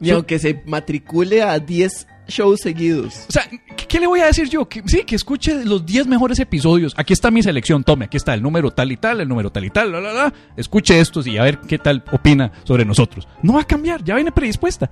Ni 0.00 0.10
aunque 0.10 0.38
se 0.38 0.62
matricule 0.66 1.40
a 1.40 1.58
10 1.58 2.06
shows 2.28 2.60
seguidos. 2.60 3.26
O 3.28 3.32
sea, 3.32 3.48
¿qué, 3.48 3.86
qué 3.88 4.00
le 4.00 4.06
voy 4.06 4.20
a 4.20 4.26
decir 4.26 4.48
yo? 4.48 4.68
Que, 4.68 4.82
sí, 4.86 5.02
que 5.04 5.16
escuche 5.16 5.64
los 5.64 5.84
10 5.84 6.06
mejores 6.06 6.38
episodios. 6.38 6.94
Aquí 6.96 7.12
está 7.12 7.30
mi 7.30 7.42
selección, 7.42 7.82
tome, 7.82 8.04
aquí 8.04 8.16
está 8.16 8.34
el 8.34 8.42
número 8.42 8.70
tal 8.70 8.92
y 8.92 8.96
tal, 8.96 9.20
el 9.20 9.28
número 9.28 9.50
tal 9.50 9.64
y 9.64 9.70
tal, 9.70 9.90
la, 9.90 10.00
la, 10.00 10.12
la. 10.12 10.32
Escuche 10.56 11.00
estos 11.00 11.26
y 11.26 11.38
a 11.38 11.42
ver 11.42 11.58
qué 11.60 11.78
tal 11.78 12.04
opina 12.12 12.52
sobre 12.64 12.84
nosotros. 12.84 13.26
No 13.42 13.54
va 13.54 13.62
a 13.62 13.66
cambiar, 13.66 14.04
ya 14.04 14.14
viene 14.14 14.30
predispuesta. 14.30 14.90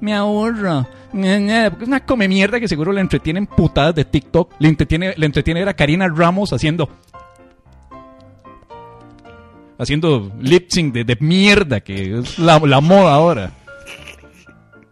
Me 0.00 0.12
Ñe, 0.12 1.70
porque 1.70 1.84
es 1.84 1.88
una 1.88 2.04
come 2.04 2.28
mierda 2.28 2.60
que 2.60 2.68
seguro 2.68 2.92
le 2.92 3.00
entretienen 3.00 3.46
putadas 3.46 3.94
de 3.94 4.04
TikTok. 4.04 4.54
Le 4.58 4.68
entretiene, 4.68 5.14
le 5.16 5.26
entretiene 5.26 5.60
ver 5.60 5.68
a 5.68 5.74
Karina 5.74 6.08
Ramos 6.08 6.52
haciendo. 6.52 6.88
haciendo 9.78 10.32
lip 10.40 10.70
sync 10.70 10.92
de, 10.92 11.04
de 11.04 11.16
mierda, 11.20 11.80
que 11.80 12.18
es 12.18 12.38
la, 12.38 12.58
la 12.58 12.80
moda 12.80 13.14
ahora. 13.14 13.52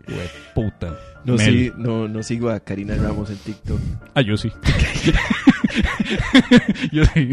Hue 0.08 0.30
puta. 0.54 0.96
No, 1.26 1.38
sí, 1.38 1.72
no, 1.76 2.08
no 2.08 2.22
sigo 2.22 2.50
a 2.50 2.60
Karina 2.60 2.94
Ramos 2.94 3.30
en 3.30 3.36
TikTok. 3.36 3.78
Ah, 4.14 4.20
yo 4.22 4.36
sí. 4.36 4.50
yo 6.92 7.04
sí. 7.06 7.30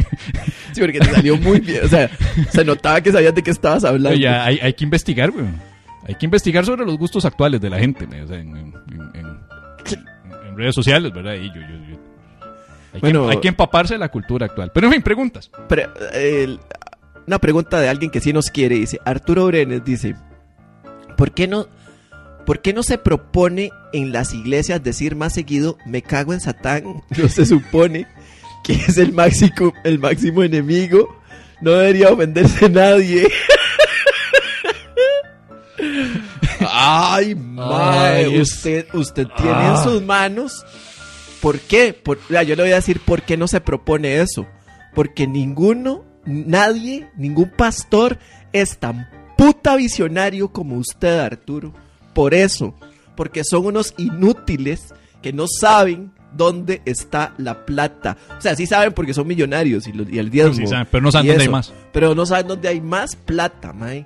Sí, 0.74 0.82
porque 0.82 1.00
te 1.00 1.06
salió 1.12 1.38
muy 1.38 1.60
bien. 1.60 1.86
O 1.86 1.88
sea, 1.88 2.10
se 2.52 2.64
notaba 2.66 3.02
que 3.02 3.12
sabías 3.12 3.34
de 3.36 3.44
qué 3.44 3.52
estabas 3.52 3.84
hablando. 3.84 4.18
Ya, 4.20 4.46
hay, 4.46 4.60
hay 4.60 4.74
que 4.74 4.84
investigar, 4.84 5.32
güey. 5.32 5.46
Hay 6.08 6.16
que 6.16 6.26
investigar 6.26 6.66
sobre 6.66 6.86
los 6.86 6.98
gustos 6.98 7.24
actuales 7.26 7.62
de 7.62 7.70
la 7.70 7.80
gente, 7.80 8.06
o 8.06 8.28
sea, 8.28 8.38
en, 8.38 8.56
en- 8.58 8.74
en- 8.90 9.12
en- 9.16 10.58
redes 10.58 10.76
sociales, 10.76 11.12
¿verdad? 11.14 11.34
Y 11.36 11.48
yo, 11.48 11.56
yo- 11.62 11.90
yo- 11.90 12.00
Hay, 12.94 13.00
Bueno. 13.00 13.26
que, 13.28 13.32
hay 13.32 13.40
que 13.42 13.48
empaparse 13.48 13.94
de 13.96 14.00
la 14.00 14.10
cultura 14.10 14.46
actual. 14.46 14.72
Pero 14.74 14.86
en 14.88 14.94
fin, 14.94 15.02
preguntas. 15.02 15.50
Una 17.26 17.40
pregunta 17.40 17.80
de 17.80 17.88
alguien 17.90 18.12
que 18.12 18.20
sí 18.20 18.34
nos 18.34 18.50
quiere. 18.52 18.76
Dice, 18.76 19.00
Arturo 19.06 19.46
Brenes 19.48 19.84
dice, 19.86 20.16
¿por 21.18 21.32
qué 21.32 21.48
no, 21.48 21.68
¿por 22.46 22.62
qué 22.62 22.74
no 22.74 22.84
se 22.84 22.98
propone 22.98 23.70
en 23.94 24.12
las 24.12 24.34
iglesias 24.34 24.84
decir 24.84 25.16
más 25.16 25.34
seguido, 25.34 25.78
me 25.86 26.02
cago 26.02 26.34
en 26.34 26.40
Satán? 26.42 27.04
No 27.18 27.28
se 27.30 27.46
supone 27.46 28.08
que 28.64 28.74
es 28.74 28.98
el 28.98 29.12
máximo, 29.14 29.74
el 29.84 30.00
máximo 30.00 30.44
enemigo. 30.44 31.20
No 31.62 31.72
debería 31.72 32.10
ofenderse 32.12 32.70
nadie. 32.70 33.28
Ay, 36.70 37.36
es- 38.34 38.54
usted, 38.54 38.88
usted 38.94 39.28
tiene 39.38 39.52
Ah. 39.54 39.76
en 39.78 39.84
sus 39.84 40.02
manos. 40.02 40.66
¿Por 41.42 41.60
qué? 41.60 41.94
Por- 41.94 42.20
yo 42.30 42.56
le 42.56 42.64
voy 42.64 42.72
a 42.72 42.76
decir 42.76 43.00
por 43.02 43.22
qué 43.24 43.36
no 43.38 43.48
se 43.48 43.60
propone 43.62 44.22
eso. 44.22 44.46
Porque 44.96 45.28
ninguno, 45.28 46.06
nadie, 46.26 47.10
ningún 47.18 47.50
pastor 47.50 48.18
es 48.54 48.78
tan 48.78 49.10
puta 49.38 49.76
visionario 49.76 50.50
como 50.54 50.78
usted, 50.78 51.20
Arturo. 51.20 51.74
Por 52.14 52.34
eso. 52.34 52.76
Porque 53.16 53.44
son 53.44 53.66
unos 53.66 53.94
inútiles 53.98 54.94
que 55.22 55.34
no 55.34 55.46
saben 55.48 56.12
dónde 56.36 56.82
está 56.86 57.34
la 57.38 57.66
plata. 57.66 58.18
O 58.38 58.42
sea, 58.42 58.56
sí 58.56 58.66
saben 58.66 58.94
porque 58.94 59.14
son 59.14 59.28
millonarios 59.28 59.88
y, 59.88 59.94
lo- 59.94 60.10
y 60.10 60.18
el 60.18 60.30
diezmo. 60.30 60.56
Sí 60.56 60.68
saben, 60.68 60.88
pero 60.92 61.04
no 61.04 61.12
saben 61.12 61.28
dónde 61.28 61.44
hay 61.44 61.50
más. 61.50 61.74
Pero 61.92 62.16
no 62.16 62.26
saben 62.26 62.48
dónde 62.48 62.68
hay 62.70 62.82
más 62.82 63.16
plata, 63.16 63.72
mae. 63.74 64.06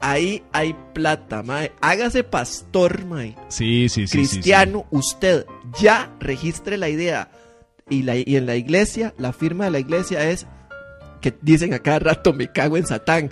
Ahí 0.00 0.42
hay 0.52 0.76
plata, 0.92 1.42
mae. 1.42 1.72
Hágase 1.80 2.22
pastor, 2.24 3.04
mae. 3.06 3.34
Sí, 3.48 3.88
sí, 3.88 4.06
sí. 4.06 4.08
sí, 4.08 4.18
Cristiano, 4.18 4.86
usted 4.90 5.46
ya 5.80 6.10
registre 6.20 6.76
la 6.78 6.88
idea. 6.88 7.30
Y, 7.90 8.02
la, 8.02 8.16
y 8.16 8.36
en 8.36 8.46
la 8.46 8.56
iglesia, 8.56 9.12
la 9.18 9.32
firma 9.32 9.64
de 9.64 9.70
la 9.72 9.78
iglesia 9.80 10.30
es 10.30 10.46
que 11.20 11.34
dicen 11.42 11.74
a 11.74 11.80
cada 11.80 11.98
rato, 11.98 12.32
me 12.32 12.48
cago 12.52 12.76
en 12.76 12.86
Satán. 12.86 13.30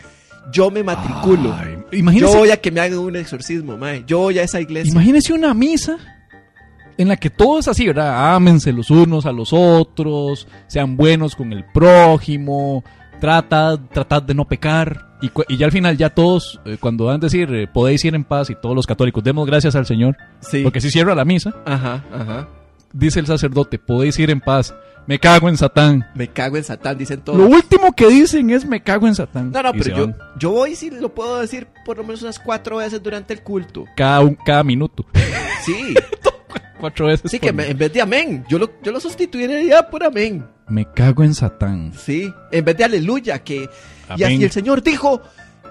Yo 0.51 0.71
me 0.71 0.83
matriculo. 0.83 1.55
Ay, 1.59 1.77
Yo 1.93 1.99
imagínese, 1.99 2.37
voy 2.39 2.51
a 2.51 2.57
que 2.57 2.71
me 2.71 2.81
hagan 2.81 2.99
un 2.99 3.17
exorcismo, 3.17 3.77
mae. 3.77 4.05
Yo 4.07 4.19
voy 4.19 4.39
a 4.39 4.43
esa 4.43 4.61
iglesia. 4.61 4.91
imagínese 4.93 5.33
una 5.33 5.55
misa 5.55 5.99
en 6.99 7.09
la 7.09 7.17
que 7.17 7.31
todo 7.31 7.59
es 7.59 7.69
así, 7.69 7.87
¿verdad? 7.87 8.35
Ámense 8.35 8.73
los 8.73 8.91
unos 8.91 9.25
a 9.27 9.33
los 9.33 9.53
otros, 9.53 10.47
sean 10.67 10.97
buenos 10.97 11.35
con 11.37 11.53
el 11.53 11.65
prójimo, 11.73 12.85
tratad, 13.21 13.79
tratad 13.93 14.23
de 14.23 14.35
no 14.35 14.45
pecar. 14.47 15.13
Y, 15.23 15.31
y 15.49 15.57
ya 15.57 15.67
al 15.67 15.73
final, 15.73 15.97
ya 15.97 16.11
todos, 16.11 16.61
eh, 16.65 16.77
cuando 16.81 17.05
van 17.07 17.17
a 17.17 17.19
decir, 17.19 17.49
eh, 17.55 17.69
podéis 17.73 18.05
ir 18.05 18.15
en 18.15 18.25
paz, 18.25 18.51
y 18.51 18.57
todos 18.57 18.75
los 18.75 18.87
católicos, 18.87 19.23
demos 19.23 19.47
gracias 19.47 19.77
al 19.77 19.87
Señor, 19.87 20.17
Sí. 20.41 20.63
porque 20.65 20.81
si 20.81 20.91
cierra 20.91 21.15
la 21.15 21.25
misa, 21.25 21.55
Ajá, 21.65 22.05
ajá. 22.13 22.49
dice 22.93 23.21
el 23.21 23.27
sacerdote, 23.27 23.79
podéis 23.79 24.19
ir 24.19 24.31
en 24.31 24.41
paz, 24.41 24.75
me 25.07 25.19
cago 25.19 25.49
en 25.49 25.57
Satán. 25.57 26.07
Me 26.15 26.29
cago 26.29 26.57
en 26.57 26.65
Satán, 26.65 26.97
dicen 26.99 27.21
todos. 27.23 27.39
Lo 27.39 27.47
último 27.47 27.93
que 27.93 28.07
dicen 28.09 28.51
es 28.51 28.65
me 28.65 28.83
cago 28.83 29.07
en 29.07 29.15
Satán. 29.15 29.51
No, 29.51 29.63
no, 29.63 29.71
Y 29.75 29.79
pero 29.81 29.97
yo, 29.97 30.07
van 30.07 30.17
yo 30.39 30.51
voy 30.51 30.77
si 30.77 30.91
lo 30.91 31.13
puedo 31.15 31.41
decir 31.41 31.67
por 31.85 31.97
lo 31.97 32.05
menos 32.05 32.23
unas 32.23 32.39
cuatro 32.39 32.77
veces 32.77 33.03
durante 33.03 33.35
el 33.35 33.43
culto. 33.43 33.85
Cada, 33.97 34.21
un- 34.21 34.37
cada 34.47 34.63
minuto. 34.65 35.05
Sí, 35.65 35.95
Cuatro 36.81 37.07
veces. 37.07 37.31
sí 37.31 37.39
que 37.39 37.53
me- 37.53 37.69
en 37.71 37.79
vez 37.79 37.93
de 37.93 38.03
amén, 38.03 38.45
yo 38.49 38.59
lo, 38.59 38.69
yo 38.83 38.91
lo 38.91 38.99
sustituiría 38.99 39.89
por 39.89 40.03
amén. 40.03 40.45
Me 40.67 40.85
cago 40.93 41.23
en 41.23 41.35
Satán. 41.35 41.93
Sí, 41.97 42.33
en 42.51 42.65
vez 42.65 42.77
de 42.77 42.83
aleluya, 42.85 43.39
que... 43.45 43.69
Y 44.17 44.23
así 44.25 44.43
el 44.43 44.51
Señor 44.51 44.83
dijo, 44.83 45.23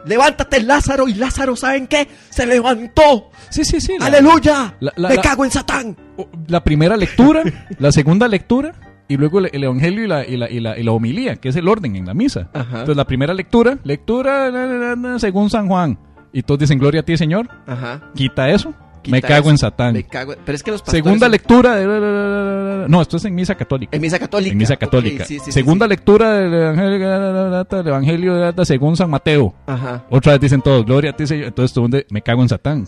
levántate 0.05 0.61
Lázaro, 0.63 1.09
y 1.09 1.13
Lázaro, 1.15 1.57
¿saben 1.57 1.87
qué? 1.87 2.07
Se 2.29 2.45
levantó. 2.45 3.29
Sí, 3.49 3.65
sí, 3.65 3.81
sí. 3.81 3.97
¡Aleluya! 3.99 4.75
la- 4.79 4.93
la- 4.95 5.09
¡Me 5.09 5.15
la- 5.15 5.21
cago 5.21 5.43
en 5.43 5.51
Satán! 5.51 5.97
o- 6.15 6.29
La 6.47 6.63
primera 6.63 6.95
lectura, 6.95 7.43
la 7.77 7.91
segunda 7.91 8.29
lectura 8.29 8.73
y 9.11 9.17
luego 9.17 9.39
el, 9.39 9.49
el 9.51 9.63
evangelio 9.63 10.03
y 10.03 10.07
la, 10.07 10.25
y, 10.25 10.37
la, 10.37 10.49
y, 10.49 10.59
la, 10.59 10.77
y 10.79 10.83
la 10.83 10.91
homilía, 10.91 11.35
que 11.35 11.49
es 11.49 11.55
el 11.55 11.67
orden 11.67 11.95
en 11.95 12.05
la 12.05 12.13
misa. 12.13 12.49
Ajá. 12.53 12.79
Entonces 12.79 12.95
la 12.97 13.05
primera 13.05 13.33
lectura, 13.33 13.77
lectura 13.83 14.49
na, 14.51 14.65
na, 14.67 14.95
na, 14.95 15.19
según 15.19 15.49
San 15.49 15.67
Juan. 15.67 15.97
Y 16.33 16.43
todos 16.43 16.59
dicen 16.59 16.79
gloria 16.79 17.01
a 17.01 17.03
ti, 17.03 17.17
Señor. 17.17 17.49
Ajá. 17.67 18.01
Quita 18.15 18.49
eso. 18.49 18.73
Quita 19.01 19.15
me 19.17 19.21
cago 19.21 19.41
eso. 19.45 19.49
en 19.49 19.57
Satán. 19.57 19.93
Me 19.93 20.03
cago 20.03 20.33
en- 20.33 20.39
Pero 20.45 20.55
es 20.55 20.61
que 20.63 20.71
los 20.71 20.81
Segunda 20.85 21.27
lectura 21.27 21.75
de... 21.75 22.85
No, 22.87 23.01
esto 23.01 23.17
es 23.17 23.25
en 23.25 23.33
misa 23.35 23.55
católica. 23.55 23.95
En 23.95 24.01
misa 24.01 24.19
católica. 24.19 24.51
En 24.51 24.57
misa 24.57 24.75
católica. 24.77 25.25
sí, 25.25 25.39
sí, 25.39 25.45
sí, 25.45 25.51
Segunda 25.51 25.85
sí. 25.85 25.89
lectura 25.89 26.33
del 26.35 26.53
evangelio, 26.53 27.65
del 27.69 27.87
evangelio 27.87 28.65
según 28.65 28.95
San 28.95 29.09
Mateo. 29.09 29.53
Ajá. 29.67 30.03
Otra 30.09 30.33
vez 30.33 30.41
dicen 30.41 30.61
todos, 30.61 30.85
gloria 30.85 31.11
a 31.11 31.15
ti, 31.15 31.25
Señor. 31.27 31.47
Entonces, 31.47 31.75
mundo, 31.77 31.97
me 32.11 32.21
cago 32.21 32.41
en 32.43 32.49
Satán. 32.49 32.87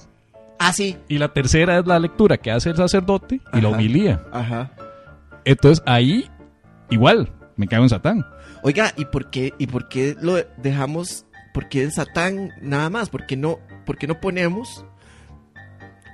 Ah, 0.59 0.71
sí. 0.71 0.95
Y 1.09 1.17
la 1.17 1.34
tercera 1.34 1.80
es 1.80 1.86
la 1.88 1.99
lectura 1.99 2.38
que 2.38 2.51
hace 2.51 2.69
el 2.69 2.78
sacerdote 2.78 3.41
y 3.51 3.59
la 3.61 3.69
homilía. 3.69 4.21
Ajá. 4.32 4.71
Entonces, 5.46 5.84
ahí, 5.86 6.30
igual, 6.89 7.32
me 7.56 7.68
cago 7.68 7.84
en 7.84 7.89
Satán. 7.89 8.26
Oiga, 8.64 8.94
¿y 8.98 9.06
por 9.06 9.30
qué, 9.30 9.54
y 9.58 9.68
por 9.68 9.89
qué 9.89 10.16
lo 10.22 10.36
dejamos, 10.62 11.26
por 11.54 11.68
qué 11.70 11.84
en 11.84 11.91
Satán 11.91 12.52
nada 12.62 12.89
más? 12.89 13.10
¿Por 13.10 13.26
qué 13.26 13.36
no, 13.36 13.60
por 13.86 13.98
qué 13.98 14.08
no 14.08 14.20
ponemos? 14.22 14.86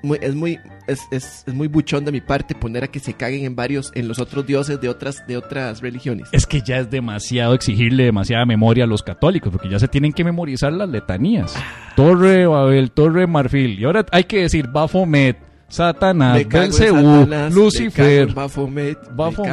Muy- 0.01 0.17
es 0.21 0.33
muy, 0.33 0.57
es, 0.87 1.01
es, 1.11 1.43
es 1.45 1.53
muy 1.53 1.67
buchón 1.67 2.05
de 2.05 2.13
mi 2.13 2.21
parte 2.21 2.55
poner 2.55 2.85
a 2.85 2.87
que 2.87 2.99
se 2.99 3.13
caguen 3.15 3.43
en 3.43 3.55
varios, 3.55 3.91
en 3.95 4.07
los 4.07 4.17
otros 4.19 4.47
dioses 4.47 4.79
de 4.79 4.87
otras, 4.87 5.27
de 5.27 5.35
otras 5.35 5.81
religiones. 5.81 6.29
Es 6.31 6.45
que 6.45 6.61
ya 6.61 6.77
es 6.77 6.89
demasiado 6.89 7.53
exigirle 7.53 8.05
demasiada 8.05 8.45
memoria 8.45 8.85
a 8.85 8.87
los 8.87 9.03
católicos, 9.03 9.51
porque 9.51 9.67
ya 9.69 9.77
se 9.77 9.89
tienen 9.89 10.13
que 10.13 10.23
memorizar 10.23 10.71
las 10.71 10.87
letanías. 10.87 11.53
Torre 11.97 12.47
Babel, 12.47 12.91
Torre 12.91 13.27
Marfil. 13.27 13.77
Y 13.77 13.83
ahora 13.83 14.05
hay 14.13 14.23
que 14.23 14.39
decir 14.43 14.69
Baphomet, 14.69 15.37
Satanás, 15.69 16.47
Belcebú, 16.47 17.29
cago 17.29 17.49
Lucifer. 17.49 18.33
cago 18.33 18.69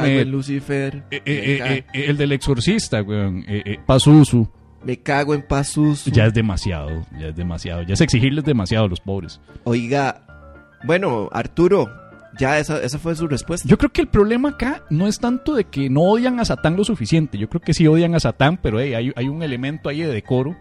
en 0.05 0.31
Lucifer, 0.31 1.05
eh, 1.11 1.23
eh, 1.25 1.85
eh, 1.93 2.05
el 2.09 2.17
del 2.17 2.33
exorcista, 2.33 3.03
weón, 3.03 3.45
Pazuzu. 3.87 4.49
me 4.85 4.99
cago 4.99 5.35
en 5.35 5.43
Pazus. 5.43 6.07
Ya 6.07 6.27
es 6.27 6.35
demasiado, 6.35 7.07
ya 7.19 7.29
es 7.29 7.37
demasiado. 7.37 7.83
Ya 7.83 7.95
es 7.95 8.01
exigirles 8.01 8.45
demasiado 8.45 8.87
a 8.87 8.89
los 8.89 9.01
pobres. 9.01 9.41
Oiga, 9.65 10.23
bueno, 10.85 11.29
Arturo, 11.33 11.91
ya 12.39 12.59
esa, 12.59 12.83
esa 12.83 12.99
fue 12.99 13.15
su 13.15 13.29
respuesta. 13.29 13.69
Yo 13.69 13.79
creo 13.79 13.93
que 13.93 14.01
el 14.01 14.09
problema 14.09 14.51
acá 14.51 14.83
no 14.91 15.07
es 15.07 15.19
tanto 15.19 15.55
de 15.55 15.65
que 15.65 15.91
no 15.91 16.03
odian 16.03 16.41
a 16.41 16.45
Satán 16.45 16.77
lo 16.77 16.85
suficiente. 16.85 17.39
Yo 17.39 17.49
creo 17.49 17.61
que 17.61 17.75
sí 17.75 17.87
odian 17.87 18.15
a 18.15 18.21
Satán, 18.21 18.59
pero 18.63 18.81
hey, 18.81 18.95
hay, 18.95 19.13
hay 19.17 19.29
un 19.29 19.43
elemento 19.43 19.89
ahí 19.89 20.01
de 20.01 20.09
decoro 20.09 20.57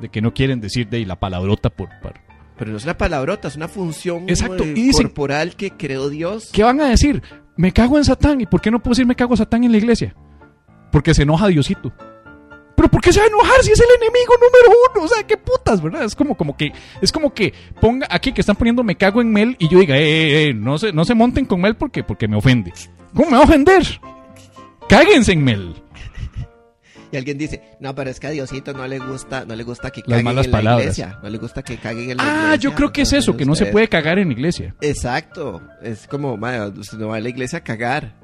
de 0.00 0.08
que 0.08 0.20
no 0.20 0.32
quieren 0.32 0.60
decir 0.60 0.88
de 0.88 1.04
la 1.04 1.16
palabrota 1.16 1.70
por 1.70 1.88
par. 2.00 2.27
Pero 2.58 2.72
no 2.72 2.76
es 2.76 2.84
una 2.84 2.98
palabrota, 2.98 3.48
es 3.48 3.56
una 3.56 3.68
función 3.68 4.28
Exacto, 4.28 4.64
eh, 4.64 4.72
y 4.76 4.82
dicen- 4.88 5.04
corporal 5.06 5.54
que 5.56 5.70
creó 5.70 6.08
Dios. 6.08 6.50
¿Qué 6.52 6.62
van 6.64 6.80
a 6.80 6.88
decir? 6.88 7.22
Me 7.56 7.72
cago 7.72 7.98
en 7.98 8.04
Satán. 8.04 8.40
¿Y 8.40 8.46
por 8.46 8.60
qué 8.60 8.70
no 8.70 8.80
puedo 8.80 8.92
decir 8.92 9.06
me 9.06 9.14
cago 9.16 9.32
en 9.34 9.38
Satán 9.38 9.64
en 9.64 9.72
la 9.72 9.78
iglesia? 9.78 10.14
Porque 10.92 11.14
se 11.14 11.22
enoja 11.22 11.46
Diosito. 11.48 11.92
Pero 12.76 12.88
¿por 12.88 13.00
qué 13.00 13.12
se 13.12 13.18
va 13.18 13.24
a 13.24 13.28
enojar 13.28 13.60
si 13.62 13.72
es 13.72 13.80
el 13.80 13.86
enemigo 14.00 14.34
número 14.34 14.78
uno? 14.94 15.04
O 15.04 15.08
sea, 15.08 15.26
qué 15.26 15.36
putas, 15.36 15.82
¿verdad? 15.82 16.04
Es 16.04 16.14
como, 16.14 16.36
como 16.36 16.56
que, 16.56 16.72
es 17.02 17.10
como 17.10 17.34
que 17.34 17.52
ponga 17.80 18.06
aquí 18.08 18.32
que 18.32 18.40
están 18.40 18.54
poniendo 18.54 18.84
me 18.84 18.96
cago 18.96 19.20
en 19.20 19.32
Mel 19.32 19.56
y 19.58 19.68
yo 19.68 19.80
diga, 19.80 19.96
eh, 19.96 20.02
eh, 20.02 20.48
eh, 20.50 20.54
no 20.54 20.78
se, 20.78 20.92
no 20.92 21.04
se 21.04 21.14
monten 21.14 21.44
con 21.44 21.60
Mel 21.60 21.74
porque, 21.76 22.04
porque 22.04 22.28
me 22.28 22.36
ofende. 22.36 22.72
¿Cómo 23.14 23.30
me 23.30 23.36
va 23.36 23.42
a 23.42 23.46
ofender? 23.46 23.82
Cáguense 24.88 25.32
en 25.32 25.42
Mel. 25.44 25.74
Y 27.10 27.16
alguien 27.16 27.38
dice, 27.38 27.62
no, 27.80 27.94
pero 27.94 28.10
es 28.10 28.20
que 28.20 28.26
a 28.26 28.30
Diosito 28.30 28.72
no 28.74 28.86
le 28.86 28.98
gusta, 28.98 29.44
no 29.44 29.56
le 29.56 29.64
gusta 29.64 29.90
que 29.90 30.02
caguen 30.02 30.26
en 30.28 30.34
la 30.52 30.74
iglesia. 30.74 31.18
No 31.22 31.28
le 31.30 31.38
gusta 31.38 31.62
que 31.62 31.76
caguen 31.78 32.10
en 32.10 32.16
la 32.18 32.22
Ah, 32.24 32.34
iglesia. 32.54 32.56
yo 32.56 32.74
creo 32.74 32.92
que 32.92 33.02
es 33.02 33.12
eso, 33.12 33.36
que 33.36 33.44
no 33.44 33.54
se 33.54 33.66
puede 33.66 33.88
cagar 33.88 34.18
en 34.18 34.28
la 34.28 34.34
iglesia. 34.34 34.74
Exacto. 34.80 35.62
Es 35.82 36.06
como, 36.06 36.36
madre, 36.36 36.78
usted 36.80 36.98
no 36.98 37.08
va 37.08 37.16
a 37.16 37.20
la 37.20 37.28
iglesia 37.28 37.58
a 37.60 37.62
cagar. 37.62 38.14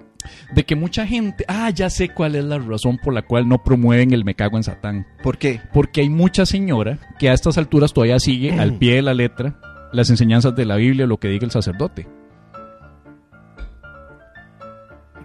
De 0.54 0.64
que 0.64 0.74
mucha 0.74 1.06
gente, 1.06 1.44
ah, 1.48 1.68
ya 1.70 1.90
sé 1.90 2.08
cuál 2.08 2.34
es 2.34 2.44
la 2.44 2.58
razón 2.58 2.98
por 3.02 3.12
la 3.12 3.22
cual 3.22 3.46
no 3.46 3.62
promueven 3.62 4.12
el 4.14 4.24
me 4.24 4.34
cago 4.34 4.56
en 4.56 4.62
Satán. 4.62 5.06
¿Por 5.22 5.36
qué? 5.36 5.60
Porque 5.72 6.00
hay 6.00 6.08
mucha 6.08 6.46
señora 6.46 6.98
que 7.18 7.28
a 7.28 7.34
estas 7.34 7.58
alturas 7.58 7.92
todavía 7.92 8.18
sigue 8.18 8.52
al 8.58 8.74
pie 8.78 8.94
de 8.96 9.02
la 9.02 9.12
letra 9.14 9.58
las 9.92 10.10
enseñanzas 10.10 10.56
de 10.56 10.64
la 10.64 10.76
Biblia 10.76 11.04
o 11.04 11.08
lo 11.08 11.18
que 11.18 11.28
diga 11.28 11.44
el 11.44 11.50
sacerdote. 11.52 12.06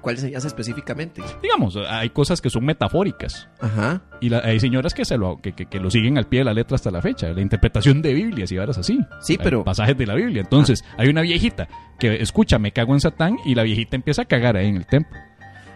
¿Cuál 0.02 0.16
enseñanza 0.16 0.48
específicamente? 0.48 1.22
Digamos, 1.42 1.76
hay 1.88 2.10
cosas 2.10 2.42
que 2.42 2.50
son 2.50 2.66
metafóricas 2.66 3.48
Ajá. 3.60 4.02
y 4.22 4.30
la- 4.30 4.40
hay 4.40 4.60
señoras 4.60 4.94
que, 4.94 5.06
se 5.06 5.18
lo, 5.18 5.40
que, 5.42 5.54
que- 5.54 5.66
que 5.66 5.80
lo 5.80 5.90
siguen 5.92 6.18
al 6.18 6.28
pie 6.28 6.40
de 6.40 6.46
la 6.46 6.54
letra 6.54 6.76
hasta 6.76 6.92
la 6.92 7.02
fecha. 7.02 7.30
La 7.30 7.42
interpretación 7.42 8.02
de 8.02 8.14
Biblias 8.14 8.52
y 8.52 8.58
varas 8.58 8.78
así. 8.78 9.00
Sí, 9.22 9.34
Hay 9.34 9.40
pero- 9.44 9.64
Pasajes 9.64 9.98
de 9.98 10.06
la 10.08 10.16
Biblia. 10.16 10.42
Entonces, 10.42 10.84
hay 10.98 11.10
una 11.10 11.22
viejita 11.22 11.68
que 12.00 12.16
escucha 12.22 12.60
me 12.60 12.72
cago 12.72 12.94
en 12.94 13.02
Satán 13.02 13.38
y 13.46 13.56
la 13.56 13.64
viejita 13.64 13.96
empieza 13.96 14.22
a 14.22 14.26
cagar 14.26 14.56
ahí 14.58 14.68
en 14.68 14.78
el 14.78 14.86
templo. 14.86 15.18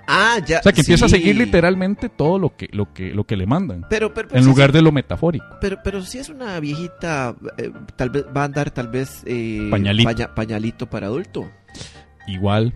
Ah, 0.05 0.37
ya. 0.45 0.59
O 0.59 0.63
sea, 0.63 0.73
que 0.73 0.81
empieza 0.81 1.05
a 1.05 1.09
seguir 1.09 1.37
literalmente 1.37 2.09
todo 2.09 2.37
lo 2.37 2.55
que, 2.57 2.67
lo 2.73 2.93
que, 2.93 3.13
lo 3.13 3.23
que 3.25 3.37
le 3.37 3.45
mandan. 3.45 3.85
Pero, 3.89 4.13
pero, 4.13 4.27
pero 4.27 4.39
En 4.39 4.45
lugar 4.45 4.71
sí, 4.71 4.73
de 4.77 4.81
lo 4.81 4.91
metafórico. 4.91 5.45
Pero, 5.61 5.77
pero 5.81 6.01
si 6.01 6.17
es 6.17 6.27
una 6.27 6.59
viejita, 6.59 7.35
eh, 7.57 7.71
tal 7.95 8.09
vez 8.09 8.25
va 8.35 8.41
a 8.41 8.45
andar 8.45 8.69
tal 8.71 8.89
vez 8.89 9.23
eh, 9.25 9.67
Pañalito. 9.71 10.09
paña- 10.09 10.35
pañalito 10.35 10.89
para 10.89 11.07
adulto. 11.07 11.49
Igual. 12.27 12.73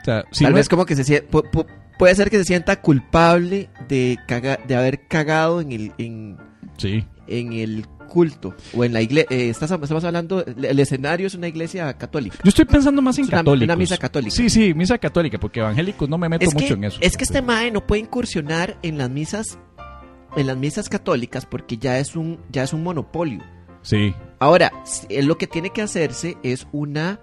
O 0.00 0.04
sea, 0.04 0.24
si 0.30 0.44
tal 0.44 0.52
no 0.52 0.56
vez 0.56 0.64
es- 0.64 0.68
como 0.68 0.86
que 0.86 0.96
se 0.96 1.04
sie- 1.04 1.28
pu- 1.28 1.48
pu- 1.50 1.66
puede 1.98 2.14
ser 2.14 2.30
que 2.30 2.38
se 2.38 2.44
sienta 2.44 2.80
culpable 2.80 3.68
de 3.88 4.18
caga- 4.26 4.58
de 4.66 4.76
haber 4.76 5.06
cagado 5.06 5.60
en 5.60 5.72
el 5.72 5.92
en, 5.98 6.36
Sí. 6.76 7.04
en 7.26 7.52
el 7.52 7.86
culto 8.08 8.54
o 8.74 8.82
en 8.84 8.92
la 8.92 9.02
iglesia. 9.02 9.36
estamos 9.36 10.04
hablando, 10.04 10.44
el 10.44 10.78
escenario 10.80 11.28
es 11.28 11.34
una 11.36 11.46
iglesia 11.46 11.92
católica. 11.96 12.36
Yo 12.42 12.48
estoy 12.48 12.64
pensando 12.64 13.00
más 13.02 13.16
en 13.18 13.24
Es 13.24 13.28
una- 13.28 13.38
católicos. 13.38 13.64
una 13.66 13.76
misa 13.76 13.96
católica. 13.98 14.34
Sí, 14.34 14.50
sí, 14.50 14.74
misa 14.74 14.98
católica, 14.98 15.38
porque 15.38 15.60
evangélicos 15.60 16.08
no 16.08 16.18
me 16.18 16.28
meto 16.28 16.44
Es 16.44 16.52
mucho 16.54 16.66
que, 16.66 16.72
en 16.72 16.84
eso. 16.84 16.98
es 17.00 17.16
que 17.16 17.22
este 17.24 17.40
mae 17.42 17.70
no 17.70 17.86
puede 17.86 18.00
incursionar 18.02 18.76
en 18.82 18.98
las 18.98 19.10
misas 19.10 19.58
en 20.36 20.46
las 20.46 20.56
misas 20.56 20.88
católicas 20.88 21.44
porque 21.44 21.76
ya 21.76 21.98
es 21.98 22.14
un 22.16 22.38
ya 22.50 22.62
es 22.62 22.72
un 22.72 22.82
monopolio. 22.84 23.42
Sí. 23.82 24.14
Ahora, 24.38 24.72
él 25.08 25.26
lo 25.26 25.36
que 25.38 25.46
tiene 25.46 25.70
que 25.70 25.82
hacerse 25.82 26.36
es 26.42 26.66
una 26.72 27.20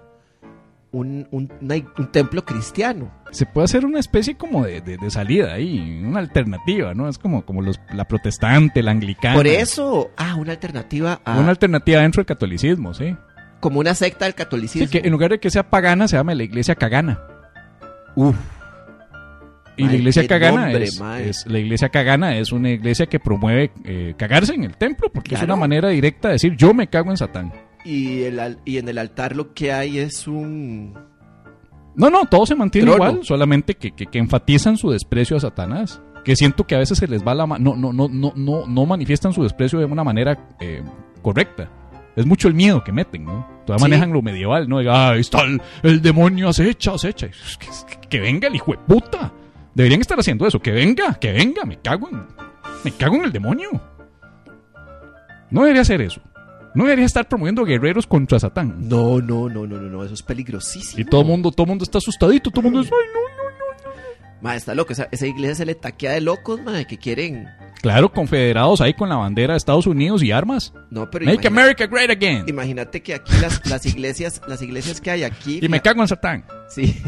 un, 0.92 1.28
un, 1.30 1.52
una- 1.60 1.74
un 1.98 2.12
templo 2.12 2.44
cristiano. 2.44 3.10
Se 3.30 3.44
puede 3.46 3.66
hacer 3.66 3.84
una 3.84 3.98
especie 4.00 4.36
como 4.36 4.64
de, 4.64 4.80
de- 4.80 4.96
de 4.96 5.10
salida 5.10 5.52
ahí, 5.52 6.00
una 6.02 6.20
alternativa, 6.20 6.94
¿no? 6.94 7.08
Es 7.08 7.18
como, 7.18 7.44
como 7.44 7.60
los, 7.62 7.78
la 7.92 8.06
protestante, 8.06 8.82
la 8.82 8.92
anglicana. 8.92 9.34
Por 9.34 9.46
eso, 9.46 10.10
ah, 10.16 10.34
una 10.36 10.52
alternativa 10.52 11.20
a 11.24 11.38
Una 11.38 11.50
alternativa 11.50 12.00
dentro 12.00 12.20
del 12.20 12.26
catolicismo, 12.26 12.94
sí. 12.94 13.14
como 13.60 13.80
una 13.80 13.94
secta 13.94 14.24
del 14.24 14.32
Sí, 14.34 14.38
catolicismo. 14.38 14.88
que 14.90 14.98
en 15.04 15.10
lugar 15.12 15.30
de 15.30 15.38
que 15.40 15.50
sea 15.50 15.68
pagana, 15.68 16.08
se 16.08 16.16
llama 16.16 16.34
la 16.34 16.44
iglesia 16.44 16.74
cagana. 16.74 17.20
Uf. 18.16 18.36
Y 19.76 19.84
la 19.84 19.94
iglesia 19.94 20.26
cagana 20.26 20.62
nombre, 20.70 20.84
es, 21.28 21.46
la 21.46 21.58
iglesia 21.60 21.88
cagana 21.90 22.36
es 22.36 22.50
una 22.50 22.70
iglesia 22.70 23.06
que 23.06 23.20
promueve 23.20 23.70
eh, 23.84 24.14
cagarse 24.18 24.52
en 24.54 24.64
el 24.64 24.76
templo, 24.76 25.08
porque 25.14 25.36
es 25.36 25.42
una 25.42 25.54
manera 25.54 25.88
directa 25.90 26.28
de 26.28 26.32
decir 26.32 26.56
yo 26.56 26.74
me 26.74 26.88
cago 26.88 27.10
en 27.12 27.16
Satán. 27.16 27.52
Y, 27.84 28.22
el, 28.24 28.58
y 28.64 28.78
en 28.78 28.88
el 28.88 28.98
altar 28.98 29.34
lo 29.36 29.54
que 29.54 29.72
hay 29.72 29.98
es 29.98 30.26
un 30.28 30.94
No, 31.94 32.10
no, 32.10 32.26
todo 32.26 32.44
se 32.46 32.54
mantiene 32.54 32.90
Trono. 32.90 33.10
igual, 33.10 33.24
solamente 33.24 33.74
que, 33.76 33.92
que- 33.92 34.06
que 34.06 34.18
enfatizan 34.18 34.76
su 34.76 34.90
desprecio 34.90 35.36
a 35.36 35.40
Satanás. 35.40 36.00
Que 36.24 36.36
siento 36.36 36.66
que 36.66 36.74
a 36.74 36.78
veces 36.78 36.98
se 36.98 37.06
les 37.08 37.26
va 37.26 37.34
la 37.34 37.46
mano, 37.46 37.74
no, 37.76 37.92
no, 37.92 38.08
no, 38.08 38.08
no, 38.08 38.32
no, 38.36 38.66
no 38.66 38.86
manifiestan 38.86 39.32
su 39.32 39.42
desprecio 39.42 39.78
de 39.78 39.86
una 39.86 40.04
manera 40.04 40.48
eh, 40.60 40.82
correcta. 41.22 41.70
Es 42.16 42.26
mucho 42.26 42.48
el 42.48 42.54
miedo 42.54 42.82
que 42.84 42.92
meten, 42.92 43.24
¿no? 43.24 43.46
Todavía 43.64 43.84
Sí. 43.86 43.90
manejan 43.90 44.12
lo 44.12 44.20
medieval, 44.22 44.68
¿no? 44.68 44.80
Diga, 44.80 44.92
"Ah, 44.94 45.10
ahí 45.12 45.20
está 45.20 45.42
el, 45.42 45.62
el 45.84 46.02
demonio, 46.02 46.48
acecha, 46.48 46.92
acecha. 46.94 47.28
Que 48.10 48.18
venga 48.20 48.48
el 48.48 48.56
hijo 48.56 48.72
de 48.72 48.78
puta. 48.78 49.32
Deberían 49.74 50.00
estar 50.00 50.18
haciendo 50.18 50.46
eso, 50.46 50.58
que 50.60 50.72
venga, 50.72 51.14
que 51.14 51.32
venga, 51.32 51.64
me 51.64 51.78
cago 51.78 52.08
en, 52.10 52.26
me 52.84 52.90
cago 52.90 53.14
en 53.16 53.24
el 53.24 53.32
demonio. 53.32 53.70
No 55.50 55.60
debería 55.62 55.82
hacer 55.82 56.00
eso. 56.02 56.20
No 56.74 56.84
debería 56.84 57.06
estar 57.06 57.26
promoviendo 57.28 57.64
guerreros 57.64 58.06
contra 58.06 58.38
Satán. 58.38 58.88
No, 58.88 59.20
no, 59.20 59.48
no, 59.48 59.66
no, 59.66 59.78
no, 59.78 59.88
no, 59.88 60.04
eso 60.04 60.14
es 60.14 60.22
peligrosísimo. 60.22 61.00
Y 61.00 61.04
todo 61.04 61.22
el 61.22 61.26
mundo, 61.26 61.50
todo 61.50 61.66
mundo 61.66 61.84
está 61.84 61.98
asustadito, 61.98 62.50
todo 62.50 62.60
el 62.66 62.72
mundo 62.72 62.80
es, 62.80 62.86
"Ay, 62.92 62.98
no, 63.14 63.20
Ma, 64.40 64.54
está 64.54 64.74
loco, 64.74 64.92
esa, 64.92 65.08
esa 65.10 65.26
iglesia 65.26 65.54
se 65.56 65.66
le 65.66 65.74
taquea 65.74 66.12
de 66.12 66.20
locos, 66.20 66.62
ma, 66.62 66.84
que 66.84 66.96
quieren. 66.96 67.48
Claro, 67.82 68.12
confederados 68.12 68.80
ahí 68.80 68.92
con 68.94 69.08
la 69.08 69.16
bandera 69.16 69.54
de 69.54 69.58
Estados 69.58 69.86
Unidos 69.86 70.22
y 70.22 70.30
armas. 70.32 70.72
No, 70.90 71.08
pero 71.10 71.24
Make 71.26 71.46
America 71.46 71.86
great 71.86 72.10
again. 72.10 72.44
imagínate 72.48 73.02
que 73.02 73.14
aquí 73.14 73.32
las, 73.40 73.64
las 73.68 73.84
iglesias, 73.86 74.40
las 74.48 74.62
iglesias 74.62 75.00
que 75.00 75.10
hay 75.10 75.22
aquí. 75.24 75.60
Y 75.62 75.68
me 75.68 75.80
cago 75.80 76.02
en 76.02 76.08
Satán. 76.08 76.44
Sí, 76.68 77.00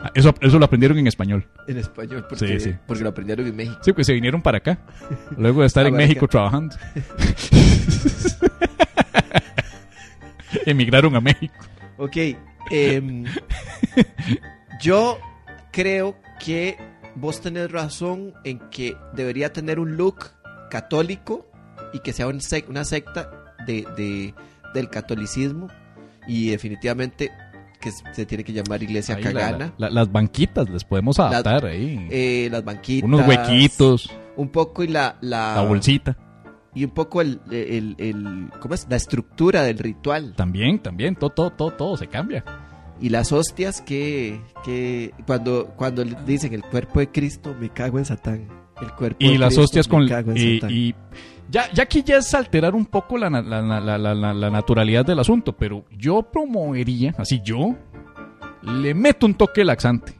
Ah, 0.00 0.10
Eso, 0.14 0.34
eso 0.42 0.58
lo 0.58 0.64
aprendieron 0.66 0.98
en 0.98 1.06
español. 1.06 1.48
en 1.66 1.78
español, 1.78 2.26
porque, 2.28 2.46
Sí, 2.58 2.60
sí. 2.70 2.74
porque 2.86 3.02
lo 3.02 3.08
aprendieron 3.08 3.46
en 3.46 3.56
México. 3.56 3.78
Sí, 3.82 3.92
pues 3.92 4.06
se 4.06 4.12
vinieron 4.12 4.42
para 4.42 4.58
acá. 4.58 4.78
Luego 5.38 5.62
de 5.62 5.66
estar 5.66 5.86
en 5.86 5.94
México 5.94 6.28
trabajando. 6.28 6.76
Emigraron 10.66 11.16
a 11.16 11.20
México. 11.20 11.54
Ok, 11.96 12.16
em, 12.70 13.24
yo 14.80 15.18
creo 15.72 16.16
que 16.38 16.76
vos 17.16 17.40
tenés 17.40 17.70
razón 17.70 18.34
en 18.44 18.58
que 18.70 18.96
debería 19.14 19.52
tener 19.52 19.78
un 19.78 19.96
look 19.96 20.30
católico 20.70 21.46
y 21.92 22.00
que 22.00 22.12
sea 22.12 22.26
un 22.26 22.40
sec- 22.40 22.68
una 22.68 22.84
secta 22.84 23.30
de, 23.66 23.86
de- 23.96 24.34
del 24.74 24.88
catolicismo 24.90 25.68
y 26.26 26.48
definitivamente 26.50 27.30
que 27.80 27.90
se 28.12 28.24
tiene 28.26 28.42
que 28.44 28.52
llamar 28.52 28.82
iglesia 28.82 29.14
Ahí 29.16 29.22
cagana. 29.22 29.74
la- 29.78 29.90
las 29.90 30.10
banquitas 30.10 30.68
les 30.70 30.84
podemos 30.84 31.18
adaptar 31.20 31.66
ahí. 31.66 32.08
Eh, 32.10 32.48
las 32.50 32.64
banquitas. 32.64 33.06
Unos 33.06 33.26
huequitos, 33.28 34.10
Un 34.36 34.48
poco 34.48 34.82
y 34.82 34.88
la, 34.88 35.16
la, 35.20 35.54
la 35.56 35.62
bolsita. 35.62 36.16
Y 36.74 36.82
un 36.84 36.90
poco 36.90 37.20
el, 37.20 37.40
el, 37.52 37.94
el- 37.98 38.50
¿cómo 38.58 38.74
es? 38.74 38.86
La 38.90 38.96
estructura 38.96 39.62
del 39.62 39.78
ritual. 39.78 40.32
También, 40.34 40.80
también, 40.80 41.14
todo, 41.14 41.30
todo, 41.30 41.50
todo, 41.52 41.70
todo 41.72 41.96
se 41.96 42.08
cambia. 42.08 42.42
Y 43.00 43.08
las 43.08 43.32
hostias 43.32 43.80
que, 43.82 44.40
que 44.64 45.12
cuando, 45.26 45.66
cuando 45.76 46.04
dicen 46.04 46.54
el 46.54 46.62
cuerpo 46.62 47.00
de 47.00 47.10
Cristo, 47.10 47.54
me 47.58 47.68
cago 47.70 47.98
en 47.98 48.04
Satán. 48.04 48.48
El 48.80 48.90
cuerpo 48.92 49.16
Y 49.20 49.32
de 49.32 49.38
las 49.38 49.48
Cristo, 49.48 49.62
hostias 49.64 49.88
me 49.88 49.90
con... 49.90 50.08
cago 50.08 50.30
en 50.32 50.36
Y, 50.36 50.54
Satán. 50.60 50.70
y 50.72 50.94
ya, 51.50 51.70
ya 51.72 51.82
aquí 51.82 52.02
ya 52.02 52.16
es 52.18 52.32
alterar 52.34 52.74
un 52.74 52.86
poco 52.86 53.18
la, 53.18 53.28
la, 53.30 53.42
la- 53.42 53.98
la- 53.98 54.50
naturalidad 54.50 55.04
del 55.04 55.18
asunto, 55.18 55.52
pero 55.56 55.84
yo 55.96 56.22
promovería, 56.22 57.14
así 57.18 57.40
yo, 57.44 57.76
le 58.62 58.94
meto 58.94 59.26
un 59.26 59.34
toque 59.34 59.62
laxante 59.64 60.14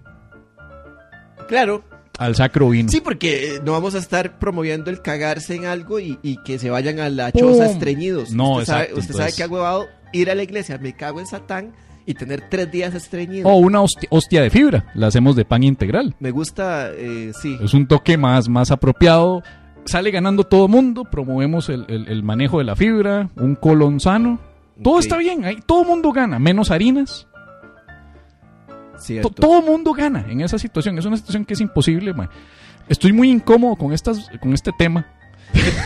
Claro. 1.48 1.82
al 2.18 2.34
sacro 2.36 2.68
vino. 2.70 2.88
Sí, 2.90 3.00
porque 3.00 3.56
eh, 3.56 3.60
no 3.64 3.72
vamos 3.72 3.94
a 3.94 3.98
estar 3.98 4.38
promoviendo 4.38 4.90
el 4.90 5.02
cagarse 5.02 5.54
en 5.54 5.66
algo 5.66 5.98
y, 6.00 6.18
y 6.22 6.36
que 6.42 6.58
se 6.58 6.70
vayan 6.70 7.00
a 7.00 7.08
la 7.08 7.32
choza 7.32 7.66
estreñidos. 7.66 8.32
No, 8.32 8.52
usted 8.54 8.66
sabe, 8.66 8.82
exacto, 8.84 9.00
usted 9.00 9.14
sabe 9.14 9.32
que 9.32 9.42
ha 9.42 9.48
huevado 9.48 9.86
ir 10.12 10.30
a 10.30 10.34
la 10.34 10.42
iglesia, 10.42 10.78
me 10.78 10.94
cago 10.94 11.20
en 11.20 11.26
Satán 11.26 11.72
y 12.06 12.14
tener 12.14 12.48
tres 12.50 12.70
días 12.70 12.94
estreñido. 12.94 13.48
O 13.48 13.56
una 13.56 13.80
hostia, 13.80 14.08
hostia 14.10 14.42
de 14.42 14.50
fibra, 14.50 14.90
la 14.94 15.06
hacemos 15.06 15.36
de 15.36 15.44
pan 15.44 15.62
integral. 15.62 16.14
Me 16.20 16.30
gusta, 16.30 16.90
eh, 16.92 17.32
sí. 17.40 17.56
Es 17.62 17.72
un 17.74 17.86
toque 17.86 18.16
más, 18.18 18.48
más 18.48 18.70
apropiado. 18.70 19.42
Sale 19.86 20.10
ganando 20.10 20.44
todo 20.44 20.66
mundo, 20.68 21.04
promovemos 21.04 21.68
el, 21.68 21.84
el- 21.88 22.08
el 22.08 22.22
manejo 22.22 22.58
de 22.58 22.64
la 22.64 22.74
fibra, 22.76 23.30
un 23.36 23.54
colon 23.54 24.00
sano. 24.00 24.38
Todo 24.82 24.98
está 24.98 25.16
bien, 25.18 25.44
ahí 25.44 25.58
todo 25.66 25.84
mundo 25.84 26.10
gana, 26.12 26.38
menos 26.38 26.70
harinas. 26.70 27.26
To- 28.94 28.98
cierto. 29.00 29.30
todo 29.30 29.60
mundo 29.62 29.92
gana 29.92 30.24
en 30.28 30.40
esa 30.40 30.58
situación. 30.58 30.98
Es 30.98 31.04
una 31.04 31.16
situación 31.16 31.44
que 31.44 31.54
es 31.54 31.60
imposible, 31.60 32.12
man. 32.14 32.28
Estoy 32.88 33.12
muy 33.12 33.30
incómodo 33.30 33.76
con, 33.76 33.92
estas, 33.92 34.28
con 34.40 34.52
este 34.52 34.70
tema. 34.76 35.06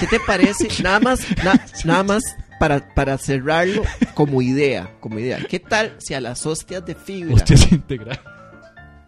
¿Qué 0.00 0.06
te 0.06 0.20
parece? 0.26 0.68
Nada 0.82 1.00
más, 1.00 1.20
na- 1.44 1.60
nada 1.84 2.02
más 2.04 2.22
para, 2.58 2.94
para 2.94 3.18
cerrarlo 3.18 3.82
como 4.14 4.42
idea, 4.42 4.94
como 5.00 5.18
idea. 5.18 5.38
¿Qué 5.48 5.58
tal 5.58 5.96
si 5.98 6.14
a 6.14 6.20
las 6.20 6.44
hostias 6.46 6.84
de 6.84 6.94
fibra, 6.94 7.34
Hostias 7.34 7.70
integral. 7.72 8.20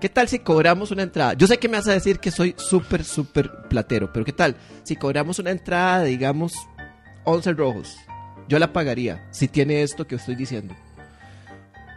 qué 0.01 0.09
tal 0.09 0.29
si 0.29 0.39
cobramos 0.39 0.91
una 0.91 1.03
entrada? 1.03 1.35
Yo 1.35 1.47
sé 1.47 1.59
que 1.59 1.69
me 1.69 1.77
vas 1.77 1.89
a 1.89 1.93
decir 1.93 2.19
que 2.19 2.31
soy 2.31 2.55
súper, 2.57 3.05
súper 3.05 3.51
platero, 3.69 4.13
pero 4.13 4.25
¿qué 4.25 4.33
tal 4.33 4.57
si 4.83 4.97
cobramos 4.97 5.39
una 5.39 5.51
entrada 5.51 6.01
de, 6.01 6.11
digamos, 6.11 6.53
11 7.25 7.53
rojos? 7.53 7.97
Yo 8.49 8.59
la 8.59 8.73
pagaría 8.73 9.29
si 9.31 9.49
tiene 9.49 9.83
esto 9.83 10.07
que 10.07 10.17
estoy 10.17 10.35
diciendo. 10.35 10.75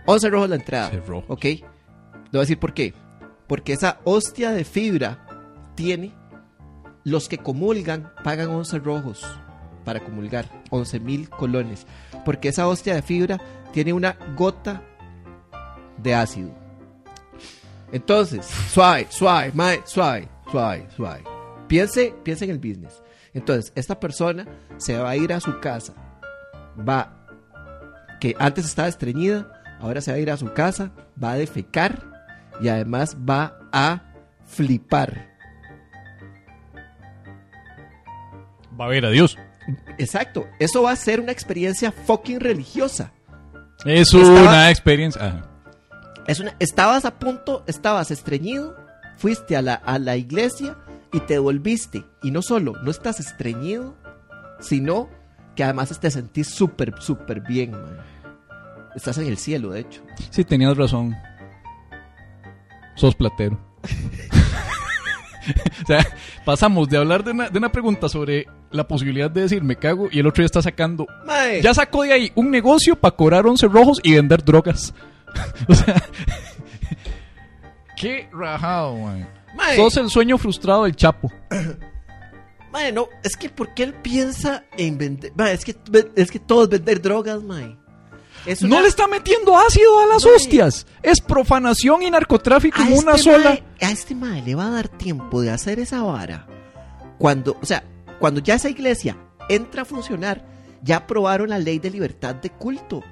11 0.06 0.30
rojos 0.30 0.49
la 0.49 0.56
entrada. 0.56 0.88
11 0.88 0.99
rojos. 1.08 1.26
¿Ok? 1.30 1.43
Le 1.45 1.62
voy 2.32 2.39
a 2.39 2.41
decir 2.41 2.60
por 2.60 2.74
qué. 2.74 2.93
Porque 3.47 3.74
esa 3.74 3.99
hostia 4.04 4.51
de 4.51 4.64
fibra 4.64 5.28
tiene. 5.76 6.14
Los 7.06 7.28
que 7.28 7.38
comulgan 7.38 8.14
pagan 8.24 8.49
11 8.49 8.80
rojos 8.80 9.26
para 9.84 10.00
comulgar. 10.00 10.46
11 10.70 11.00
mil 11.00 11.30
colones. 11.30 11.86
Porque 12.26 12.50
esa 12.50 12.68
hostia 12.68 12.96
de 12.96 13.02
fibra 13.02 13.40
tiene 13.72 13.94
una 13.94 14.18
gota 14.36 14.82
de 15.98 16.16
ácido. 16.16 16.52
Entonces, 17.92 18.46
suave, 18.46 19.08
suave, 19.10 19.52
mae, 19.54 19.82
suave, 19.86 20.28
suave, 20.52 20.88
suave. 20.96 21.24
Piense, 21.68 22.14
piense 22.24 22.46
en 22.46 22.52
el 22.52 22.58
business. 22.58 23.04
Entonces, 23.34 23.72
esta 23.76 24.00
persona 24.00 24.48
se 24.78 24.98
va 24.98 25.12
a 25.12 25.16
ir 25.16 25.32
a 25.34 25.40
su 25.40 25.60
casa. 25.60 25.94
Va, 26.78 27.24
que 28.20 28.36
antes 28.40 28.66
estaba 28.66 28.88
estreñida, 28.88 29.62
ahora 29.80 30.02
se 30.02 30.12
va 30.12 30.18
a 30.18 30.20
ir 30.20 30.32
a 30.32 30.38
su 30.38 30.54
casa, 30.54 30.92
va 31.22 31.34
a 31.34 31.36
defecar 31.36 32.04
y 32.62 32.70
además 32.70 33.18
va 33.18 33.60
a 33.72 34.02
flipar. 34.46 35.34
Va 38.80 38.86
a 38.86 38.88
ver 38.88 39.06
a 39.06 39.10
Dios. 39.10 39.38
Exacto, 39.97 40.47
eso 40.59 40.84
va 40.84 40.91
a 40.91 40.95
ser 40.95 41.20
una 41.20 41.32
experiencia 41.32 41.91
fucking 41.91 42.39
religiosa. 42.39 43.11
Es 43.86 44.14
una 44.14 44.70
experiencia. 44.70 45.26
ajá. 45.26 45.49
Es 46.28 46.39
una, 46.39 46.55
estabas 46.59 47.05
a 47.05 47.20
punto, 47.20 47.64
estabas 47.68 48.09
estreñido, 48.11 48.78
fuiste 49.18 49.57
a 49.57 49.61
la, 49.61 49.74
a 49.74 49.99
la 49.99 50.16
iglesia 50.16 50.78
y 51.11 51.20
te 51.20 51.38
volviste. 51.38 52.05
Y 52.22 52.32
no 52.32 52.41
solo, 52.41 52.74
no 52.82 52.91
estás 52.91 53.20
estreñido, 53.20 53.95
sino 54.59 55.09
que 55.55 55.64
además 55.64 55.97
te 55.99 56.09
sentís 56.09 56.49
súper, 56.49 56.93
súper 56.99 57.41
bien, 57.41 57.72
man. 57.72 57.97
Estás 58.95 59.18
en 59.18 59.28
el 59.28 59.38
cielo, 59.38 59.72
de 59.72 59.82
hecho. 59.82 60.01
Sí, 60.30 60.43
tenías 60.43 60.78
razón. 60.78 61.16
Sos 62.95 63.16
platero. 63.16 63.59
O 65.84 65.86
sea, 65.86 66.07
pasamos 66.45 66.88
de 66.88 66.95
hablar 66.95 67.22
de 67.26 67.32
una, 67.32 67.49
de 67.49 67.57
una 67.57 67.70
pregunta 67.70 68.07
sobre 68.07 68.47
la 68.74 68.88
posibilidad 68.88 69.32
de 69.32 69.42
decir 69.42 69.64
me 69.64 69.76
cago 69.78 70.10
y 70.12 70.20
el 70.20 70.28
otro 70.28 70.42
ya 70.42 70.48
está 70.48 70.62
sacando. 70.62 71.08
Mae, 71.26 71.62
Ya 71.62 71.74
sacó 71.74 72.04
de 72.04 72.12
ahí 72.14 72.32
un 72.36 72.52
negocio 72.52 72.96
para 72.96 73.16
cobrar 73.16 73.46
11 73.48 73.68
rojos 73.68 74.00
y 74.04 74.14
vender 74.16 74.44
drogas. 74.44 74.94
o 75.68 75.74
sea, 75.74 75.96
qué 77.98 78.28
rajado, 78.32 78.96
man. 78.98 79.28
mae, 79.56 79.76
Sos 79.76 79.98
el 79.98 80.10
sueño 80.10 80.38
frustrado 80.38 80.84
del 80.84 80.96
Chapo. 80.96 81.32
mae, 82.72 82.92
no, 82.92 83.08
es 83.24 83.36
que 83.38 83.50
¿por 83.50 83.74
qué 83.74 83.84
él 83.84 83.94
piensa 83.96 84.64
en 84.78 84.98
vender? 84.98 85.32
Mae, 85.36 85.54
es 85.54 85.64
que, 85.66 85.76
es 86.16 86.32
que 86.32 86.40
todo 86.40 86.64
es 86.64 86.70
vender 86.70 87.02
drogas, 87.02 87.44
mae. 87.44 87.78
No 88.62 88.68
una- 88.68 88.82
le 88.82 88.88
está 88.90 89.08
metiendo 89.08 89.58
ácido 89.58 90.02
a 90.02 90.06
las 90.06 90.26
Mae. 90.26 90.36
hostias. 90.36 90.86
Es 91.02 91.22
profanación 91.22 92.02
y 92.04 92.12
narcotráfico 92.12 92.82
a 92.82 92.88
en 92.88 92.94
una 92.94 93.12
este 93.14 93.24
sola. 93.32 93.50
mae- 93.52 93.64
a 93.88 93.92
este 93.92 94.16
mae 94.16 94.42
le 94.42 94.54
va 94.56 94.68
a 94.68 94.70
dar 94.72 94.90
tiempo 94.90 95.42
de 95.42 95.50
hacer 95.52 95.80
esa 95.80 96.02
vara. 96.04 96.46
Cuando, 97.18 97.58
o 97.62 97.66
sea, 97.66 97.84
cuando 98.24 98.40
ya 98.40 98.56
esa 98.56 98.70
iglesia 98.70 99.18
entra 99.50 99.82
a 99.82 99.86
funcionar, 99.86 100.46
ya 100.82 100.96
aprobaron 100.96 101.50
la 101.50 101.60
ley 101.60 101.78
de 101.80 101.92
libertad 101.92 102.34
de 102.36 102.50
culto. 102.52 103.04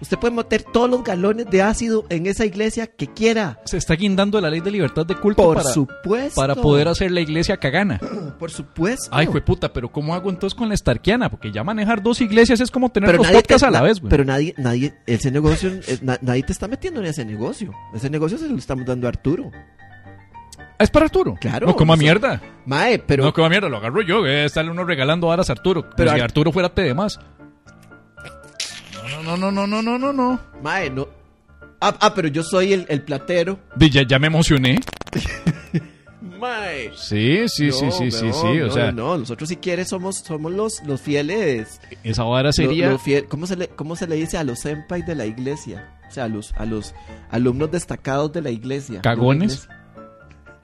Usted 0.00 0.18
puede 0.18 0.34
meter 0.34 0.64
todos 0.64 0.90
los 0.90 1.04
galones 1.04 1.46
de 1.48 1.62
ácido 1.62 2.04
en 2.08 2.26
esa 2.26 2.44
iglesia 2.44 2.88
que 2.88 3.06
quiera. 3.06 3.60
Se 3.64 3.76
está 3.76 3.94
guindando 3.94 4.40
la 4.40 4.50
ley 4.50 4.58
de 4.58 4.72
libertad 4.72 5.06
de 5.06 5.14
culto 5.14 5.44
Por 5.44 5.58
para, 5.58 5.70
supuesto. 5.70 6.40
para 6.40 6.56
poder 6.56 6.88
hacer 6.88 7.12
la 7.12 7.20
iglesia 7.20 7.58
cagana. 7.58 8.00
Por 8.40 8.50
supuesto. 8.50 9.08
Ay, 9.12 9.28
puta, 9.28 9.72
pero 9.72 9.92
¿cómo 9.92 10.16
hago 10.16 10.28
entonces 10.30 10.58
con 10.58 10.68
la 10.68 10.74
estarquiana? 10.74 11.30
Porque 11.30 11.52
ya 11.52 11.62
manejar 11.62 12.02
dos 12.02 12.20
iglesias 12.20 12.58
es 12.60 12.72
como 12.72 12.90
tener 12.90 13.06
pero 13.10 13.18
dos 13.18 13.28
te- 13.28 13.34
podcasts 13.34 13.62
a 13.62 13.70
la 13.70 13.78
na- 13.78 13.84
vez, 13.84 14.00
güey. 14.00 14.10
Pero 14.10 14.24
nadie, 14.24 14.52
nadie, 14.58 14.94
ese 15.06 15.30
negocio, 15.30 15.70
eh, 15.86 15.98
na- 16.02 16.18
nadie 16.22 16.42
te 16.42 16.50
está 16.50 16.66
metiendo 16.66 16.98
en 16.98 17.06
ese 17.06 17.24
negocio. 17.24 17.70
Ese 17.94 18.10
negocio 18.10 18.36
se 18.36 18.48
lo 18.48 18.56
estamos 18.56 18.84
dando 18.84 19.06
a 19.06 19.10
Arturo. 19.10 19.52
Es 20.82 20.90
para 20.90 21.06
Arturo. 21.06 21.36
Claro, 21.40 21.66
No 21.66 21.76
coma 21.76 21.94
eso- 21.94 22.02
mierda. 22.02 22.40
Mae, 22.66 22.98
pero. 22.98 23.24
no 23.24 23.32
coma 23.32 23.48
mierda, 23.48 23.68
lo 23.68 23.76
agarro 23.78 24.02
yo. 24.02 24.20
Voy 24.20 24.30
a 24.30 24.44
estarle 24.44 24.70
uno 24.70 24.84
regalando 24.84 25.28
varas 25.28 25.48
a 25.48 25.52
Arturo. 25.54 25.88
Pero 25.96 26.10
si 26.10 26.16
Ar- 26.16 26.22
Arturo 26.24 26.52
fuera 26.52 26.68
T 26.68 26.82
de 26.82 26.94
más. 26.94 27.18
No, 29.24 29.36
no, 29.36 29.36
no, 29.36 29.50
no, 29.50 29.66
no, 29.66 29.82
no, 29.82 29.98
no, 29.98 30.12
no. 30.12 30.40
Mae, 30.62 30.90
no. 30.90 31.08
Ah, 31.80 31.94
ah, 32.00 32.14
pero 32.14 32.28
yo 32.28 32.42
soy 32.42 32.72
el, 32.72 32.86
el 32.88 33.02
platero. 33.02 33.58
Ya, 33.76 34.02
ya 34.06 34.18
me 34.18 34.26
emocioné. 34.28 34.80
Mae. 36.20 36.90
Sí, 36.96 37.48
sí, 37.48 37.66
No, 37.68 37.72
sí, 37.72 37.90
sí, 37.92 38.10
sí, 38.10 38.26
no, 38.26 38.32
sí. 38.32 38.60
O 38.60 38.66
no, 38.66 38.72
sea, 38.72 38.92
no, 38.92 39.18
nosotros 39.18 39.48
si 39.48 39.56
quieres 39.56 39.88
somos, 39.88 40.18
somos 40.18 40.52
los, 40.52 40.82
los 40.84 41.00
fieles. 41.00 41.80
esa 42.04 42.24
vara 42.24 42.48
lo- 42.48 42.52
sería. 42.52 42.88
lo 42.90 42.98
fiel- 42.98 43.26
¿cómo, 43.28 43.46
se 43.46 43.56
le, 43.56 43.68
¿Cómo 43.68 43.96
se 43.96 44.06
le 44.06 44.16
dice 44.16 44.38
a 44.38 44.44
los 44.44 44.60
senpai 44.60 45.02
de 45.02 45.14
la 45.14 45.26
iglesia? 45.26 45.88
O 46.08 46.10
sea, 46.12 46.24
a 46.24 46.28
los, 46.28 46.52
a 46.56 46.64
los 46.66 46.94
alumnos 47.30 47.70
destacados 47.70 48.32
de 48.32 48.42
la 48.42 48.50
iglesia. 48.50 49.00
¿Cagones? 49.02 49.62
De 49.62 49.68
la 49.68 49.74
iglesia. 49.74 49.81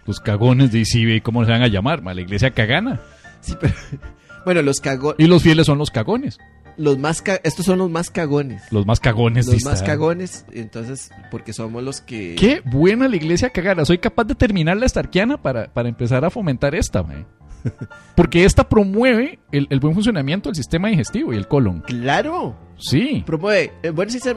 Los 0.09 0.19
cagones 0.19 0.73
de 0.73 0.81
ICB, 0.81 1.23
¿cómo 1.23 1.45
se 1.45 1.53
van 1.53 1.63
a 1.63 1.69
llamar? 1.69 2.03
ma? 2.03 2.13
La 2.15 2.23
iglesia 2.23 2.51
cagana. 2.51 3.01
Sí, 3.41 3.55
pero. 3.61 3.75
Bueno, 4.45 4.63
los 4.63 4.81
cagones. 4.81 5.17
Y 5.19 5.27
los 5.27 5.43
fieles 5.43 5.67
son 5.67 5.77
los 5.77 5.91
cagones. 5.91 6.39
Los 6.79 6.97
más 6.97 7.21
ca- 7.21 7.41
estos 7.45 7.67
son 7.67 7.79
los 7.81 7.91
más 7.91 8.09
cagones. 8.09 8.63
Los 8.71 8.87
más 8.87 8.99
cagones. 8.99 9.47
Los 9.47 9.63
más 9.65 9.83
cagones, 9.83 10.47
entonces, 10.53 11.11
porque 11.31 11.53
somos 11.53 11.83
los 11.83 12.01
que. 12.01 12.35
Qué 12.37 12.63
buena 12.65 13.09
la 13.09 13.17
iglesia 13.17 13.51
cagana. 13.51 13.85
Soy 13.85 13.99
capaz 13.99 14.25
de 14.25 14.35
terminar 14.35 14.79
la 14.79 14.87
estarquiana 14.87 15.43
para, 15.43 15.67
para 15.75 15.89
empezar 15.91 16.25
a 16.25 16.31
fomentar 16.31 16.75
esta. 16.75 17.05
Porque 18.15 18.45
esta 18.45 18.67
promueve 18.69 19.41
el, 19.53 19.67
el 19.69 19.81
buen 19.81 19.93
funcionamiento 19.93 20.49
del 20.49 20.57
sistema 20.57 20.89
digestivo 20.89 21.33
y 21.35 21.37
el 21.37 21.47
colon. 21.49 21.81
Claro. 21.81 22.57
Sí. 22.79 23.23
Promueve. 23.27 23.73
eh, 23.83 23.91
bueno, 23.91 24.11
sí, 24.11 24.21
se- 24.21 24.31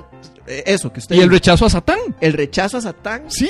eh, 0.47 0.63
eso 0.65 0.91
que 0.91 0.99
usted. 0.99 1.15
Y 1.15 1.19
el 1.19 1.29
rechazo 1.29 1.65
a 1.65 1.69
Satán. 1.69 1.99
el 2.19 2.33
rechazo 2.33 2.77
a 2.77 2.81
Satán. 2.81 3.23
Sí. 3.29 3.49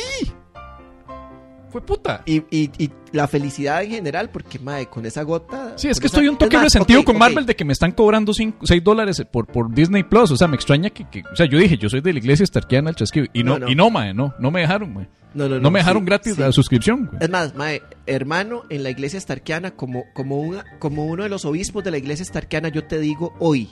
Fue 1.71 1.81
puta. 1.81 2.21
Y, 2.25 2.37
y, 2.51 2.69
y 2.77 2.91
la 3.13 3.27
felicidad 3.27 3.81
en 3.83 3.91
general, 3.91 4.29
porque, 4.29 4.59
mae, 4.59 4.87
con 4.87 5.05
esa 5.05 5.23
gota. 5.23 5.73
Sí, 5.77 5.87
es 5.87 5.99
que 5.99 6.07
esa- 6.07 6.17
estoy 6.17 6.27
un 6.27 6.37
toque 6.37 6.57
más, 6.57 6.65
resentido 6.65 7.03
con. 7.05 7.17
Marvel 7.17 7.45
de 7.45 7.55
que 7.55 7.63
me 7.65 7.73
están 7.73 7.91
cobrando 7.91 8.33
6 8.33 8.53
dólares 8.83 9.23
por, 9.31 9.47
por 9.47 9.73
Disney 9.73 10.03
Plus. 10.03 10.31
O 10.31 10.37
sea, 10.37 10.47
me 10.47 10.55
extraña 10.55 10.89
que, 10.89 11.09
que- 11.09 11.23
O 11.31 11.35
sea, 11.35 11.45
yo 11.45 11.57
dije, 11.57 11.77
yo 11.77 11.89
soy 11.89 12.01
de 12.01 12.11
la 12.13 12.19
iglesia 12.19 12.43
estarquiana 12.43 12.89
el 12.89 12.95
chasquido. 12.95 13.27
Y 13.33 13.43
no, 13.43 13.53
No, 13.57 13.65
no. 13.65 13.71
y 13.71 13.75
no, 13.75 13.89
mae, 13.89 14.13
no. 14.13 14.33
No 14.39 14.51
me 14.51 14.61
dejaron, 14.61 14.93
mae. 14.93 15.07
No, 15.33 15.47
no, 15.47 15.59
No, 15.59 15.71
me 15.71 15.79
dejaron 15.79 16.01
sí, 16.03 16.05
gratis 16.07 16.35
sí. 16.35 16.41
la 16.41 16.51
suscripción. 16.51 17.05
güey. 17.05 17.17
Es 17.23 17.29
más, 17.29 17.55
mae, 17.55 17.81
hermano, 18.05 18.63
en 18.69 18.83
la 18.83 18.89
iglesia 18.89 19.17
estarquiana, 19.17 19.71
como, 19.71 20.03
como, 20.13 20.39
una, 20.41 20.65
como 20.79 21.05
uno 21.05 21.23
de 21.23 21.29
los 21.29 21.45
obispos 21.45 21.83
de 21.85 21.91
la 21.91 21.97
iglesia 21.99 22.23
estarquiana, 22.23 22.67
yo 22.67 22.83
te 22.83 22.99
digo 22.99 23.33
hoy, 23.39 23.69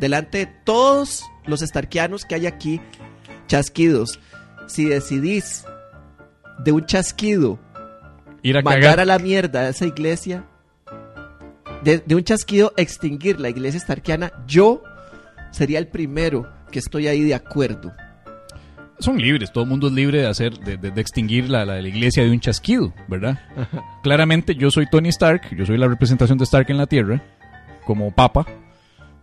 delante 0.00 0.38
de 0.38 0.46
todos 0.64 1.22
los 1.46 1.62
estarquianos 1.62 2.24
que 2.24 2.34
hay 2.34 2.46
aquí, 2.46 2.80
chasquidos, 3.46 4.18
si 4.66 4.84
decidís 4.86 5.64
de 6.58 6.72
un 6.72 6.84
chasquido 6.86 7.58
Ir 8.42 8.56
a 8.58 8.62
mandar 8.62 8.80
cagar. 8.82 9.00
a 9.00 9.04
la 9.04 9.18
mierda 9.18 9.60
a 9.60 9.68
esa 9.68 9.86
iglesia, 9.86 10.44
de, 11.84 11.98
de 11.98 12.14
un 12.14 12.22
chasquido 12.24 12.72
extinguir 12.76 13.40
la 13.40 13.48
iglesia 13.48 13.78
estarquiana, 13.78 14.32
yo 14.46 14.82
sería 15.50 15.78
el 15.78 15.88
primero 15.88 16.48
que 16.70 16.78
estoy 16.78 17.06
ahí 17.08 17.22
de 17.22 17.34
acuerdo. 17.34 17.92
son 18.98 19.18
libres, 19.18 19.52
todo 19.52 19.64
el 19.64 19.70
mundo 19.70 19.88
es 19.88 19.92
libre 19.92 20.20
de 20.20 20.26
hacer, 20.28 20.52
de, 20.60 20.76
de- 20.76 20.90
de 20.92 21.00
extinguir 21.00 21.48
la, 21.50 21.64
la- 21.64 21.82
la 21.82 21.88
iglesia 21.88 22.22
de 22.22 22.30
un 22.30 22.38
chasquido, 22.40 22.92
¿verdad? 23.08 23.38
Claramente 24.02 24.54
yo 24.54 24.70
soy 24.70 24.86
Tony 24.88 25.08
Stark, 25.08 25.54
yo 25.56 25.66
soy 25.66 25.76
la 25.76 25.88
representación 25.88 26.38
de 26.38 26.44
Stark 26.44 26.66
en 26.70 26.76
la 26.78 26.86
Tierra, 26.86 27.20
como 27.84 28.12
papa, 28.14 28.46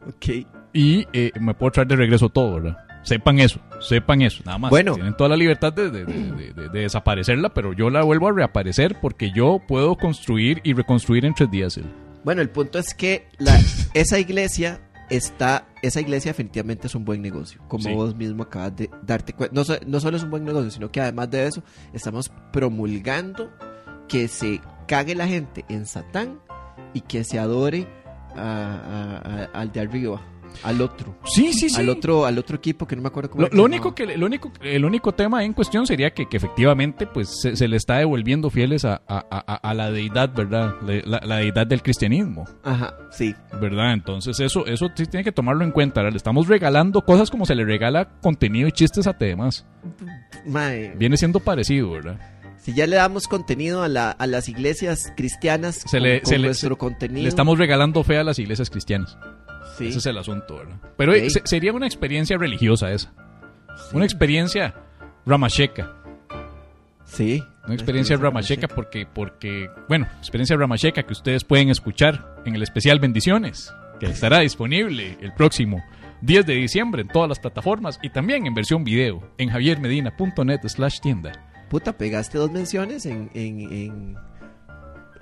Ok. 0.08 0.46
y 0.74 1.08
eh, 1.14 1.32
me 1.40 1.54
puedo 1.54 1.72
traer 1.72 1.88
de 1.88 1.96
regreso 1.96 2.28
todo, 2.30 2.56
¿verdad? 2.56 2.78
Sepan 3.04 3.39
eso, 3.39 3.60
sepan 3.80 4.22
eso, 4.22 4.43
nada 4.45 4.58
más. 4.58 4.70
Bueno. 4.72 4.93
Tienen 4.93 5.16
toda 5.16 5.30
la 5.30 5.38
libertad 5.38 5.72
de, 5.74 5.89
de- 5.89 6.06
de- 6.06 6.32
de- 6.32 6.54
de- 6.54 6.70
de 6.70 6.80
desaparecerla, 6.82 7.50
pero 7.50 7.74
yo 7.74 7.89
la 7.89 8.04
vuelvo 8.04 8.28
a 8.28 8.32
reaparecer 8.34 8.97
porque 9.02 9.32
yo 9.32 9.62
puedo 9.68 9.95
construir 9.95 10.62
y 10.64 10.74
reconstruir 10.74 11.26
en 11.26 11.34
tres 11.34 11.50
días. 11.50 11.80
Bueno, 12.24 12.41
el 12.41 12.50
punto 12.50 12.78
es 12.78 12.93
que 12.93 13.28
la, 13.38 13.58
esa 13.93 14.20
iglesia 14.20 14.82
está, 15.10 15.66
esa 15.82 16.02
iglesia 16.02 16.32
definitivamente 16.32 16.88
es 16.88 16.93
un 16.93 17.06
buen 17.06 17.22
negocio, 17.22 17.62
como 17.68 17.84
Sí. 17.84 17.93
vos 17.93 18.16
mismo 18.16 18.43
acabas 18.43 18.76
de 18.76 18.89
darte 19.02 19.34
cuenta. 19.34 19.56
No, 19.56 19.64
no 19.88 20.00
solo 20.00 20.18
es 20.18 20.24
un 20.24 20.30
buen 20.30 20.43
negocio, 20.43 20.70
sino 20.70 20.91
que 20.91 21.02
además 21.02 21.32
de 21.32 21.47
eso, 21.47 21.64
estamos 21.93 22.30
promulgando 22.52 23.50
que 24.08 24.28
se 24.28 24.62
cague 24.88 25.16
la 25.16 25.28
gente 25.28 25.66
en 25.70 25.86
Satán 25.86 26.39
y 26.93 27.02
que 27.02 27.24
se 27.24 27.39
adore 27.39 27.88
a- 28.36 28.41
a- 29.24 29.43
a- 29.43 29.60
al 29.60 29.72
de 29.72 29.80
arriba, 29.80 30.22
al 30.64 30.82
otro. 30.82 31.18
Sí, 31.26 31.54
sí, 31.54 31.70
sí. 31.70 31.80
Al 31.80 31.89
otro, 31.89 32.26
al 32.26 32.38
otro 32.38 32.58
equipo 32.58 32.86
que 32.88 32.95
no 32.95 33.02
me 33.02 33.08
acuerdo 33.08 33.30
cómo 33.30 33.43
Lo, 33.43 33.50
lo 33.52 33.64
único 33.64 33.93
que 33.95 34.18
lo 34.18 34.26
único 34.26 34.52
el 34.62 34.84
único 34.86 35.14
tema 35.14 35.43
en 35.43 35.54
cuestión 35.54 35.86
sería 35.88 36.12
que, 36.12 36.28
que 36.28 36.38
efectivamente 36.38 37.08
pues 37.08 37.30
se, 37.41 37.56
se 37.56 37.68
le 37.68 37.78
está 37.78 37.97
devolviendo 37.97 38.50
fieles 38.50 38.86
a, 38.86 39.02
a- 39.08 39.26
a- 39.30 39.56
a 39.70 39.74
la 39.74 39.91
deidad 39.91 40.34
verdad 40.34 40.76
la, 40.82 41.22
la 41.24 41.36
deidad 41.38 41.68
del 41.68 41.82
cristianismo. 41.82 42.45
Ajá, 42.64 42.95
sí. 43.12 43.34
verdad 43.62 43.93
entonces 43.93 44.39
eso 44.39 44.66
eso 44.66 44.89
sí 44.95 45.06
tiene 45.06 45.24
que 45.24 45.32
tomarlo 45.32 45.64
en 45.64 45.72
cuenta 45.72 46.02
¿verdad? 46.02 46.14
le 46.14 46.18
estamos 46.18 46.47
regalando 46.47 47.04
cosas 47.06 47.30
como 47.32 47.45
se 47.45 47.56
le 47.56 47.64
regala 47.66 48.10
contenido 48.22 48.68
y 48.68 48.72
chistes 48.72 49.08
a 49.08 49.14
demás 49.14 49.66
Mae, 50.45 50.93
viene 50.97 51.18
siendo 51.18 51.39
parecido 51.39 51.91
verdad 51.91 52.20
si 52.58 52.74
ya 52.74 52.86
le 52.88 52.97
damos 52.97 53.28
contenido 53.30 53.84
a, 53.84 53.88
la, 53.88 54.12
a 54.12 54.28
las 54.28 54.50
iglesias 54.50 55.14
cristianas 55.16 55.76
se 55.78 55.97
con- 55.97 56.04
le, 56.04 56.22
con 56.22 56.30
se 56.30 56.39
nuestro 56.39 56.78
contenido, 56.78 57.24
le 57.24 57.30
estamos 57.30 57.58
regalando 57.58 58.04
fe 58.04 58.18
a 58.18 58.24
las 58.24 58.38
iglesias 58.39 58.70
cristianas 58.70 59.18
sí. 59.80 59.88
ese 59.88 59.98
es 60.00 60.06
el 60.06 60.18
asunto 60.18 60.58
verdad 60.58 60.78
pero 60.98 61.14
se- 61.30 61.42
sería 61.46 61.74
una 61.74 61.86
experiencia 61.88 62.38
religiosa 62.38 62.92
esa 62.92 63.12
Sí. 63.90 63.96
una 63.96 64.06
experiencia 64.06 64.76
ramacheca 65.26 65.96
Sí. 67.06 67.44
Una 67.66 67.74
experiencia 67.74 68.18
ramacheca 68.18 68.68
porque, 68.68 69.08
porque, 69.12 69.68
bueno, 69.88 70.08
experiencia 70.20 70.56
ramacheca 70.56 71.02
que 71.04 71.14
ustedes 71.14 71.44
pueden 71.44 71.70
escuchar 71.70 72.36
en 72.46 72.54
el 72.56 72.62
especial 72.62 73.00
Bendiciones, 73.00 73.74
que 74.00 74.06
estará 74.06 74.40
disponible 74.42 75.18
el 75.20 75.34
próximo 75.34 75.84
10 76.22 76.46
de 76.46 76.54
diciembre 76.54 77.02
en 77.02 77.08
todas 77.08 77.28
las 77.28 77.40
plataformas 77.40 78.00
y 78.04 78.12
también 78.12 78.46
en 78.46 78.54
versión 78.54 78.84
video 78.84 79.28
en 79.40 79.50
javiermedina.net 79.50 80.60
slash 80.68 81.00
tienda. 81.00 81.32
Puta, 81.70 81.94
pegaste 81.98 82.38
dos 82.38 82.52
menciones 82.52 83.06
en, 83.08 83.32
en, 83.34 83.60
en, 83.60 84.16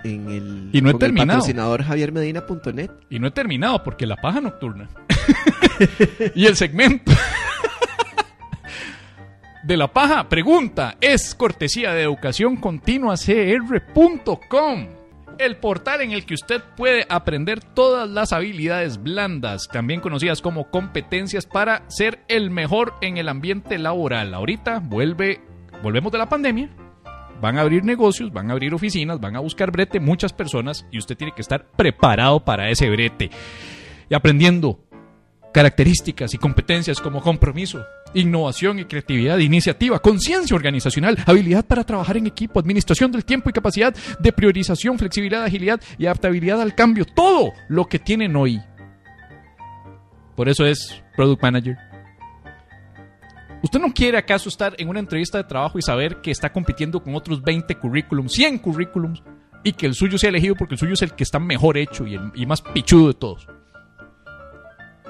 en 0.03 0.29
el, 0.29 0.69
Y 0.73 0.81
no 0.81 0.89
he 0.89 0.93
con 0.93 1.01
el 1.01 1.07
terminado. 1.07 1.39
patrocinador 1.39 1.83
javiermedina.net. 1.83 2.91
Y 3.09 3.19
no 3.19 3.27
he 3.27 3.31
terminado 3.31 3.83
porque 3.83 4.05
la 4.05 4.15
paja 4.17 4.41
nocturna 4.41 4.89
y 6.35 6.45
el 6.45 6.55
segmento 6.55 7.11
de 9.67 9.75
la 9.75 9.91
paja 9.91 10.29
pregunta 10.29 10.95
es 11.01 11.35
cortesía 11.35 11.91
de 11.93 12.03
educación 12.03 12.55
continua 12.55 13.15
cr.com. 13.15 14.87
El 15.37 15.57
portal 15.57 16.01
en 16.01 16.11
el 16.13 16.25
que 16.25 16.33
usted 16.33 16.63
puede 16.77 17.05
aprender 17.09 17.59
todas 17.61 18.09
las 18.09 18.33
habilidades 18.33 19.03
blandas, 19.03 19.67
también 19.71 19.99
conocidas 19.99 20.41
como 20.41 20.71
competencias 20.71 21.45
para 21.45 21.83
ser 21.89 22.23
el 22.27 22.49
mejor 22.49 22.93
en 23.01 23.17
el 23.17 23.29
ambiente 23.29 23.77
laboral. 23.77 24.33
Ahorita 24.33 24.79
vuelve, 24.79 25.41
volvemos 25.83 26.11
de 26.11 26.17
la 26.17 26.29
pandemia, 26.29 26.69
van 27.41 27.57
a 27.57 27.61
abrir 27.61 27.83
negocios, 27.83 28.31
van 28.31 28.49
a 28.49 28.53
abrir 28.53 28.73
oficinas, 28.73 29.19
van 29.19 29.35
a 29.35 29.39
buscar 29.39 29.71
brete 29.71 29.99
muchas 29.99 30.33
personas 30.33 30.85
y 30.91 30.97
usted 30.97 31.17
tiene 31.17 31.33
que 31.35 31.41
estar 31.41 31.65
preparado 31.71 32.43
para 32.43 32.69
ese 32.69 32.89
brete 32.89 33.29
y 34.09 34.15
aprendiendo 34.15 34.79
características 35.53 36.33
y 36.33 36.37
competencias 36.37 37.01
como 37.01 37.21
compromiso, 37.21 37.83
innovación 38.13 38.79
y 38.79 38.85
creatividad, 38.85 39.39
iniciativa, 39.39 39.99
conciencia 39.99 40.55
organizacional, 40.55 41.17
habilidad 41.25 41.65
para 41.65 41.83
trabajar 41.83 42.17
en 42.17 42.27
equipo, 42.27 42.59
administración 42.59 43.11
del 43.11 43.25
tiempo 43.25 43.49
y 43.49 43.53
capacidad 43.53 43.95
de 44.19 44.31
priorización, 44.31 44.99
flexibilidad, 44.99 45.43
agilidad 45.43 45.81
y 45.97 46.05
adaptabilidad 46.05 46.61
al 46.61 46.75
cambio. 46.75 47.05
Todo 47.05 47.53
lo 47.69 47.85
que 47.85 47.97
tienen 47.97 48.35
hoy. 48.35 48.61
Por 50.35 50.47
eso 50.47 50.63
es 50.65 51.01
Product 51.15 51.41
Manager. 51.41 51.86
¿Usted 53.63 53.79
no 53.79 53.93
quiere 53.93 54.17
acaso 54.17 54.49
estar 54.49 54.75
en 54.77 54.89
una 54.89 54.99
entrevista 54.99 55.37
de 55.37 55.45
trabajo 55.45 55.79
y 55.79 55.81
saber 55.81 56.21
que 56.21 56.31
está 56.31 56.51
compitiendo 56.51 57.01
con 57.01 57.15
otros 57.15 57.41
20 57.41 57.75
currículums, 57.75 58.33
100 58.33 58.59
currículums, 58.59 59.23
y 59.63 59.73
que 59.73 59.85
el 59.85 59.95
suyo 59.95 60.17
sea 60.17 60.29
elegido 60.29 60.55
porque 60.55 60.75
el 60.75 60.79
suyo 60.79 60.93
es 60.93 61.01
el 61.01 61.13
que 61.13 61.23
está 61.23 61.39
mejor 61.39 61.77
hecho 61.77 62.05
y, 62.05 62.15
el, 62.15 62.31
y 62.35 62.45
más 62.45 62.61
pichudo 62.61 63.07
de 63.07 63.13
todos? 63.15 63.47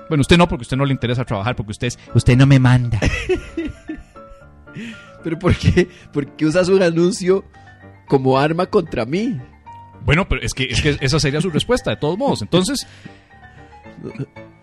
Bueno, 0.08 0.22
usted 0.22 0.38
no, 0.38 0.48
porque 0.48 0.62
usted 0.62 0.78
no 0.78 0.86
le 0.86 0.94
interesa 0.94 1.26
trabajar, 1.26 1.56
porque 1.56 1.72
usted 1.72 1.88
es... 1.88 2.00
Usted 2.14 2.38
no 2.38 2.46
me 2.46 2.60
manda. 2.60 3.00
Pero 5.24 5.40
¿por 5.40 5.56
qué, 5.56 5.90
por 6.14 6.38
qué 6.38 6.46
usas 6.46 6.70
un 6.70 6.82
anuncio 6.82 7.44
como 8.08 8.40
arma 8.40 8.68
contra 8.68 9.06
mí? 9.06 9.38
Bueno, 10.06 10.30
pero 10.30 10.42
es 10.42 10.54
que, 10.54 10.66
es 10.66 10.82
que 10.82 10.98
esa 11.02 11.20
sería 11.20 11.42
su 11.42 11.50
respuesta, 11.50 11.92
de 11.92 11.98
todos 11.98 12.18
modos. 12.18 12.42
Entonces, 12.42 12.88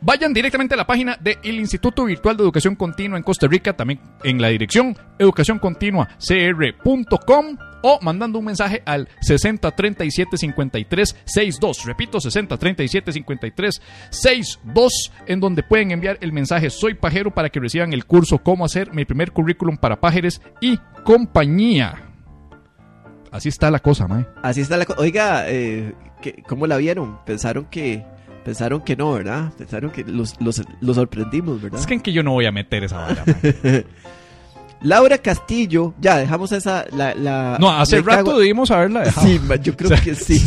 vayan 0.00 0.32
directamente 0.34 0.74
a 0.74 0.76
la 0.76 0.86
página 0.86 1.16
del 1.20 1.58
Instituto 1.60 2.04
Virtual 2.04 2.36
de 2.36 2.42
Educación 2.42 2.74
Continua 2.76 3.16
en 3.16 3.22
Costa 3.24 3.46
Rica, 3.46 3.72
también 3.74 4.00
en 4.22 4.38
la 4.40 4.48
dirección 4.48 4.94
educacioncontinuacr.com 5.18 7.56
o 7.86 7.98
mandando 8.02 8.38
un 8.38 8.46
mensaje 8.46 8.82
al 8.86 9.08
60375362. 9.20 11.84
Repito, 11.84 12.18
60375362, 12.18 14.88
en 15.26 15.40
donde 15.40 15.62
pueden 15.62 15.90
enviar 15.90 16.16
el 16.20 16.32
mensaje 16.32 16.70
Soy 16.70 16.94
pajero 16.94 17.30
para 17.32 17.50
que 17.50 17.60
reciban 17.60 17.92
el 17.92 18.06
curso 18.06 18.38
Cómo 18.38 18.64
hacer 18.64 18.92
mi 18.94 19.04
primer 19.04 19.32
currículum 19.32 19.76
para 19.76 20.00
pájaros 20.00 20.40
y 20.60 20.78
compañía. 21.04 22.10
Así 23.30 23.48
está 23.48 23.70
la 23.70 23.80
cosa, 23.80 24.06
mae. 24.06 24.26
Así 24.42 24.60
está 24.60 24.76
la 24.76 24.86
cosa. 24.86 25.00
Oiga, 25.00 25.50
eh, 25.50 25.92
¿qué- 26.22 26.42
¿cómo 26.48 26.66
la 26.66 26.76
vieron? 26.76 27.18
Pensaron 27.26 27.66
que 27.66 28.04
pensaron 28.44 28.80
que 28.82 28.94
no, 28.96 29.12
¿verdad? 29.12 29.52
Pensaron 29.56 29.90
que 29.90 30.04
los, 30.04 30.40
los, 30.40 30.62
los 30.80 30.96
sorprendimos, 30.96 31.60
¿verdad? 31.62 31.80
Es 31.80 31.86
que 31.86 31.94
en 31.94 32.00
que 32.00 32.12
yo 32.12 32.22
no 32.22 32.32
voy 32.32 32.46
a 32.46 32.52
meter 32.52 32.84
esa 32.84 32.98
vara. 32.98 33.24
Laura 34.82 35.16
Castillo, 35.18 35.94
ya 36.00 36.18
dejamos 36.18 36.52
esa. 36.52 36.84
La, 36.92 37.14
la- 37.14 37.56
No, 37.58 37.70
hace 37.70 38.00
rato 38.02 38.24
cago- 38.32 38.38
debimos 38.38 38.70
haberla 38.70 39.00
dejado. 39.04 39.26
Sí, 39.26 39.40
yo 39.62 39.76
creo 39.76 39.90
que 40.04 40.14
sí. 40.14 40.40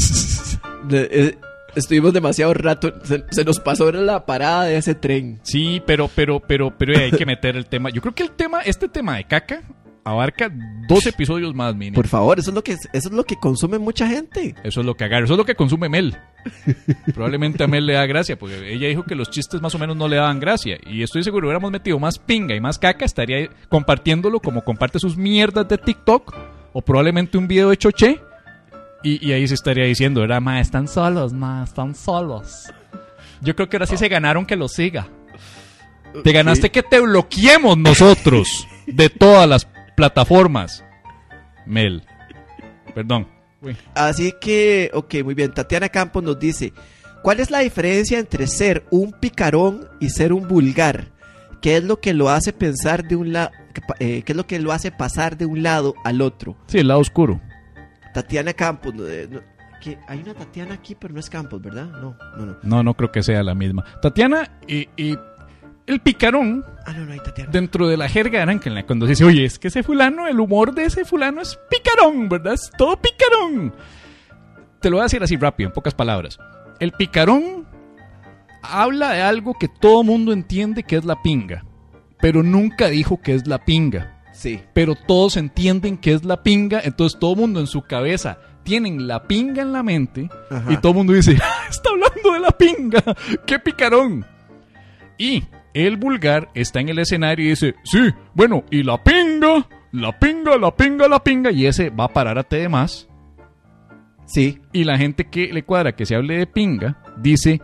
Eh, 0.92 1.36
estuvimos 1.76 2.14
demasiado 2.14 2.54
rato. 2.54 2.94
Se, 3.04 3.24
se 3.32 3.44
nos 3.44 3.60
pasó 3.60 3.92
la 3.92 4.26
parada 4.28 4.66
de 4.66 4.78
ese 4.78 4.94
tren. 4.94 5.40
Sí, 5.44 5.82
pero, 5.88 6.08
pero, 6.14 6.40
pero, 6.40 6.72
pero 6.78 6.98
hay 7.00 7.12
que 7.12 7.26
meter 7.26 7.56
el 7.56 7.66
tema. 7.66 7.90
Yo 7.90 8.02
creo 8.02 8.14
que 8.14 8.24
el 8.24 8.32
tema, 8.32 8.62
este 8.62 8.88
tema 8.88 9.16
de 9.18 9.24
caca, 9.24 9.64
abarca 10.12 10.50
dos 10.88 11.06
episodios 11.06 11.54
más, 11.54 11.76
mínimo. 11.76 11.96
Por 11.96 12.08
favor, 12.08 12.40
eso 12.40 12.52
es 12.52 12.56
lo 12.56 12.64
que 12.64 12.74
eso 12.74 12.88
es 12.94 13.12
lo 13.12 13.26
que 13.26 13.36
consume 13.36 13.78
mucha 13.78 14.08
gente. 14.08 14.56
Eso 14.64 14.80
es 14.80 14.86
lo 14.86 14.96
que 14.96 15.04
agarra, 15.04 15.26
eso 15.26 15.34
es 15.34 15.38
lo 15.38 15.46
que 15.46 15.56
consume 15.56 15.90
Mel. 15.90 16.18
Probablemente 17.14 17.64
a 17.64 17.68
Mel 17.68 17.86
le 17.86 17.94
da 17.94 18.06
gracia, 18.06 18.40
porque 18.40 18.74
ella 18.74 18.88
dijo 18.88 19.04
que 19.04 19.16
los 19.16 19.30
chistes 19.30 19.62
más 19.62 19.76
o 19.76 19.80
menos 19.80 19.98
no 19.98 20.08
le 20.08 20.16
daban 20.16 20.40
gracia. 20.40 20.78
Y 20.86 21.04
estoy 21.04 21.24
seguro, 21.24 21.48
hubiéramos 21.48 21.72
metido 21.72 22.00
más 22.00 22.20
pinga 22.20 22.56
y 22.56 22.62
más 22.62 22.80
caca, 22.80 23.04
estaría 23.04 23.50
compartiéndolo 23.70 24.40
como 24.40 24.64
comparte 24.64 25.00
sus 25.00 25.18
mierdas 25.18 25.68
de 25.68 25.78
TikTok, 25.78 26.34
o 26.72 26.82
probablemente 26.82 27.38
un 27.38 27.48
video 27.48 27.70
de 27.70 27.78
Choché. 27.78 28.22
Y, 29.04 29.26
y 29.26 29.34
ahí 29.34 29.48
se 29.48 29.54
estaría 29.54 29.86
diciendo, 29.86 30.24
era, 30.24 30.40
ma, 30.40 30.60
están 30.60 30.88
solos, 30.88 31.34
ma, 31.34 31.64
están 31.64 31.96
solos. 31.96 32.72
Yo 33.42 33.56
creo 33.56 33.70
que 33.70 33.78
ahora 33.78 33.86
sí 33.86 33.98
se 33.98 34.08
ganaron 34.08 34.46
que 34.46 34.56
lo 34.56 34.68
siga. 34.68 35.08
Te 36.24 36.32
ganaste 36.32 36.72
que 36.72 36.82
te 36.82 37.00
bloqueemos 37.00 37.78
nosotros 37.78 38.68
de 38.88 39.10
todas 39.10 39.48
las 39.48 39.68
plataformas. 39.98 40.86
Mel. 41.66 42.04
Perdón. 42.94 43.28
Uy. 43.62 43.76
Así 43.96 44.32
que, 44.40 44.92
ok, 44.94 45.16
muy 45.26 45.34
bien. 45.34 45.52
Tatiana 45.52 45.90
Campos 45.90 46.24
nos 46.24 46.40
dice: 46.40 46.72
¿Cuál 47.24 47.40
es 47.40 47.52
la 47.52 47.60
diferencia 47.60 48.20
entre 48.20 48.48
ser 48.48 48.86
un 48.92 49.12
picarón 49.12 49.90
y 50.00 50.12
ser 50.12 50.32
un 50.32 50.48
vulgar? 50.48 51.12
¿Qué 51.62 51.78
es 51.78 51.84
lo 51.84 52.00
que 52.00 52.14
lo 52.14 52.30
hace 52.30 52.54
pensar 52.54 53.08
de 53.08 53.16
un 53.16 53.34
lado? 53.34 53.50
¿Qué 54.00 54.24
es 54.26 54.36
lo 54.36 54.46
que 54.46 54.60
lo 54.60 54.72
hace 54.72 54.92
pasar 54.92 55.36
de 55.36 55.48
un 55.48 55.64
lado 55.64 55.96
al 56.06 56.22
otro? 56.22 56.56
Sí, 56.68 56.78
el 56.78 56.88
lado 56.88 57.00
oscuro. 57.00 57.42
Tatiana 58.14 58.54
Campos. 58.54 58.94
no, 58.94 59.08
eh, 59.08 59.28
no, 59.30 59.42
que 59.82 59.98
hay 60.08 60.20
una 60.20 60.36
Tatiana 60.36 60.76
aquí, 60.76 60.96
pero 60.96 61.14
no 61.14 61.20
es 61.20 61.30
Campos, 61.30 61.62
¿verdad? 61.62 61.88
No, 61.88 62.16
no, 62.38 62.46
no. 62.46 62.58
No, 62.62 62.84
no 62.84 62.94
creo 62.94 63.12
que 63.12 63.24
sea 63.24 63.42
la 63.44 63.56
misma. 63.56 63.84
Tatiana 64.02 64.50
y, 64.68 64.88
y 64.96 65.18
el 65.88 66.00
picarón, 66.02 66.64
Ah, 66.86 66.94
no, 66.94 67.06
no 67.06 67.14
dentro 67.52 67.88
de 67.88 67.98
la 67.98 68.08
jerga 68.08 68.42
aranquenla, 68.44 68.86
cuando 68.86 69.06
se 69.06 69.12
dice, 69.12 69.26
oye, 69.26 69.44
es 69.46 69.58
que 69.60 69.68
ese 69.70 69.84
fulano, 69.84 70.28
el 70.28 70.40
humor 70.40 70.74
de 70.74 70.86
ese 70.86 71.04
fulano 71.06 71.42
es 71.42 71.58
picarón, 71.70 72.30
¿verdad? 72.30 72.54
Es 72.54 72.72
todo 72.78 72.96
picarón. 73.02 73.74
Te 74.80 74.90
lo 74.90 74.98
voy 74.98 75.02
a 75.02 75.06
decir 75.06 75.22
así 75.24 75.36
rápido, 75.36 75.70
en 75.70 75.74
pocas 75.74 75.94
palabras. 75.94 76.38
El 76.80 76.92
picarón 76.94 77.66
habla 78.62 79.12
de 79.14 79.22
algo 79.22 79.54
que 79.60 79.68
todo 79.68 80.04
mundo 80.04 80.32
entiende 80.34 80.84
que 80.84 80.96
es 80.98 81.06
la 81.06 81.22
pinga, 81.22 81.66
pero 82.20 82.44
nunca 82.44 82.88
dijo 82.88 83.20
que 83.22 83.34
es 83.36 83.48
la 83.48 83.64
pinga. 83.66 84.14
Sí. 84.34 84.62
pero 84.74 84.94
todos 84.94 85.36
entienden 85.36 85.98
que 85.98 86.14
es 86.14 86.24
la 86.24 86.44
pinga, 86.44 86.80
entonces 86.84 87.20
todo 87.20 87.32
el 87.34 87.40
mundo 87.40 87.60
en 87.60 87.66
su 87.66 87.82
cabeza 87.82 88.38
tienen 88.62 89.08
la 89.08 89.24
pinga 89.24 89.64
en 89.64 89.74
la 89.74 89.82
mente 89.82 90.30
Ajá. 90.52 90.72
y 90.72 90.78
todo 90.78 90.92
el 90.92 90.98
mundo 91.00 91.14
dice, 91.14 91.36
"Ah, 91.44 91.66
está 91.68 91.90
hablando 91.90 92.34
de 92.34 92.40
la 92.42 92.52
pinga, 92.52 93.04
qué 93.48 93.58
picarón. 93.58 94.24
Y 95.18 95.44
el 95.86 95.98
vulgar 95.98 96.50
está 96.54 96.80
en 96.80 96.90
el 96.90 97.00
escenario 97.00 97.46
y 97.46 97.50
dice, 97.50 97.76
sí, 97.84 98.00
bueno, 98.34 98.64
y 98.72 98.84
la 98.84 99.04
pinga, 99.04 99.68
la 99.92 100.18
pinga, 100.18 100.58
la 100.58 100.76
pinga, 100.76 101.08
la 101.08 101.24
pinga, 101.24 101.52
y 101.52 101.66
ese 101.66 101.90
va 101.90 102.06
a 102.06 102.14
parar 102.14 102.40
a 102.40 102.44
T 102.44 102.58
de 102.58 102.70
más. 102.70 103.08
Sí. 104.26 104.60
Y 104.74 104.84
la 104.84 104.98
gente 104.98 105.26
que 105.26 105.54
le 105.54 105.64
cuadra 105.64 105.96
que 105.96 106.06
se 106.06 106.16
hable 106.16 106.38
de 106.38 106.48
pinga 106.48 106.98
dice, 107.18 107.62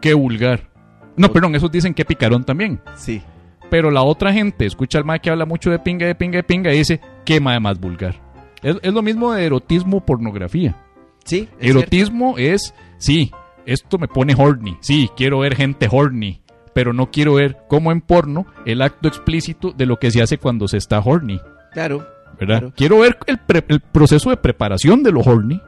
qué 0.00 0.14
vulgar. 0.14 0.70
No, 1.16 1.32
perdón, 1.32 1.54
esos 1.54 1.70
dicen 1.70 1.94
que 1.94 2.04
picarón 2.04 2.44
también. 2.44 2.80
Sí. 2.96 3.22
Pero 3.70 3.90
la 3.90 4.02
otra 4.02 4.32
gente 4.32 4.66
escucha 4.66 4.98
al 4.98 5.04
mae 5.04 5.20
que 5.20 5.30
habla 5.30 5.46
mucho 5.46 5.70
de 5.70 5.78
pinga, 5.78 6.06
de 6.06 6.14
pinga, 6.14 6.36
de 6.36 6.44
pinga 6.44 6.72
y 6.72 6.78
dice, 6.78 7.00
qué 7.24 7.40
mae 7.40 7.60
más 7.60 7.80
vulgar. 7.80 8.20
Es, 8.62 8.76
es 8.82 8.92
lo 8.92 9.02
mismo 9.02 9.32
de 9.32 9.44
erotismo, 9.44 10.04
pornografía. 10.04 10.76
Sí. 11.24 11.48
es 11.58 11.70
erotismo 11.70 12.36
es, 12.36 12.74
sí, 12.98 13.30
esto 13.66 13.98
me 13.98 14.08
pone 14.08 14.34
horny. 14.36 14.76
Sí, 14.80 15.10
quiero 15.16 15.40
ver 15.40 15.56
gente 15.56 15.88
horny. 15.90 16.43
Pero 16.74 16.92
no 16.92 17.10
quiero 17.10 17.34
ver, 17.34 17.56
como 17.68 17.92
en 17.92 18.00
porno, 18.00 18.46
el 18.66 18.82
acto 18.82 19.08
explícito 19.08 19.72
de 19.72 19.86
lo 19.86 19.98
que 19.98 20.10
se 20.10 20.22
hace 20.22 20.38
cuando 20.38 20.66
se 20.68 20.76
está 20.76 20.98
horny. 20.98 21.40
Claro. 21.72 22.06
¿Verdad? 22.38 22.58
Claro. 22.58 22.72
Quiero 22.76 22.98
ver 22.98 23.16
el, 23.26 23.38
pre- 23.38 23.64
el 23.68 23.80
proceso 23.80 24.30
de 24.30 24.36
preparación 24.36 25.02
de 25.04 25.12
lo 25.12 25.20
horny, 25.20 25.60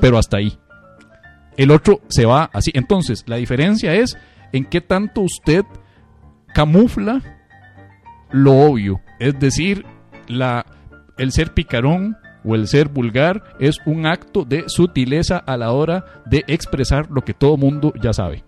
pero 0.00 0.16
hasta 0.18 0.38
ahí. 0.38 0.58
El 1.56 1.70
otro 1.70 2.00
se 2.08 2.24
va 2.24 2.48
así. 2.52 2.70
Entonces, 2.74 3.24
la 3.26 3.36
diferencia 3.36 3.92
es 3.94 4.16
en 4.52 4.64
qué 4.64 4.80
tanto 4.80 5.20
usted 5.20 5.64
camufla 6.54 7.20
lo 8.30 8.52
obvio. 8.52 9.00
Es 9.18 9.38
decir, 9.38 9.84
la, 10.28 10.64
el 11.18 11.32
ser 11.32 11.52
picarón 11.52 12.16
o 12.44 12.54
el 12.54 12.68
ser 12.68 12.88
vulgar 12.88 13.42
es 13.60 13.78
un 13.84 14.06
acto 14.06 14.44
de 14.44 14.64
sutileza 14.68 15.36
a 15.38 15.56
la 15.56 15.72
hora 15.72 16.04
de 16.26 16.44
expresar 16.46 17.10
lo 17.10 17.22
que 17.22 17.34
todo 17.34 17.56
mundo 17.56 17.92
ya 18.00 18.12
sabe. 18.12 18.44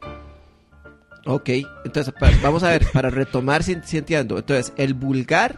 Ok, 1.31 1.51
entonces 1.85 2.12
vamos 2.43 2.62
a 2.62 2.70
ver, 2.70 2.87
para 2.93 3.11
retomar 3.11 3.62
si, 3.62 3.76
si 3.85 3.99
entiendo. 3.99 4.39
Entonces, 4.39 4.72
el 4.76 4.95
vulgar 4.95 5.57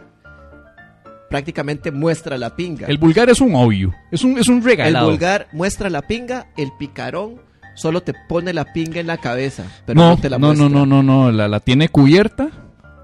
prácticamente 1.29 1.91
muestra 1.91 2.37
la 2.37 2.55
pinga. 2.55 2.87
El 2.87 2.97
vulgar 2.97 3.29
es 3.29 3.41
un 3.41 3.55
obvio, 3.55 3.93
es 4.11 4.23
un, 4.23 4.37
es 4.37 4.47
un 4.47 4.57
El 4.57 4.63
regalado. 4.63 5.09
vulgar 5.09 5.47
muestra 5.51 5.89
la 5.89 6.01
pinga, 6.03 6.47
el 6.57 6.71
picarón 6.77 7.41
solo 7.75 8.01
te 8.01 8.13
pone 8.29 8.53
la 8.53 8.71
pinga 8.71 8.99
en 8.99 9.07
la 9.07 9.17
cabeza, 9.17 9.63
pero 9.85 9.99
no, 9.99 10.09
no, 10.11 10.17
te 10.17 10.29
la 10.29 10.37
no, 10.37 10.47
muestra. 10.47 10.69
no, 10.69 10.85
no, 10.85 11.01
no, 11.01 11.03
no, 11.25 11.31
la, 11.31 11.47
la 11.47 11.59
tiene 11.59 11.89
cubierta 11.89 12.49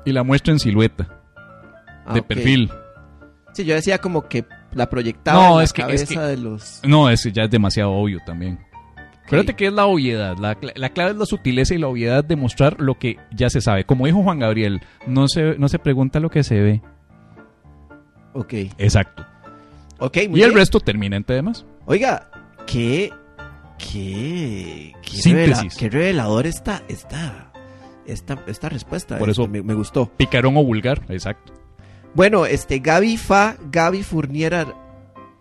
y 0.05 0.11
la 0.11 0.23
muestra 0.23 0.53
en 0.53 0.59
silueta, 0.59 1.07
Ah, 2.05 2.13
de 2.13 2.21
perfil. 2.21 2.69
Sí, 3.53 3.65
yo 3.65 3.73
decía 3.73 3.97
como 3.97 4.27
que 4.27 4.45
la 4.73 4.87
proyectaba 4.89 5.39
No, 5.43 5.51
en 5.53 5.57
la 5.57 5.63
es 5.63 5.73
que- 5.73 5.81
es 5.81 5.87
cabeza 5.87 6.13
que- 6.13 6.19
de 6.19 6.37
los... 6.37 6.81
No, 6.85 7.09
ese 7.09 7.31
ya 7.31 7.43
es 7.45 7.49
demasiado 7.49 7.91
obvio 7.93 8.19
también. 8.25 8.59
Acuérdate 9.29 9.55
que 9.55 9.67
es 9.67 9.73
la 9.73 9.85
obviedad. 9.85 10.37
La, 10.37 10.57
la 10.75 10.89
clave 10.89 11.11
es 11.11 11.17
la 11.17 11.25
sutileza 11.25 11.73
y 11.73 11.77
la 11.77 11.87
obviedad 11.87 12.23
de 12.23 12.35
mostrar 12.35 12.79
lo 12.79 12.97
que 12.97 13.17
ya 13.31 13.49
se 13.49 13.61
sabe. 13.61 13.85
Como 13.85 14.05
dijo 14.05 14.23
Juan 14.23 14.39
Gabriel, 14.39 14.81
no 15.07 15.27
se, 15.27 15.55
no 15.57 15.69
se 15.69 15.79
pregunta 15.79 16.19
lo 16.19 16.29
que 16.29 16.43
se 16.43 16.59
ve. 16.59 16.81
Ok, 18.33 18.53
Exacto. 18.77 19.25
ok, 19.99 20.17
muy 20.29 20.39
y 20.39 20.43
el 20.43 20.53
resto 20.53 20.79
termina 20.79 21.15
en 21.17 21.23
demás. 21.27 21.65
Oiga, 21.85 22.29
qué... 22.65 23.11
Qué... 23.77 24.93
Qué, 25.01 25.17
Síntesis. 25.17 25.57
revela- 25.57 25.77
qué 25.79 25.89
revelador 25.89 26.45
está 26.47 26.83
esta, 26.89 27.51
esta, 28.05 28.37
esta 28.47 28.67
respuesta. 28.69 29.17
Por 29.17 29.29
eh, 29.29 29.31
eso- 29.31 29.47
me, 29.47 29.61
me 29.61 29.73
gustó. 29.73 30.11
Picarón 30.17 30.57
o 30.57 30.63
vulgar, 30.63 31.01
exacto. 31.09 31.53
Bueno, 32.13 32.45
este, 32.45 32.79
Gaby 32.79 33.17
Fa, 33.17 33.55
Gaby 33.71 34.03
Fournier... 34.03 34.67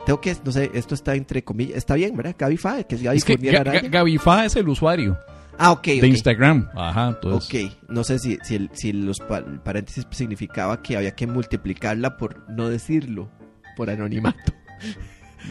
Tengo 0.06 0.20
que, 0.20 0.34
no 0.44 0.52
sé, 0.52 0.70
esto 0.74 0.94
está 0.94 1.14
entre 1.14 1.42
comillas, 1.44 1.76
está 1.76 1.94
bien, 1.94 2.16
¿verdad? 2.16 2.34
Gaby 2.38 2.56
Fa, 2.56 2.82
que 2.84 2.94
es 2.94 3.02
Gaby 3.02 3.18
es 3.18 3.24
que 3.24 3.56
Araya. 3.56 3.80
Gabifá 3.88 4.44
es 4.46 4.56
el 4.56 4.68
usuario. 4.68 5.18
Ah, 5.58 5.72
ok. 5.72 5.84
de. 5.86 6.06
Instagram. 6.06 6.68
Ajá, 6.74 7.08
entonces. 7.08 7.66
Ok, 7.68 7.72
no 7.88 8.04
sé 8.04 8.18
si, 8.18 8.38
si, 8.44 8.54
el, 8.54 8.70
si 8.72 8.92
los 8.92 9.18
pa- 9.18 9.44
paréntesis 9.64 10.06
significaba 10.10 10.80
que 10.82 10.96
había 10.96 11.10
que 11.16 11.26
multiplicarla 11.26 12.16
por 12.16 12.48
no 12.48 12.68
decirlo, 12.68 13.28
por 13.76 13.90
anonimato. 13.90 14.52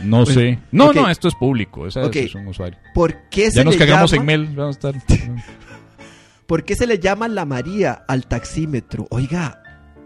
No 0.04 0.26
sé. 0.26 0.60
No, 0.72 0.91
no, 0.91 1.10
esto 1.10 1.28
es 1.30 1.36
público. 1.36 1.88
Esa 1.88 2.06
Ok. 2.06 2.16
es 2.18 2.36
un 2.36 2.48
usuario. 2.48 2.78
¿Por 2.93 3.30
qué, 3.30 3.50
se 3.52 3.58
Ya 3.60 3.64
nos 3.64 3.76
le 3.76 3.86
cagamos 3.86 4.12
llama, 4.12 4.22
en 4.22 4.26
mail. 4.41 4.56
Vamos 4.56 4.76
a 4.84 4.89
estar. 4.89 5.04
¿Por 6.45 6.64
qué 6.64 6.76
se 6.76 6.88
le 6.88 7.00
llama 7.00 7.28
la 7.28 7.45
María 7.45 8.04
al 8.08 8.26
taxímetro? 8.28 9.08
Oiga, 9.10 9.62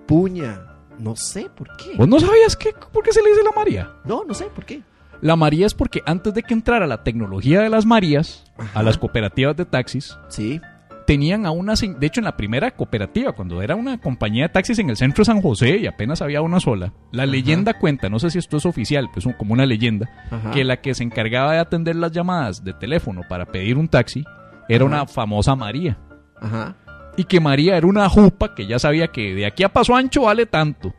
puña, 0.08 0.60
no 1.00 1.16
sé 1.16 1.50
por 1.56 1.68
qué. 1.78 1.96
¿Vos 1.98 2.08
no 2.08 2.20
sabías 2.20 2.56
qué, 2.56 2.74
por 2.92 3.04
qué 3.04 3.12
se 3.12 3.22
le 3.22 3.30
dice 3.30 3.42
la 3.44 3.52
María? 3.56 3.90
No, 4.06 4.24
no 4.24 4.34
sé 4.34 4.46
por 4.46 4.66
qué. 4.66 4.82
La 5.22 5.36
María 5.36 5.68
es 5.68 5.74
porque 5.74 6.02
antes 6.06 6.34
de 6.34 6.42
que 6.44 6.54
entrara 6.54 6.88
la 6.88 7.04
tecnología 7.04 7.62
de 7.62 7.70
las 7.70 7.86
Marías, 7.86 8.44
Ajá. 8.58 8.80
a 8.80 8.84
las 8.84 8.98
cooperativas 8.98 9.56
de 9.56 9.66
taxis, 9.66 10.18
Sí, 10.30 10.60
tenían 11.06 11.46
a 11.46 11.52
una, 11.52 11.74
de 11.76 12.08
hecho 12.08 12.22
en 12.22 12.26
la 12.26 12.38
primera 12.38 12.72
cooperativa, 12.72 13.32
cuando 13.34 13.62
era 13.62 13.76
una 13.76 14.00
compañía 14.00 14.44
de 14.48 14.50
taxis 14.54 14.80
en 14.80 14.90
el 14.90 14.98
centro 14.98 15.22
de 15.22 15.26
San 15.26 15.42
José 15.42 15.78
y 15.78 15.86
apenas 15.88 16.22
había 16.22 16.42
una 16.42 16.60
sola, 16.60 16.94
la 17.12 17.26
leyenda 17.26 17.74
cuenta, 17.78 18.10
no 18.10 18.18
sé 18.18 18.30
si 18.32 18.40
esto 18.40 18.58
es 18.58 18.66
oficial, 18.66 19.10
pues 19.14 19.28
como 19.38 19.54
una 19.54 19.66
leyenda, 19.66 20.10
Ajá. 20.32 20.52
que 20.52 20.64
la 20.64 20.82
que 20.82 20.94
se 20.96 21.04
encargaba 21.04 21.54
de 21.54 21.60
atender 21.60 21.96
las 21.98 22.12
llamadas 22.12 22.64
de 22.64 22.74
teléfono 22.74 23.22
para 23.28 23.46
pedir 23.46 23.78
un 23.78 23.88
taxi 23.90 24.24
era 24.70 24.86
una 24.86 25.06
famosa 25.06 25.56
María. 25.56 25.98
Ajá. 26.40 26.76
Y 27.18 27.24
que 27.26 27.40
María 27.40 27.76
era 27.78 27.88
una 27.88 28.08
jupa 28.10 28.56
que 28.56 28.66
ya 28.66 28.80
sabía 28.80 29.08
que 29.08 29.34
de 29.36 29.46
aquí 29.46 29.64
a 29.64 29.70
Paso 29.70 29.96
Ancho 29.96 30.24
vale 30.24 30.46
tanto. 30.46 30.94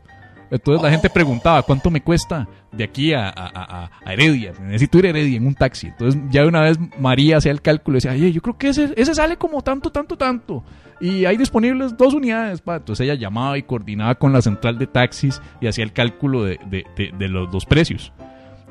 Entonces 0.51 0.83
la 0.83 0.91
gente 0.91 1.09
preguntaba, 1.09 1.63
¿cuánto 1.63 1.89
me 1.89 2.01
cuesta 2.03 2.47
de 2.71 2.83
aquí 2.83 3.11
a, 3.13 3.27
a- 3.29 3.89
a- 4.05 4.11
Heredia? 4.13 4.53
Necesito 4.61 4.99
ir 4.99 5.07
a 5.07 5.09
Heredia 5.09 5.37
en 5.37 5.47
un 5.47 5.55
taxi. 5.55 5.87
Entonces 5.87 6.21
ya 6.29 6.41
de 6.43 6.47
una 6.47 6.61
vez 6.61 6.77
María 6.99 7.37
hacía 7.37 7.51
el 7.51 7.61
cálculo 7.63 7.95
y 7.95 7.97
decía, 7.97 8.11
oye, 8.11 8.31
yo 8.31 8.39
creo 8.41 8.55
que 8.57 8.67
ese, 8.69 8.93
ese 8.95 9.15
sale 9.15 9.37
como 9.37 9.63
tanto, 9.63 9.91
tanto, 9.91 10.15
tanto. 10.15 10.63
Y 11.01 11.25
hay 11.25 11.37
disponibles 11.37 11.97
dos 11.97 12.13
unidades. 12.13 12.61
pa". 12.61 12.75
Entonces 12.75 13.03
ella 13.05 13.15
llamaba 13.15 13.57
y 13.57 13.63
coordinaba 13.63 14.13
con 14.13 14.31
la 14.31 14.43
central 14.43 14.77
de 14.77 14.85
taxis 14.85 15.41
y 15.59 15.65
hacía 15.65 15.83
el 15.83 15.91
cálculo 15.91 16.43
de, 16.43 16.59
de- 16.69 16.85
de- 16.95 17.11
de 17.17 17.27
los, 17.27 17.51
los 17.51 17.65
precios. 17.65 18.13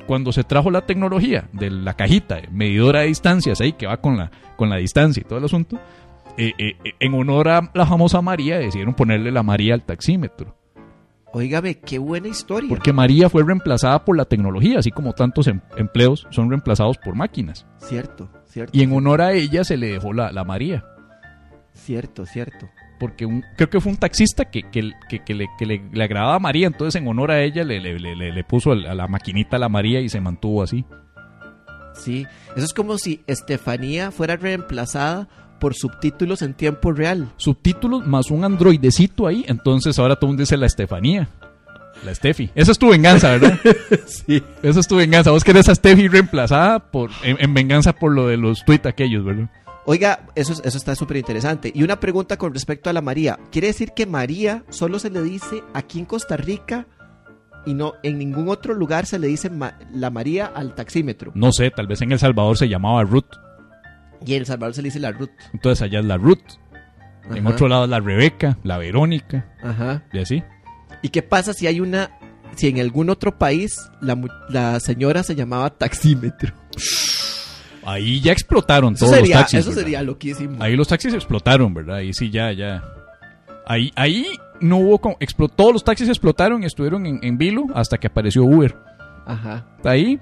Cuando 0.07 0.31
se 0.31 0.43
trajo 0.45 0.71
la 0.71 0.85
tecnología 0.85 1.45
de 1.53 1.69
la 1.69 1.93
cajita, 1.95 2.39
medidora 2.51 3.01
de 3.01 3.07
distancias 3.07 3.59
ahí 3.61 3.73
que 3.73 3.87
va 3.87 3.97
con 3.97 4.17
la, 4.17 4.31
con 4.57 4.69
la 4.69 4.77
distancia 4.77 5.21
y 5.21 5.23
todo 5.27 5.39
el 5.39 5.45
asunto, 5.45 5.79
eh, 6.37 6.53
eh, 6.57 6.75
en 6.99 7.13
honor 7.13 7.49
a 7.49 7.71
la 7.73 7.85
famosa 7.85 8.21
María 8.21 8.57
decidieron 8.59 8.93
ponerle 8.93 9.31
la 9.31 9.43
María 9.43 9.73
al 9.73 9.83
taxímetro. 9.83 10.55
Óigame, 11.35 11.79
qué 11.79 11.97
buena 11.97 12.27
historia. 12.27 12.69
Porque 12.69 12.93
María 12.93 13.27
fue 13.29 13.43
reemplazada 13.43 14.05
por 14.05 14.15
la 14.15 14.25
tecnología, 14.25 14.77
así 14.79 14.91
como 14.91 15.13
tantos 15.13 15.47
em- 15.47 15.61
empleos 15.77 16.27
son 16.29 16.49
reemplazados 16.49 16.97
por 16.99 17.15
máquinas. 17.15 17.65
Cierto, 17.79 18.29
cierto. 18.45 18.77
Y 18.77 18.83
en 18.83 18.93
honor 18.93 19.21
a 19.21 19.33
ella 19.33 19.63
se 19.63 19.75
le 19.77 19.87
dejó 19.87 20.13
la, 20.13 20.31
la 20.31 20.43
María. 20.43 20.85
Cierto, 21.73 22.25
cierto. 22.27 22.69
Porque 22.99 23.25
un- 23.25 23.43
creo 23.57 23.67
que 23.69 23.81
fue 23.81 23.91
un 23.91 23.97
taxista 23.97 24.45
que, 24.45 24.69
que, 24.69 24.91
que- 25.09 25.23
que 25.23 25.33
le, 25.33 25.47
que 25.57 25.65
le- 25.65 25.89
le 25.91 26.03
agradaba 26.03 26.35
a 26.35 26.39
María, 26.39 26.67
entonces 26.67 27.01
en 27.01 27.07
honor 27.07 27.31
a 27.31 27.41
ella 27.41 27.63
le, 27.63 27.79
le- 27.79 27.99
le- 27.99 28.15
le- 28.15 28.31
le 28.31 28.43
puso 28.43 28.71
a 28.73 28.75
la 28.75 29.07
maquinita 29.07 29.57
la 29.57 29.69
María 29.69 30.01
y 30.01 30.09
se 30.09 30.21
mantuvo 30.21 30.61
así. 30.61 30.85
Sí, 31.95 32.25
eso 32.55 32.65
es 32.65 32.73
como 32.73 32.97
si 32.99 33.21
Estefanía 33.27 34.11
fuera 34.11 34.35
reemplazada 34.35 35.27
por 35.63 35.75
subtítulos 35.75 36.41
en 36.41 36.53
tiempo 36.55 36.91
real. 36.91 37.31
Subtítulos 37.37 38.05
más 38.05 38.29
un 38.31 38.43
androidecito 38.43 39.27
ahí, 39.27 39.45
entonces 39.47 39.97
ahora 39.97 40.17
todo 40.17 40.25
el 40.25 40.29
mundo 40.31 40.41
dice 40.41 40.57
la 40.57 40.65
Estefanía. 40.65 41.29
La 42.03 42.13
Steffi. 42.13 42.49
Esa 42.53 42.73
es 42.73 42.77
tu 42.77 42.89
venganza, 42.89 43.31
¿verdad? 43.31 43.57
Sí. 44.05 44.43
Esa 44.61 44.81
es 44.81 44.87
tu 44.89 44.97
venganza. 44.97 45.31
Vos 45.31 45.45
querés 45.45 45.69
a 45.69 45.75
Steffi 45.75 46.09
reemplazada 46.09 46.79
por, 46.79 47.11
en, 47.23 47.37
en 47.39 47.53
venganza 47.53 47.93
por 47.93 48.11
lo 48.11 48.27
de 48.27 48.35
los 48.35 48.65
tweets 48.65 48.87
aquellos, 48.87 49.23
¿verdad? 49.23 49.49
Oiga, 49.85 50.27
eso, 50.35 50.51
es- 50.51 50.61
eso 50.65 50.77
está 50.77 50.95
súper 50.95 51.15
interesante. 51.15 51.71
Y 51.73 51.83
una 51.83 52.01
pregunta 52.01 52.35
con 52.35 52.53
respecto 52.53 52.89
a 52.89 52.93
la 52.93 53.01
María. 53.01 53.39
¿Quiere 53.49 53.67
decir 53.67 53.91
que 53.95 54.05
María 54.05 54.65
solo 54.69 54.99
se 54.99 55.09
le 55.11 55.21
dice 55.21 55.63
aquí 55.73 55.99
en 55.99 56.05
Costa 56.05 56.35
Rica 56.35 56.87
y 57.65 57.73
no 57.73 57.93
en 58.03 58.17
ningún 58.17 58.49
otro 58.49 58.73
lugar 58.73 59.05
se 59.05 59.17
le 59.17 59.27
dice 59.27 59.49
ma- 59.49 59.79
la 59.93 60.09
María 60.09 60.47
al 60.53 60.75
taxímetro? 60.75 61.31
No 61.35 61.53
sé, 61.53 61.71
tal 61.71 61.87
vez 61.87 62.01
en 62.01 62.11
El 62.11 62.19
Salvador 62.19 62.57
se 62.57 62.67
llamaba 62.67 63.01
Ruth. 63.03 63.31
Y 64.25 64.33
en 64.35 64.39
El 64.41 64.45
Salvador 64.45 64.73
se 64.75 64.81
le 64.81 64.87
dice 64.87 64.99
la 64.99 65.11
Ruth. 65.11 65.29
Entonces 65.53 65.81
allá 65.81 65.99
es 65.99 66.05
la 66.05 66.17
Ruth. 66.17 66.39
En 67.33 67.47
otro 67.47 67.67
lado 67.69 67.85
es 67.85 67.89
la 67.89 67.99
Rebeca, 68.01 68.57
la 68.63 68.77
Verónica, 68.77 69.45
Ajá. 69.63 70.03
y 70.11 70.19
así. 70.19 70.43
¿Y 71.01 71.09
qué 71.09 71.21
pasa 71.21 71.53
si 71.53 71.67
hay 71.67 71.79
una, 71.79 72.11
si 72.55 72.67
en 72.67 72.79
algún 72.81 73.09
otro 73.09 73.37
país 73.37 73.77
la, 74.01 74.19
la 74.49 74.79
señora 74.81 75.23
se 75.23 75.33
llamaba 75.35 75.69
taxímetro? 75.69 76.53
Ahí 77.85 78.21
ya 78.21 78.31
explotaron 78.31 78.93
Eso 78.93 79.05
todos 79.05 79.17
sería, 79.17 79.35
los 79.35 79.41
taxis. 79.41 79.59
eso 79.59 79.69
¿verdad? 79.69 79.81
sería 79.81 80.03
loquísimo. 80.03 80.63
Ahí 80.63 80.75
los 80.75 80.87
taxis 80.87 81.13
explotaron, 81.13 81.73
¿verdad? 81.73 81.97
Ahí 81.97 82.13
sí, 82.13 82.29
ya, 82.29 82.51
ya. 82.53 82.83
Ahí, 83.65 83.91
ahí 83.95 84.25
no 84.61 84.77
hubo... 84.77 84.99
como- 84.99 85.17
explo- 85.19 85.49
todos 85.53 85.73
los 85.73 85.83
taxis 85.83 86.07
explotaron 86.09 86.63
y 86.63 86.65
estuvieron 86.65 87.05
en, 87.05 87.19
en 87.23 87.37
vilo 87.37 87.65
hasta 87.75 87.97
que 87.97 88.07
apareció 88.07 88.43
Uber. 88.43 88.75
Ajá. 89.25 89.65
Ahí 89.83 90.19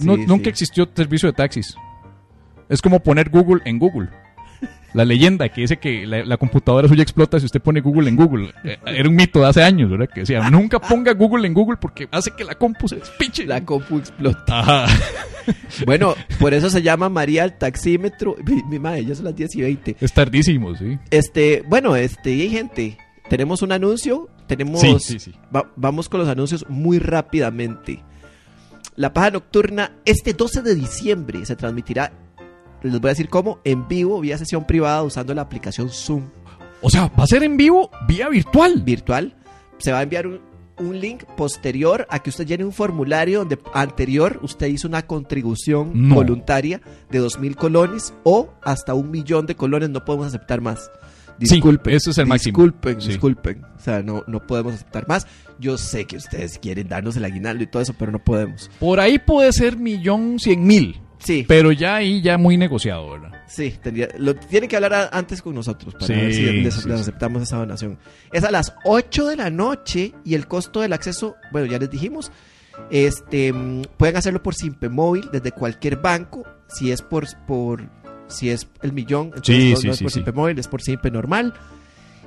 no- 0.00 0.16
Sí, 0.16 0.24
nunca 0.26 0.48
existió 0.50 0.88
servicio 0.94 1.28
de 1.28 1.34
taxis. 1.34 1.74
Es 2.70 2.80
como 2.80 3.00
poner 3.00 3.28
Google 3.28 3.60
en 3.66 3.78
Google. 3.78 4.08
La 4.92 5.04
leyenda 5.04 5.48
que 5.48 5.60
dice 5.60 5.76
que 5.76 6.04
la, 6.06 6.24
la 6.24 6.36
computadora 6.36 6.88
suya 6.88 7.02
explota 7.02 7.38
si 7.38 7.46
usted 7.46 7.60
pone 7.60 7.80
Google 7.80 8.08
en 8.08 8.16
Google. 8.16 8.52
Eh, 8.64 8.76
Era 8.86 9.08
un 9.08 9.14
mito 9.14 9.38
de 9.40 9.46
hace 9.46 9.62
años, 9.62 9.88
¿verdad? 9.90 10.08
Que 10.12 10.20
decía, 10.20 10.50
nunca 10.50 10.80
ponga 10.80 11.12
Google 11.12 11.46
en 11.46 11.54
Google 11.54 11.76
porque 11.80 12.08
hace 12.10 12.32
que 12.36 12.42
la 12.44 12.56
compu 12.56 12.88
se 12.88 12.96
despiche. 12.96 13.46
La 13.46 13.64
compu 13.64 13.98
explota. 13.98 14.60
Ajá. 14.60 14.86
Bueno, 15.86 16.14
por 16.38 16.54
eso 16.54 16.70
se 16.70 16.82
llama 16.82 17.08
María 17.08 17.42
al 17.42 17.56
taxímetro. 17.58 18.36
Mi, 18.46 18.62
mi 18.64 18.78
madre, 18.78 19.04
ya 19.06 19.14
son 19.14 19.24
las 19.24 19.34
10 19.34 19.56
y 19.56 19.60
20. 19.62 19.96
Es 20.00 20.12
tardísimo, 20.12 20.76
sí. 20.76 20.98
Este, 21.10 21.64
bueno, 21.66 21.96
este, 21.96 22.30
y 22.30 22.48
gente. 22.50 22.98
Tenemos 23.28 23.62
un 23.62 23.72
anuncio. 23.72 24.28
Tenemos. 24.46 24.80
Sí, 24.80 24.96
sí, 25.00 25.18
sí. 25.18 25.34
va- 25.54 25.68
vamos 25.76 26.08
con 26.08 26.20
los 26.20 26.28
anuncios 26.28 26.66
muy 26.68 26.98
rápidamente. 27.00 28.04
La 28.96 29.12
paja 29.12 29.30
nocturna, 29.30 29.92
este 30.04 30.34
12 30.34 30.62
de 30.62 30.74
diciembre, 30.74 31.44
se 31.46 31.56
transmitirá. 31.56 32.12
Les 32.82 33.00
voy 33.00 33.08
a 33.08 33.12
decir 33.12 33.28
cómo, 33.28 33.60
en 33.64 33.86
vivo, 33.88 34.20
vía 34.20 34.38
sesión 34.38 34.66
privada, 34.66 35.02
usando 35.02 35.34
la 35.34 35.42
aplicación 35.42 35.90
Zoom 35.90 36.24
O 36.82 36.88
sea, 36.90 37.08
va 37.18 37.24
a 37.24 37.26
ser 37.26 37.42
en 37.42 37.56
vivo 37.56 37.90
vía 38.08 38.28
virtual. 38.28 38.82
virtual. 38.82 39.36
Se 39.78 39.92
va 39.92 39.98
a 39.98 40.02
enviar 40.02 40.26
un, 40.26 40.40
un 40.78 40.98
link 41.00 41.24
posterior 41.36 42.06
a 42.10 42.20
que 42.22 42.30
usted 42.30 42.46
llene 42.46 42.64
un 42.64 42.72
formulario 42.72 43.40
donde 43.40 43.58
anterior 43.74 44.38
usted 44.42 44.66
hizo 44.68 44.88
una 44.88 45.06
contribución 45.06 45.90
No. 46.08 46.14
voluntaria 46.14 46.80
de 47.10 47.18
dos 47.18 47.38
mil 47.38 47.54
colones 47.56 48.14
o 48.24 48.50
hasta 48.62 48.94
un 48.94 49.10
millón 49.10 49.46
de 49.46 49.56
colones. 49.56 49.90
No 49.90 50.04
podemos 50.04 50.26
aceptar 50.28 50.60
más. 50.60 50.90
Sí, 51.42 51.54
Disculpen. 51.54 51.94
ese 51.94 52.10
es 52.10 52.18
el 52.18 52.26
máximo. 52.26 52.52
Disculpen, 52.58 53.00
Sí. 53.00 53.08
disculpen. 53.08 53.64
O 53.64 53.78
sea, 53.80 54.02
no, 54.02 54.24
no 54.26 54.46
podemos 54.46 54.74
aceptar 54.74 55.08
más. 55.08 55.26
Yo 55.58 55.78
sé 55.78 56.04
que 56.04 56.16
ustedes 56.16 56.58
quieren 56.58 56.88
darnos 56.88 57.16
el 57.16 57.24
aguinaldo 57.24 57.62
y 57.64 57.66
todo 57.66 57.82
eso, 57.82 57.94
pero 57.98 58.12
no 58.12 58.18
podemos. 58.22 58.70
Por 58.78 59.00
ahí 59.00 59.18
puede 59.18 59.50
ser 59.54 59.78
millón 59.78 60.38
cien 60.38 60.64
mil. 60.64 61.00
Sí, 61.22 61.44
Pero 61.46 61.70
ya 61.70 61.96
ahí 61.96 62.20
ya 62.22 62.38
muy 62.38 62.56
negociado, 62.56 63.10
¿verdad? 63.10 63.42
sí, 63.46 63.74
tendría, 63.82 64.08
lo 64.18 64.34
tienen 64.34 64.68
que 64.68 64.76
hablar 64.76 64.94
a- 64.94 65.08
antes 65.12 65.42
con 65.42 65.54
nosotros 65.54 65.92
para 65.94 66.06
Sí, 66.06 66.12
ver 66.14 66.32
si 66.34 66.42
les, 66.42 66.74
sí, 66.74 66.88
les 66.88 66.96
sí. 66.96 67.02
aceptamos 67.02 67.42
esa 67.42 67.58
donación. 67.58 67.98
Es 68.32 68.42
a 68.44 68.50
las 68.50 68.74
8 68.84 69.26
de 69.26 69.36
la 69.36 69.50
noche 69.50 70.14
y 70.24 70.34
el 70.34 70.46
costo 70.48 70.80
del 70.80 70.92
acceso, 70.94 71.36
bueno, 71.52 71.66
ya 71.66 71.78
les 71.78 71.90
dijimos, 71.90 72.32
este 72.90 73.52
mm, 73.52 73.82
pueden 73.98 74.16
hacerlo 74.16 74.42
por 74.42 74.54
Simpe 74.54 74.88
Móvil 74.88 75.28
desde 75.32 75.52
cualquier 75.52 75.96
banco, 75.96 76.44
si 76.68 76.90
es 76.90 77.02
por, 77.02 77.26
por 77.46 77.82
si 78.28 78.48
es 78.48 78.66
el 78.82 78.92
millón, 78.92 79.26
entonces 79.34 79.56
Sí, 79.56 79.70
no, 79.72 79.76
sí, 79.76 79.86
no 79.88 79.92
es 79.92 79.98
sí, 79.98 80.04
por. 80.04 80.12
Simpe 80.12 80.32
Móvil, 80.32 80.58
es 80.58 80.68
por 80.68 80.80
Simpe 80.80 81.10
normal 81.10 81.52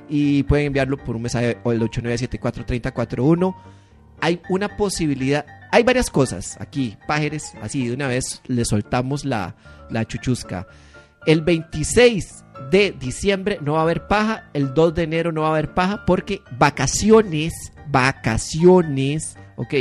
y 0.08 0.42
pueden 0.44 0.66
enviarlo 0.66 0.98
por 0.98 1.16
un 1.16 1.22
mensaje 1.22 1.58
o 1.64 1.72
el 1.72 1.80
89743041. 1.80 3.56
Hay 4.20 4.40
una 4.48 4.76
posibilidad, 4.76 5.44
hay 5.74 5.82
varias 5.82 6.08
cosas 6.08 6.56
aquí, 6.60 6.96
pájeres, 7.08 7.52
así 7.60 7.88
de 7.88 7.94
una 7.94 8.06
vez 8.06 8.40
le 8.46 8.64
soltamos 8.64 9.24
la, 9.24 9.56
la 9.90 10.04
chuchusca. 10.04 10.68
El 11.26 11.40
26 11.40 12.44
de 12.70 12.92
diciembre 12.92 13.58
no 13.60 13.72
va 13.72 13.80
a 13.80 13.82
haber 13.82 14.06
paja, 14.06 14.48
el 14.54 14.72
2 14.72 14.94
de 14.94 15.02
enero 15.02 15.32
no 15.32 15.40
va 15.40 15.48
a 15.48 15.50
haber 15.50 15.74
paja 15.74 16.04
porque 16.06 16.42
vacaciones, 16.60 17.72
vacaciones, 17.88 19.36
ok, 19.56 19.74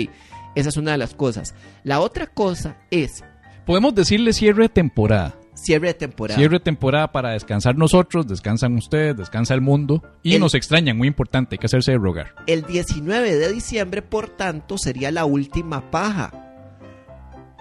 esa 0.56 0.70
es 0.70 0.78
una 0.78 0.94
de 0.94 0.98
las 0.98 1.14
cosas. 1.14 1.54
La 1.84 2.00
otra 2.00 2.26
cosa 2.26 2.76
es 2.89 3.24
Podemos 3.64 3.94
decirle 3.94 4.34
cierre 4.34 4.64
de 4.64 4.70
temporada. 4.70 5.36
Cierre 5.64 5.88
de 5.88 5.93
temporada. 5.95 6.38
Cierre 6.38 6.57
de 6.57 6.64
temporada 6.64 7.11
para 7.11 7.32
descansar 7.32 7.76
nosotros, 7.76 8.28
descansan 8.28 8.76
ustedes, 8.76 9.18
descansa 9.18 9.53
el 9.53 9.61
mundo. 9.61 10.03
Y 10.22 10.36
El- 10.36 10.41
nos 10.41 10.53
extrañan, 10.53 10.97
muy 10.97 11.07
importante, 11.07 11.55
hay 11.55 11.59
que 11.59 11.66
hacerse 11.68 11.91
de 11.93 11.97
rogar. 11.97 12.36
El 12.47 12.64
19 12.64 13.36
de 13.36 13.51
diciembre, 13.51 14.01
por 14.01 14.30
tanto, 14.30 14.78
sería 14.78 15.11
la 15.11 15.26
última 15.26 15.89
paja. 15.91 16.32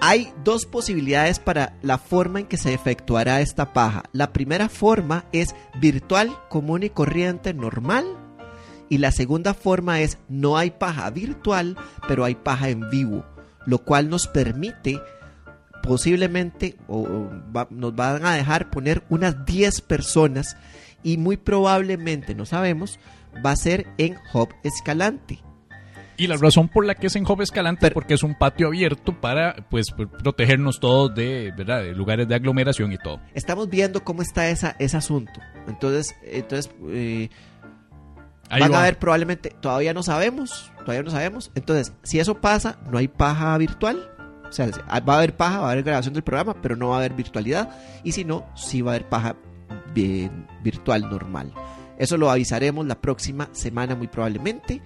Hay 0.01 0.33
dos 0.43 0.67
posibilidades 0.67 1.39
para 1.39 1.75
la 1.81 1.97
forma 1.97 2.41
en 2.41 2.47
que 2.47 2.57
se 2.57 2.75
efectuará 2.75 3.41
esta 3.41 3.73
paja. 3.73 4.03
La 4.13 4.33
primera 4.33 4.69
forma 4.69 5.27
es 5.33 5.55
virtual, 5.81 6.31
común 6.49 6.83
y 6.83 6.91
corriente, 6.91 7.55
normal. 7.55 8.05
Y 8.89 8.99
la 8.99 9.13
segunda 9.13 9.55
forma 9.55 10.01
es 10.01 10.19
no 10.29 10.59
hay 10.59 10.73
paja 10.73 11.09
virtual, 11.11 11.77
pero 12.09 12.25
hay 12.25 12.35
paja 12.35 12.69
en 12.69 12.91
vivo, 12.91 13.25
lo 13.65 13.79
cual 13.79 14.11
nos 14.11 14.27
permite 14.27 15.01
posiblemente 15.83 16.77
o, 16.89 17.01
o 17.01 17.31
va- 17.55 17.69
nos 17.71 17.95
van 17.95 18.25
a 18.25 18.35
dejar 18.35 18.71
poner 18.71 19.03
unas 19.11 19.45
10 19.45 19.81
personas 19.83 20.57
y 21.03 21.17
muy 21.19 21.37
probablemente, 21.37 22.35
no 22.35 22.47
sabemos, 22.47 22.99
va 23.45 23.51
a 23.51 23.57
ser 23.57 23.87
en 23.99 24.17
Hub 24.33 24.49
Escalante. 24.63 25.41
Y 26.17 26.27
la 26.29 26.37
razón 26.37 26.69
por 26.69 26.85
la 26.87 26.95
que 26.95 27.09
es 27.09 27.17
en 27.17 27.25
Hub 27.29 27.41
Escalante 27.41 27.81
Pero- 27.81 27.91
es 27.91 27.95
porque 27.95 28.15
es 28.15 28.23
un 28.23 28.35
patio 28.39 28.69
abierto 28.69 29.21
para 29.21 29.57
pues 29.71 29.87
pr- 29.89 30.09
protegernos 30.09 30.79
todos 30.79 31.13
de, 31.15 31.53
¿verdad? 31.57 31.83
de 31.83 31.93
lugares 31.95 32.29
de 32.29 32.35
aglomeración 32.37 32.93
y 32.93 32.99
todo. 32.99 33.21
Estamos 33.35 33.69
viendo 33.69 34.05
cómo 34.05 34.23
está 34.23 34.49
esa, 34.49 34.77
ese 34.79 34.97
asunto. 34.97 35.41
Entonces, 35.67 36.15
entonces 36.23 36.71
eh, 36.91 37.29
van 38.51 38.73
va. 38.73 38.81
a 38.81 38.85
ver 38.85 38.99
probablemente, 38.99 39.51
todavía 39.61 39.95
no 39.95 40.03
sabemos, 40.03 40.71
todavía 40.81 41.03
no 41.03 41.11
sabemos. 41.11 41.51
Entonces, 41.55 41.93
si 42.03 42.21
eso 42.21 42.41
pasa, 42.41 42.79
no 42.91 42.99
hay 42.99 43.09
paja 43.09 43.57
virtual. 43.59 44.11
O 44.53 44.55
sea, 44.55 44.69
va 45.01 45.15
a 45.15 45.17
haber 45.17 45.35
paja, 45.35 45.61
va 45.61 45.69
a 45.69 45.73
haber 45.73 45.83
grabación 45.83 46.13
del 46.13 46.23
programa, 46.23 46.55
pero 46.61 46.77
no 46.77 46.91
va 46.91 46.97
a 46.97 46.99
haber 46.99 47.15
virtualidad. 47.15 47.71
Y 48.05 48.13
si 48.13 48.23
no, 48.23 48.45
sí 48.55 48.83
va 48.83 48.93
a 48.93 48.95
haber 48.97 49.09
paja 49.09 49.35
bien 49.95 50.47
virtual 50.63 51.09
normal. 51.09 51.55
Eso 51.99 52.19
lo 52.19 52.31
avisaremos 52.31 52.87
la 52.87 53.01
próxima 53.01 53.49
semana 53.53 53.95
muy 53.95 54.09
probablemente. 54.09 54.83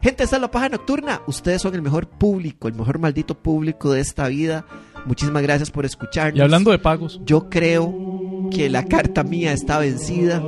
Gente, 0.00 0.24
esta 0.24 0.36
es 0.36 0.40
la 0.40 0.50
paja 0.50 0.70
nocturna. 0.70 1.20
Ustedes 1.26 1.60
son 1.60 1.74
el 1.74 1.82
mejor 1.82 2.08
público, 2.08 2.68
el 2.68 2.74
mejor 2.74 2.98
maldito 2.98 3.34
público 3.34 3.92
de 3.92 4.00
esta 4.00 4.28
vida. 4.28 4.64
Muchísimas 5.04 5.42
gracias 5.42 5.70
por 5.70 5.84
escucharnos. 5.84 6.38
Y 6.38 6.40
hablando 6.40 6.70
de 6.70 6.78
pagos, 6.78 7.20
Yo 7.26 7.50
creo 7.50 8.48
que 8.50 8.70
la 8.70 8.86
carta 8.86 9.24
mía 9.24 9.52
está 9.52 9.78
vencida. 9.78 10.42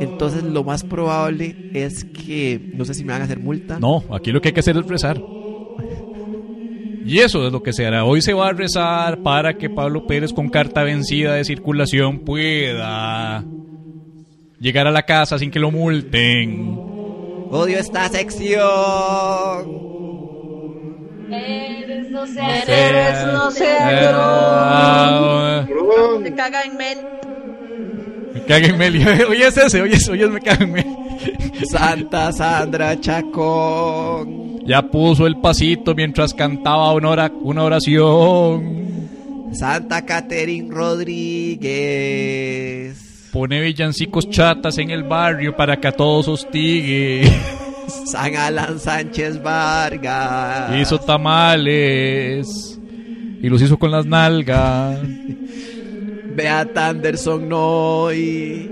Entonces 0.00 0.42
lo 0.42 0.64
más 0.64 0.82
probable 0.82 1.70
es 1.72 2.04
que 2.04 2.72
no 2.74 2.84
sé 2.84 2.94
si 2.94 3.04
me 3.04 3.12
van 3.12 3.22
a 3.22 3.26
hacer 3.26 3.38
multa. 3.38 3.78
no, 3.78 4.02
aquí 4.12 4.32
lo 4.32 4.40
que 4.40 4.48
hay 4.48 4.54
que 4.54 4.60
hacer 4.60 4.76
es 4.76 4.86
rezar. 4.86 5.22
Y 7.04 7.18
eso 7.18 7.46
es 7.46 7.52
lo 7.52 7.62
que 7.62 7.72
se 7.72 7.86
hará. 7.86 8.04
Hoy 8.04 8.22
se 8.22 8.32
va 8.32 8.48
a 8.48 8.52
rezar 8.52 9.22
para 9.22 9.54
que 9.54 9.68
Pablo 9.68 10.06
Pérez 10.06 10.32
con 10.32 10.48
carta 10.48 10.82
vencida 10.82 11.34
de 11.34 11.44
circulación 11.44 12.20
pueda 12.20 13.44
llegar 14.58 14.86
a 14.86 14.90
la 14.90 15.02
casa 15.02 15.38
sin 15.38 15.50
que 15.50 15.58
lo 15.58 15.70
multen. 15.70 16.78
Odio 17.50 17.78
esta 17.78 18.08
sección. 18.08 18.62
Eres 21.30 22.10
no 22.10 22.26
sé, 22.26 22.40
Eres 22.66 23.26
no 23.26 23.50
sé, 23.50 23.76
Ah, 23.80 25.66
Me 26.20 26.34
caga 26.34 26.62
en 26.62 26.76
men. 26.76 26.98
Me 28.32 28.42
caga 28.44 28.66
en. 28.66 28.80
Hoy 29.28 29.42
es 29.42 29.56
ese, 29.56 29.82
hoy 29.82 29.92
es, 29.92 30.08
hoy 30.08 30.22
es 30.22 30.30
me 30.30 30.40
caga 30.40 30.64
en 30.64 30.72
Meli. 30.72 30.96
Santa 31.70 32.32
Sandra 32.32 32.98
Chacón. 33.00 34.60
Ya 34.66 34.82
puso 34.82 35.26
el 35.26 35.36
pasito 35.40 35.94
mientras 35.94 36.32
cantaba 36.34 36.92
una, 36.94 37.10
ora- 37.10 37.32
una 37.42 37.62
oración. 37.64 38.84
Santa 39.52 40.04
Catherine 40.04 40.68
Rodríguez. 41.94 43.30
Pone 43.32 43.60
villancicos 43.60 44.28
chatas 44.30 44.78
en 44.78 44.90
el 44.90 45.02
barrio 45.02 45.56
para 45.56 45.78
que 45.80 45.88
a 45.88 45.92
todos 45.92 46.28
hostigue. 46.28 47.22
San 48.06 48.34
Alan 48.36 48.78
Sánchez 48.78 49.42
Vargas. 49.42 50.74
Hizo 50.80 50.98
tamales. 50.98 52.78
Y 53.42 53.48
los 53.48 53.60
hizo 53.60 53.76
con 53.78 53.90
las 53.90 54.06
nalgas. 54.06 54.98
Beata 56.34 56.88
Anderson 56.88 57.48
Noy. 57.48 58.70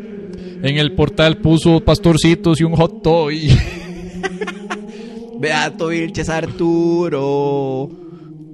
En 0.62 0.78
el 0.78 0.92
portal 0.92 1.38
puso 1.38 1.80
pastorcitos 1.80 2.60
y 2.60 2.64
un 2.64 2.76
hot 2.76 3.02
toy. 3.02 3.48
Beato 5.40 5.88
Vilches 5.88 6.28
Arturo. 6.28 7.90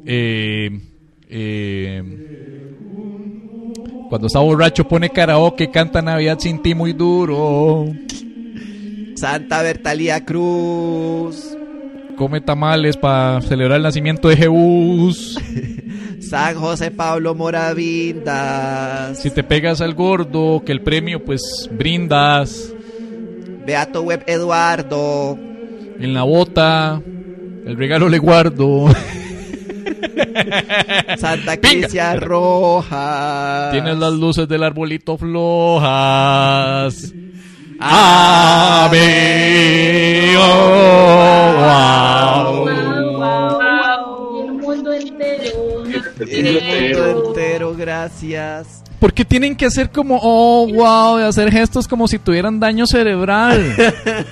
Eh, 0.06 0.70
eh, 1.28 2.02
cuando 4.08 4.26
está 4.26 4.38
borracho 4.38 4.88
pone 4.88 5.10
karaoke, 5.10 5.70
canta 5.70 6.00
Navidad 6.00 6.38
sin 6.38 6.62
ti 6.62 6.74
muy 6.74 6.94
duro. 6.94 7.84
Santa 9.14 9.62
Bertalía 9.62 10.24
Cruz. 10.24 11.56
Come 12.16 12.40
tamales 12.40 12.96
para 12.96 13.42
celebrar 13.42 13.76
el 13.76 13.82
nacimiento 13.82 14.28
de 14.28 14.36
Jehús. 14.36 15.38
San 16.28 16.56
José 16.56 16.90
Pablo 16.90 17.34
Moravindas. 17.34 19.18
Si 19.18 19.30
te 19.30 19.42
pegas 19.42 19.80
al 19.80 19.94
gordo, 19.94 20.62
que 20.64 20.72
el 20.72 20.82
premio 20.82 21.24
pues 21.24 21.40
brindas. 21.70 22.70
Beato 23.66 24.02
Web 24.02 24.24
Eduardo. 24.26 25.38
En 25.98 26.12
la 26.12 26.24
bota, 26.24 27.00
el 27.66 27.76
regalo 27.76 28.10
le 28.10 28.18
guardo. 28.18 28.88
Santa. 31.18 31.56
Crisia 31.56 32.14
Rojas. 32.16 33.72
Tienes 33.72 33.96
las 33.96 34.12
luces 34.12 34.46
del 34.48 34.64
arbolito 34.64 35.16
flojas. 35.16 37.14
Ave, 37.80 38.98
oh, 40.36 41.57
el 46.46 46.94
mundo 46.94 47.28
entero, 47.28 47.74
gracias. 47.76 48.82
¿Por 48.98 49.12
qué 49.12 49.24
tienen 49.24 49.54
que 49.54 49.64
hacer 49.66 49.90
como, 49.90 50.18
oh, 50.20 50.66
wow, 50.66 51.20
y 51.20 51.22
hacer 51.22 51.52
gestos 51.52 51.86
como 51.86 52.08
si 52.08 52.18
tuvieran 52.18 52.58
daño 52.58 52.84
cerebral? 52.84 53.76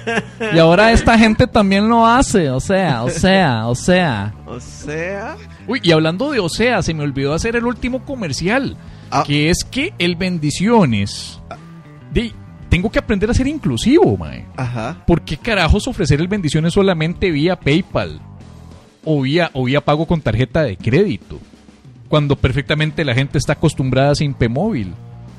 y 0.55 0.59
ahora 0.59 0.91
esta 0.91 1.17
gente 1.17 1.47
también 1.47 1.89
lo 1.89 2.05
hace, 2.05 2.51
o 2.51 2.59
sea, 2.59 3.05
o 3.05 3.11
sea, 3.11 3.67
o 3.69 3.75
sea. 3.75 4.35
O 4.47 4.61
sea, 4.61 5.37
Uy, 5.69 5.81
y 5.83 5.93
hablando 5.93 6.31
de 6.31 6.39
o 6.41 6.49
sea, 6.49 6.81
se 6.83 6.95
me 6.95 7.03
olvidó 7.03 7.35
hacer 7.35 7.57
el 7.57 7.65
último 7.67 8.05
comercial, 8.05 8.77
Ah. 9.11 9.23
que 9.25 9.51
es 9.51 9.65
que 9.65 9.93
el 9.99 10.17
bendiciones, 10.17 11.41
de, 12.13 12.33
tengo 12.69 12.91
que 12.91 12.99
aprender 12.99 13.31
a 13.31 13.35
ser 13.35 13.47
inclusivo, 13.47 14.17
mae. 14.17 14.47
ajá. 14.57 15.05
¿Por 15.07 15.23
qué 15.23 15.37
carajos 15.37 15.87
ofrecer 15.87 16.21
el 16.21 16.27
bendiciones 16.29 16.73
solamente 16.75 17.31
vía 17.31 17.55
PayPal? 17.57 18.21
O 19.05 19.23
vía, 19.23 19.51
o 19.53 19.65
vía 19.65 19.81
pago 19.81 20.07
con 20.07 20.21
tarjeta 20.21 20.63
de 20.63 20.77
crédito. 20.77 21.39
Cuando 22.09 22.37
perfectamente 22.37 23.05
la 23.05 23.15
gente 23.15 23.39
está 23.39 23.55
acostumbrada 23.55 24.11
a 24.13 24.15
Simpe 24.15 24.49
Móvil. 24.49 24.95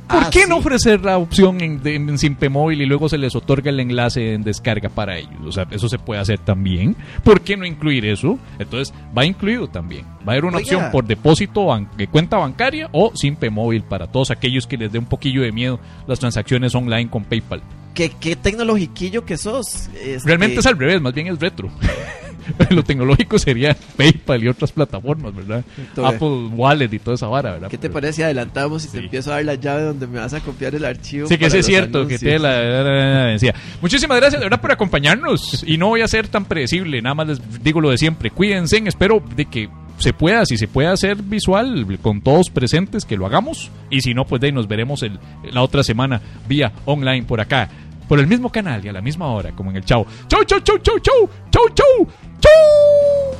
¿Por 0.09 0.23
Ah, 0.23 0.29
qué 0.31 0.43
sí. 0.43 0.49
no 0.49 0.55
ofrecer 0.57 1.01
la 1.03 1.17
opción 1.17 1.59
en, 1.59 1.83
de- 1.83 1.95
en 1.95 2.17
Simpe 2.17 2.47
Móvil 2.47 2.81
y 2.81 2.85
luego 2.85 3.09
se 3.09 3.17
les 3.17 3.35
otorga 3.35 3.71
el 3.71 3.79
enlace 3.81 4.33
en 4.35 4.41
descarga 4.41 4.87
para 4.87 5.17
ellos? 5.17 5.33
O 5.45 5.51
sea, 5.51 5.67
eso 5.69 5.89
se 5.89 5.99
puede 5.99 6.21
hacer 6.21 6.39
también. 6.39 6.95
¿Por 7.25 7.41
qué 7.41 7.57
no 7.57 7.65
incluir 7.65 8.05
eso? 8.05 8.39
Entonces, 8.57 8.93
va 9.17 9.25
incluido 9.25 9.67
también. 9.67 10.05
Va 10.25 10.27
a 10.27 10.31
haber 10.31 10.45
una 10.45 10.57
Oiga. 10.59 10.77
opción 10.77 10.91
por 10.93 11.05
depósito 11.05 11.65
ban- 11.65 11.89
de 11.97 12.07
cuenta 12.07 12.37
bancaria 12.37 12.87
o 12.93 13.11
Simpe 13.15 13.49
Móvil 13.49 13.83
para 13.83 14.07
todos 14.07 14.31
aquellos 14.31 14.65
que 14.65 14.77
les 14.77 14.93
dé 14.93 14.97
un 14.97 15.07
poquillo 15.07 15.41
de 15.41 15.51
miedo 15.51 15.77
las 16.07 16.19
transacciones 16.19 16.73
online 16.73 17.09
con 17.09 17.25
PayPal. 17.25 17.61
¿Qué, 17.97 18.11
qué 18.19 18.35
tecnologiquillo 18.35 19.25
que 19.25 19.37
sos. 19.37 19.89
Este, 19.99 20.27
Realmente 20.27 20.59
es 20.59 20.65
al 20.67 20.77
revés, 20.77 21.01
más 21.01 21.13
bien 21.15 21.27
es 21.27 21.39
retro. 21.39 21.71
Lo 22.69 22.83
tecnológico 22.83 23.37
sería 23.39 23.75
PayPal 23.97 24.43
y 24.43 24.47
otras 24.47 24.71
plataformas, 24.71 25.35
¿verdad? 25.35 25.65
Entonces, 25.77 26.15
Apple 26.15 26.47
Wallet 26.55 26.93
y 26.93 26.99
toda 26.99 27.15
esa 27.15 27.27
vara, 27.27 27.53
¿verdad? 27.53 27.69
¿Qué 27.69 27.77
te 27.77 27.89
parece 27.89 28.13
si 28.13 28.21
adelantamos 28.21 28.85
y 28.85 28.89
te 28.89 28.99
empiezo 28.99 29.31
a 29.31 29.35
dar 29.37 29.45
la 29.45 29.55
llave 29.55 29.81
donde 29.81 30.05
me 30.07 30.19
vas 30.19 30.33
a 30.33 30.39
copiar 30.41 30.73
el 30.75 30.85
archivo? 30.85 31.27
Sí, 31.27 31.37
que 31.39 31.47
es 31.47 31.65
cierto, 31.65 32.07
que 32.07 32.17
la, 32.39 32.61
la- 32.61 32.83
la- 32.83 33.13
la- 33.13 33.25
decía. 33.25 33.53
Muchísimas 33.81 34.17
gracias, 34.19 34.39
de 34.39 34.45
verdad, 34.45 34.61
por 34.61 34.71
acompañarnos. 34.71 35.63
Y 35.67 35.77
no 35.77 35.87
voy 35.87 36.01
a 36.01 36.07
ser 36.07 36.27
tan 36.27 36.45
predecible, 36.45 37.01
nada 37.01 37.15
más 37.15 37.27
les 37.27 37.63
digo 37.63 37.81
lo 37.81 37.89
de 37.89 37.97
siempre. 37.97 38.29
Cuídense, 38.31 38.77
espero 38.85 39.21
de 39.35 39.45
que 39.45 39.69
se 39.97 40.13
pueda, 40.13 40.45
si 40.45 40.57
se 40.57 40.67
puede 40.67 40.87
hacer 40.87 41.17
visual 41.17 41.97
con 42.01 42.21
todos 42.21 42.49
presentes, 42.51 43.03
que 43.03 43.17
lo 43.17 43.25
hagamos. 43.25 43.71
Y 43.89 44.01
si 44.01 44.13
no, 44.13 44.25
pues 44.25 44.39
de 44.39 44.47
ahí 44.47 44.53
nos 44.53 44.67
veremos 44.67 45.01
el- 45.03 45.19
la 45.51 45.63
otra 45.63 45.83
semana 45.83 46.21
vía 46.47 46.71
online 46.85 47.23
por 47.23 47.41
acá. 47.41 47.69
Por 48.07 48.19
el 48.19 48.27
mismo 48.27 48.49
canal 48.49 48.83
y 48.85 48.89
a 48.89 48.93
la 48.93 49.01
misma 49.01 49.27
hora, 49.27 49.51
como 49.51 49.69
en 49.69 49.77
el 49.77 49.85
chau. 49.85 50.05
Chau, 50.27 50.43
chau, 50.45 50.59
chau, 50.61 50.77
chau, 50.79 50.99
chau, 50.99 51.29
chau, 51.51 51.63
chau, 51.73 52.07
chau. 52.39 53.37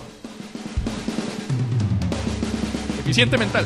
Eficiente 2.99 3.37
mental. 3.37 3.65